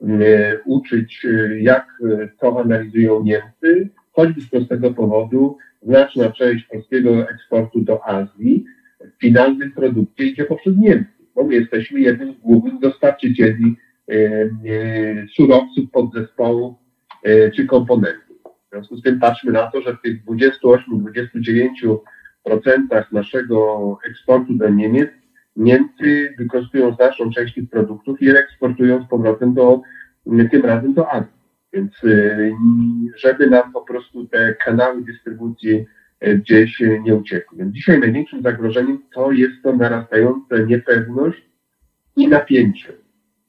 e, 0.00 0.58
uczyć, 0.64 1.24
e, 1.24 1.60
jak 1.60 2.02
to 2.40 2.60
analizują 2.60 3.22
Niemcy, 3.22 3.88
choćby 4.12 4.40
z 4.40 4.48
prostego 4.48 4.94
powodu 4.94 5.58
znaczna 5.82 6.32
część 6.32 6.64
polskiego 6.64 7.30
eksportu 7.30 7.80
do 7.80 8.06
Azji 8.08 8.64
finalnym 9.20 9.72
produkcie 9.72 10.24
idzie 10.24 10.44
poprzez 10.44 10.76
Niemcy, 10.76 11.10
bo 11.34 11.44
my 11.44 11.54
jesteśmy 11.54 12.00
jednym 12.00 12.32
z 12.32 12.38
głównych 12.38 12.80
dostarczycieli 12.80 13.76
surowców, 15.36 15.90
podzespołów 15.92 16.74
czy 17.54 17.66
komponentów. 17.66 18.36
W 18.66 18.70
związku 18.70 18.96
z 18.96 19.02
tym 19.02 19.20
patrzmy 19.20 19.52
na 19.52 19.70
to, 19.70 19.80
że 19.80 19.96
w 19.96 20.00
tych 20.02 20.24
28-29% 20.24 21.96
naszego 23.12 23.98
eksportu 24.08 24.54
do 24.54 24.68
Niemiec 24.68 25.10
Niemcy 25.56 26.34
wykorzystują 26.38 26.94
znaczną 26.94 27.30
część 27.30 27.54
tych 27.54 27.70
produktów 27.70 28.22
i 28.22 28.28
eksportują 28.28 29.04
z 29.04 29.08
powrotem 29.08 29.54
do, 29.54 29.80
tym 30.50 30.64
razem 30.64 30.94
do 30.94 31.12
Azji. 31.12 31.36
Więc 31.72 32.04
y, 32.04 32.52
żeby 33.16 33.50
nam 33.50 33.72
po 33.72 33.80
prostu 33.80 34.26
te 34.26 34.54
kanały 34.54 35.04
dystrybucji 35.04 35.84
y, 36.26 36.38
gdzieś 36.38 36.82
nie 37.02 37.14
uciekły. 37.14 37.58
Dzisiaj 37.70 38.00
największym 38.00 38.42
zagrożeniem 38.42 39.02
to 39.14 39.32
jest 39.32 39.62
to 39.62 39.76
narastająca 39.76 40.58
niepewność 40.58 41.42
i 42.16 42.28
napięcie. 42.28 42.92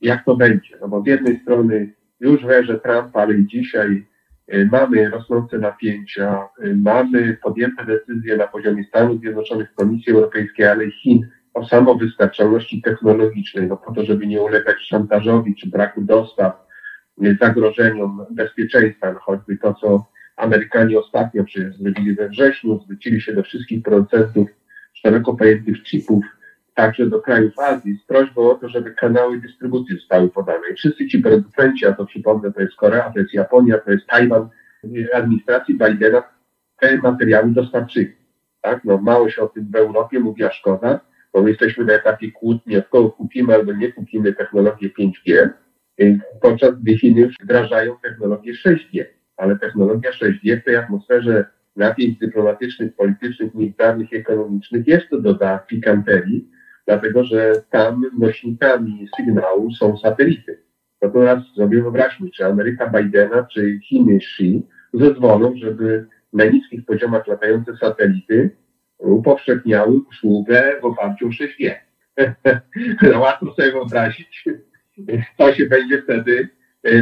Jak 0.02 0.26
to 0.26 0.36
będzie? 0.36 0.78
No 0.82 0.88
bo 0.88 1.02
z 1.02 1.08
jednej 1.08 1.40
strony 1.40 1.94
już 2.20 2.46
w 2.46 2.50
erze 2.50 2.80
Trumpa, 2.80 3.22
ale 3.22 3.34
i 3.34 3.48
dzisiaj 3.48 4.06
Y, 4.54 4.70
mamy 4.72 5.10
rosnące 5.10 5.60
napięcia, 5.60 6.48
mamy 6.76 7.38
podjęte 7.44 7.86
decyzje 7.86 8.38
na 8.38 8.48
poziomie 8.48 8.84
Stanów 8.84 9.20
Zjednoczonych, 9.20 9.74
Komisji 9.76 10.14
Europejskiej, 10.14 10.66
ale 10.66 10.86
i 10.86 10.92
Chin 10.92 11.28
o 11.58 11.66
samowystarczalności 11.66 12.82
technologicznej, 12.82 13.68
no 13.68 13.78
po 13.78 13.94
to, 13.94 14.04
żeby 14.04 14.28
nie 14.28 14.42
ulegać 14.42 14.76
szantażowi 14.80 15.56
czy 15.56 15.70
braku 15.70 16.02
dostaw, 16.02 16.68
y, 17.24 17.38
zagrożeniom 17.42 18.26
bezpieczeństwa, 18.32 19.14
no 19.14 19.20
choćby 19.20 19.58
to, 19.58 19.74
co 19.74 20.06
Amerykanie 20.38 21.00
ostatnio 21.00 21.44
przecież 21.44 21.78
zrobili 21.78 22.16
we 22.16 22.30
wrześniu, 22.30 22.80
zwrócili 22.84 23.22
się 23.22 23.34
do 23.34 23.44
wszystkich 23.44 23.84
producentów 23.84 24.48
szeroko 24.94 25.34
pojętych 25.34 25.84
chipów, 25.84 26.26
także 26.74 27.06
do 27.06 27.22
krajów 27.22 27.60
Azji, 27.60 28.00
z 28.04 28.08
prośbą 28.08 28.52
o 28.52 28.56
to, 28.56 28.70
żeby 28.70 28.92
kanały 28.92 29.40
dystrybucji 29.40 29.96
zostały 29.96 30.30
podane. 30.30 30.70
I 30.72 30.76
wszyscy 30.76 31.08
ci 31.08 31.20
producenci, 31.20 31.86
a 31.86 31.94
to 31.94 32.06
przypomnę, 32.06 32.54
to 32.54 32.62
jest 32.62 32.76
Korea, 32.76 33.12
to 33.12 33.20
jest 33.20 33.34
Japonia, 33.34 33.78
to 33.78 33.92
jest 33.92 34.08
Tajwan, 34.08 34.50
administracji 35.14 35.78
Bidena 35.78 36.24
te 36.80 36.98
materiały 36.98 37.50
dostarczyli. 37.50 38.16
Tak? 38.62 38.84
No, 38.84 38.98
mało 38.98 39.30
się 39.30 39.42
o 39.42 39.48
tym 39.48 39.68
w 39.72 39.76
Europie 39.76 40.20
mówi, 40.20 40.44
a 40.44 40.52
szkoda, 40.52 41.00
bo 41.38 41.44
my 41.44 41.50
jesteśmy 41.50 41.86
na 41.86 41.94
etapie 41.94 42.32
kłótni, 42.32 42.82
w 42.82 42.90
koło 42.90 43.12
kupimy 43.12 43.54
albo 43.54 43.74
nie 43.74 43.94
kupimy 43.94 44.34
technologię 44.34 44.90
5G, 44.90 45.50
podczas 46.42 46.82
gdy 46.82 46.98
Chiny 46.98 47.22
już 47.22 47.36
wdrażają 47.44 47.96
technologię 48.04 48.54
6G. 48.54 49.06
Ale 49.38 49.60
technologia 49.60 50.12
6G 50.12 50.62
w 50.62 50.64
tej 50.64 50.76
atmosferze 50.76 51.46
napięć 51.76 52.18
dyplomatycznych, 52.18 52.96
politycznych, 52.96 53.56
militarnych, 53.56 54.14
ekonomicznych 54.14 54.86
to 55.10 55.22
doda 55.22 55.58
pikanterii, 55.58 56.50
dlatego 56.88 57.24
że 57.24 57.54
tam 57.70 58.02
nośnikami 58.20 59.08
sygnału 59.18 59.72
są 59.72 59.98
satelity. 59.98 60.60
No 61.02 61.10
to 61.10 61.20
teraz 61.20 61.44
sobie 61.56 61.82
wyobraźmy, 61.82 62.30
czy 62.30 62.46
Ameryka 62.46 62.90
Bidena, 62.90 63.44
czy 63.44 63.80
Chiny 63.80 64.16
Xi 64.16 64.68
zezwolą, 64.94 65.56
żeby 65.58 66.06
na 66.34 66.46
niskich 66.46 66.86
poziomach 66.86 67.28
latające 67.28 67.78
satelity 67.78 68.50
upowszechniały 69.00 70.00
usługę 70.10 70.74
w 70.82 70.86
oparciu 70.86 71.28
o 71.28 71.30
6G. 71.30 71.74
no, 73.14 73.20
łatwo 73.20 73.54
sobie 73.54 73.72
wyobrazić, 73.72 74.46
co 75.38 75.54
się 75.54 75.66
będzie 75.66 76.02
wtedy, 76.02 76.50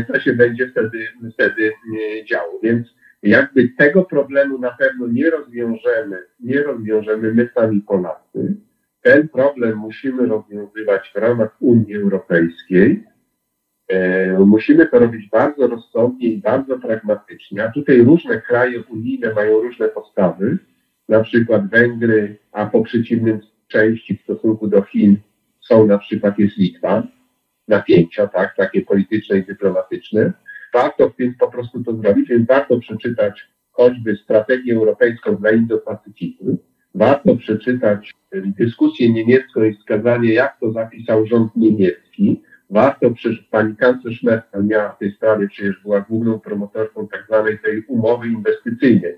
co 0.07 0.19
się 0.19 0.33
będzie 0.33 0.67
wtedy, 0.67 1.07
wtedy 1.33 1.71
e, 1.71 2.25
działo. 2.25 2.59
Więc 2.63 2.87
jakby 3.23 3.69
tego 3.69 4.03
problemu 4.03 4.57
na 4.57 4.71
pewno 4.71 5.07
nie 5.07 5.29
rozwiążemy, 5.29 6.23
nie 6.39 6.63
rozwiążemy 6.63 7.33
my 7.33 7.49
sami 7.55 7.81
Polacy, 7.81 8.57
ten 9.05 9.27
problem 9.29 9.77
musimy 9.77 10.25
rozwiązywać 10.25 11.11
w 11.15 11.17
ramach 11.17 11.57
Unii 11.59 11.95
Europejskiej. 11.95 13.03
E, 13.87 14.39
musimy 14.39 14.85
to 14.85 14.99
robić 14.99 15.29
bardzo 15.29 15.67
rozsądnie 15.67 16.27
i 16.27 16.37
bardzo 16.37 16.79
pragmatycznie. 16.79 17.63
A 17.63 17.71
tutaj 17.71 18.01
różne 18.01 18.41
kraje 18.41 18.83
unijne 18.83 19.33
mają 19.33 19.59
różne 19.59 19.87
postawy. 19.87 20.57
Na 21.09 21.23
przykład 21.23 21.69
Węgry, 21.69 22.37
a 22.51 22.65
po 22.65 22.83
przeciwnym 22.83 23.39
części 23.67 24.17
w 24.17 24.21
stosunku 24.21 24.67
do 24.67 24.81
Chin 24.81 25.17
są 25.61 25.87
na 25.87 25.97
przykład 25.97 26.39
jest 26.39 26.57
Litwa. 26.57 27.03
Napięcia, 27.67 28.27
tak, 28.27 28.55
takie 28.55 28.81
polityczne 28.81 29.37
i 29.37 29.43
dyplomatyczne. 29.43 30.33
Warto 30.73 31.13
więc 31.19 31.37
po 31.37 31.51
prostu 31.51 31.83
to 31.83 31.95
zrobić, 31.95 32.29
więc 32.29 32.47
warto 32.47 32.79
przeczytać 32.79 33.47
choćby 33.71 34.15
strategię 34.15 34.75
europejską 34.75 35.35
dla 35.35 35.51
Indo-Pacyfiku 35.51 36.57
warto 36.95 37.35
przeczytać 37.35 38.13
dyskusję 38.33 39.13
niemiecką 39.13 39.63
i 39.63 39.73
wskazanie, 39.73 40.33
jak 40.33 40.59
to 40.59 40.71
zapisał 40.71 41.25
rząd 41.25 41.55
niemiecki. 41.55 42.41
Warto 42.69 43.11
przeczytać, 43.11 43.47
pani 43.51 43.75
kanclerz 43.75 44.23
Merkel 44.23 44.65
miała 44.65 44.89
w 44.89 44.99
tej 44.99 45.11
sprawie, 45.11 45.47
przecież 45.47 45.81
była 45.83 46.01
główną 46.01 46.39
promotorką 46.39 47.07
tak 47.07 47.25
zwanej 47.27 47.59
tej 47.59 47.85
umowy 47.85 48.27
inwestycyjnej, 48.27 49.15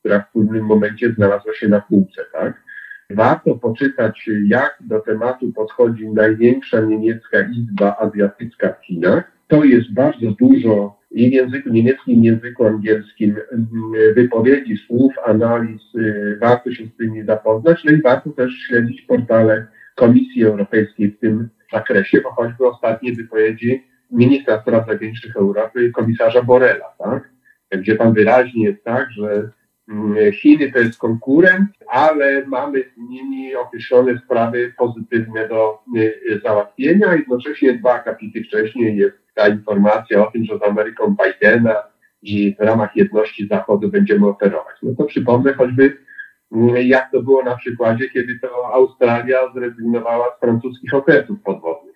która 0.00 0.20
w 0.20 0.32
pewnym 0.32 0.64
momencie 0.64 1.12
znalazła 1.12 1.54
się 1.54 1.68
na 1.68 1.80
półce, 1.80 2.22
tak? 2.32 2.62
Warto 3.10 3.54
poczytać, 3.54 4.30
jak 4.46 4.78
do 4.80 5.00
tematu 5.00 5.52
podchodzi 5.52 6.08
największa 6.08 6.80
niemiecka 6.80 7.38
izba 7.40 7.96
azjatycka 7.98 8.72
w 8.72 8.86
Chinach. 8.86 9.32
To 9.48 9.64
jest 9.64 9.92
bardzo 9.92 10.30
dużo 10.30 11.00
i 11.10 11.30
w 11.30 11.32
języku 11.32 11.68
niemieckim, 11.68 12.14
i 12.14 12.20
w 12.20 12.24
języku 12.24 12.66
angielskim 12.66 13.36
mm, 13.52 14.14
wypowiedzi, 14.14 14.76
słów, 14.76 15.12
analiz, 15.26 15.94
y, 15.94 16.38
warto 16.40 16.72
się 16.72 16.84
z 16.86 16.96
tymi 16.96 17.24
zapoznać, 17.24 17.84
no 17.84 17.92
i 17.92 18.02
warto 18.02 18.30
też 18.30 18.52
śledzić 18.52 19.02
portale 19.02 19.66
Komisji 19.94 20.44
Europejskiej 20.44 21.10
w 21.10 21.18
tym 21.18 21.48
zakresie, 21.72 22.20
bo 22.20 22.30
choćby 22.30 22.66
ostatnie 22.66 23.12
wypowiedzi 23.12 23.84
ministra 24.10 24.60
spraw 24.60 24.86
zagranicznych 24.86 25.36
Europy, 25.36 25.90
komisarza 25.90 26.42
Borela, 26.42 26.94
tak? 26.98 27.30
gdzie 27.70 27.96
tam 27.96 28.14
wyraźnie 28.14 28.64
jest 28.64 28.84
tak, 28.84 29.10
że 29.10 29.50
Chiny 30.32 30.72
to 30.72 30.78
jest 30.78 30.98
konkurent, 30.98 31.70
ale 31.88 32.46
mamy 32.46 32.82
z 32.82 33.10
nimi 33.10 33.54
określone 33.54 34.18
sprawy 34.24 34.74
pozytywne 34.78 35.48
do 35.48 35.82
y, 35.96 36.40
załatwienia. 36.44 37.14
Jednocześnie 37.14 37.74
dwa 37.74 37.94
akapity 37.94 38.44
wcześniej 38.44 38.96
jest 38.96 39.16
ta 39.34 39.48
informacja 39.48 40.28
o 40.28 40.30
tym, 40.30 40.44
że 40.44 40.58
z 40.58 40.62
Ameryką 40.62 41.16
Bidena 41.24 41.74
i 42.22 42.56
w 42.56 42.60
ramach 42.60 42.96
jedności 42.96 43.48
Zachodu 43.48 43.88
będziemy 43.88 44.26
operować. 44.26 44.76
No 44.82 44.94
to 44.98 45.04
przypomnę 45.04 45.54
choćby, 45.54 45.96
mm, 46.52 46.76
jak 46.76 47.10
to 47.10 47.22
było 47.22 47.42
na 47.42 47.56
przykładzie, 47.56 48.10
kiedy 48.10 48.38
to 48.38 48.74
Australia 48.74 49.38
zrezygnowała 49.54 50.36
z 50.36 50.40
francuskich 50.40 50.94
okresów 50.94 51.42
podwodnych. 51.44 51.89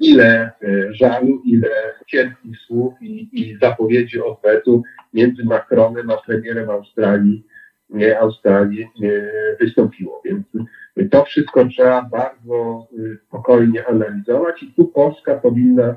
Ile 0.00 0.50
e, 0.62 0.94
żalu, 0.94 1.42
ile 1.44 1.68
cierpkich 2.06 2.58
słów 2.58 2.94
i, 3.00 3.28
i 3.32 3.58
zapowiedzi 3.62 4.20
odwetu 4.20 4.82
między 5.14 5.44
Macronem 5.44 6.10
a 6.10 6.16
premierem 6.16 6.70
Australii, 6.70 7.46
nie, 7.90 8.18
Australii 8.20 8.88
nie, 9.00 9.32
wystąpiło. 9.60 10.22
Więc 10.24 10.46
to 11.10 11.24
wszystko 11.24 11.64
trzeba 11.64 12.02
bardzo 12.02 12.88
spokojnie 13.26 13.86
analizować 13.86 14.62
i 14.62 14.72
tu 14.72 14.84
Polska 14.84 15.34
powinna 15.34 15.96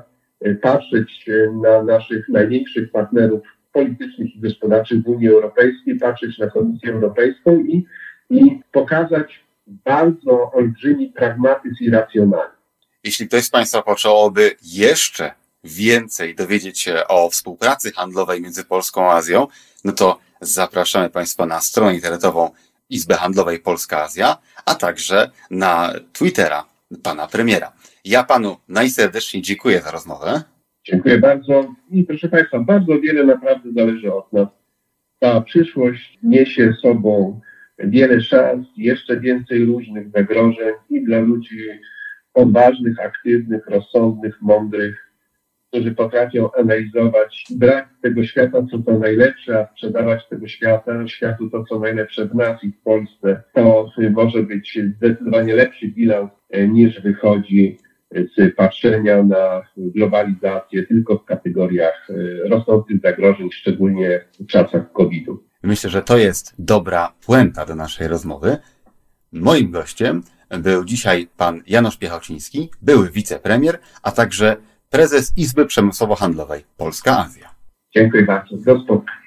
patrzeć 0.62 1.26
na 1.62 1.82
naszych 1.82 2.28
największych 2.28 2.90
partnerów 2.90 3.40
politycznych 3.72 4.36
i 4.36 4.40
gospodarczych 4.40 5.02
w 5.02 5.08
Unii 5.08 5.28
Europejskiej, 5.28 5.98
patrzeć 5.98 6.38
na 6.38 6.46
Komisję 6.46 6.92
Europejską 6.92 7.60
i, 7.60 7.86
i 8.30 8.60
pokazać 8.72 9.44
bardzo 9.84 10.52
olbrzymi 10.52 11.12
pragmatyzm 11.12 11.76
i 11.80 11.90
racjonalizm. 11.90 12.59
Jeśli 13.04 13.28
ktoś 13.28 13.44
z 13.44 13.50
Państwa 13.50 13.82
potrzebowałoby 13.82 14.56
jeszcze 14.62 15.34
więcej 15.64 16.34
dowiedzieć 16.34 16.80
się 16.80 17.06
o 17.08 17.30
współpracy 17.30 17.92
handlowej 17.92 18.40
między 18.40 18.64
Polską 18.64 19.10
a 19.10 19.14
Azją, 19.14 19.46
no 19.84 19.92
to 19.92 20.18
zapraszamy 20.40 21.10
Państwa 21.10 21.46
na 21.46 21.60
stronę 21.60 21.94
internetową 21.94 22.50
Izby 22.90 23.14
Handlowej 23.14 23.58
Polska 23.58 24.02
Azja, 24.02 24.36
a 24.66 24.74
także 24.74 25.30
na 25.50 25.92
Twittera 26.12 26.64
pana 27.02 27.26
premiera. 27.26 27.72
Ja 28.04 28.24
panu 28.24 28.56
najserdeczniej 28.68 29.42
dziękuję 29.42 29.80
za 29.80 29.90
rozmowę. 29.90 30.42
Dziękuję 30.84 31.18
bardzo. 31.18 31.74
I 31.90 32.04
proszę 32.04 32.28
Państwa, 32.28 32.58
bardzo 32.58 33.00
wiele 33.00 33.24
naprawdę 33.24 33.72
zależy 33.72 34.14
od 34.14 34.32
nas. 34.32 34.48
Ta 35.18 35.40
przyszłość 35.40 36.18
niesie 36.22 36.74
sobą 36.82 37.40
wiele 37.78 38.20
szans, 38.20 38.66
jeszcze 38.76 39.20
więcej 39.20 39.64
różnych 39.64 40.10
zagrożeń 40.10 40.74
i 40.90 41.04
dla 41.04 41.18
ludzi 41.18 41.68
odważnych, 42.34 43.00
aktywnych, 43.00 43.66
rozsądnych, 43.66 44.42
mądrych, 44.42 45.10
którzy 45.68 45.94
potrafią 45.94 46.52
analizować 46.52 47.44
brak 47.50 47.88
tego 48.02 48.24
świata, 48.24 48.58
co 48.70 48.78
to 48.78 48.98
najlepsze, 48.98 49.58
a 49.58 49.66
sprzedawać 49.72 50.28
tego 50.28 50.48
świata, 50.48 51.08
światu 51.08 51.50
to, 51.50 51.64
co 51.64 51.78
najlepsze 51.78 52.26
w 52.26 52.34
nas 52.34 52.64
i 52.64 52.72
w 52.72 52.82
Polsce. 52.82 53.42
To 53.54 53.90
może 54.10 54.42
być 54.42 54.78
zdecydowanie 54.96 55.54
lepszy 55.54 55.88
bilans 55.88 56.30
e, 56.50 56.68
niż 56.68 57.00
wychodzi 57.00 57.78
z 58.12 58.54
patrzenia 58.54 59.22
na 59.22 59.62
globalizację 59.76 60.86
tylko 60.86 61.18
w 61.18 61.24
kategoriach 61.24 62.08
e, 62.10 62.48
rosnących 62.48 63.00
zagrożeń, 63.00 63.50
szczególnie 63.52 64.20
w 64.40 64.46
czasach 64.46 64.92
COVID-u. 64.92 65.42
Myślę, 65.62 65.90
że 65.90 66.02
to 66.02 66.18
jest 66.18 66.54
dobra 66.58 67.12
puenta 67.26 67.66
do 67.66 67.74
naszej 67.74 68.08
rozmowy. 68.08 68.56
Moim 69.32 69.70
gościem 69.70 70.22
był 70.58 70.84
dzisiaj 70.84 71.28
pan 71.36 71.62
Janusz 71.66 71.96
Piechałciński, 71.96 72.70
były 72.82 73.10
wicepremier, 73.10 73.78
a 74.02 74.10
także 74.10 74.56
prezes 74.90 75.32
Izby 75.36 75.66
Przemysłowo-Handlowej 75.66 76.62
Polska-Azja. 76.76 77.50
Dziękuję 77.94 78.22
bardzo. 78.24 78.56
Do 78.56 78.80
spotkania. 78.84 79.19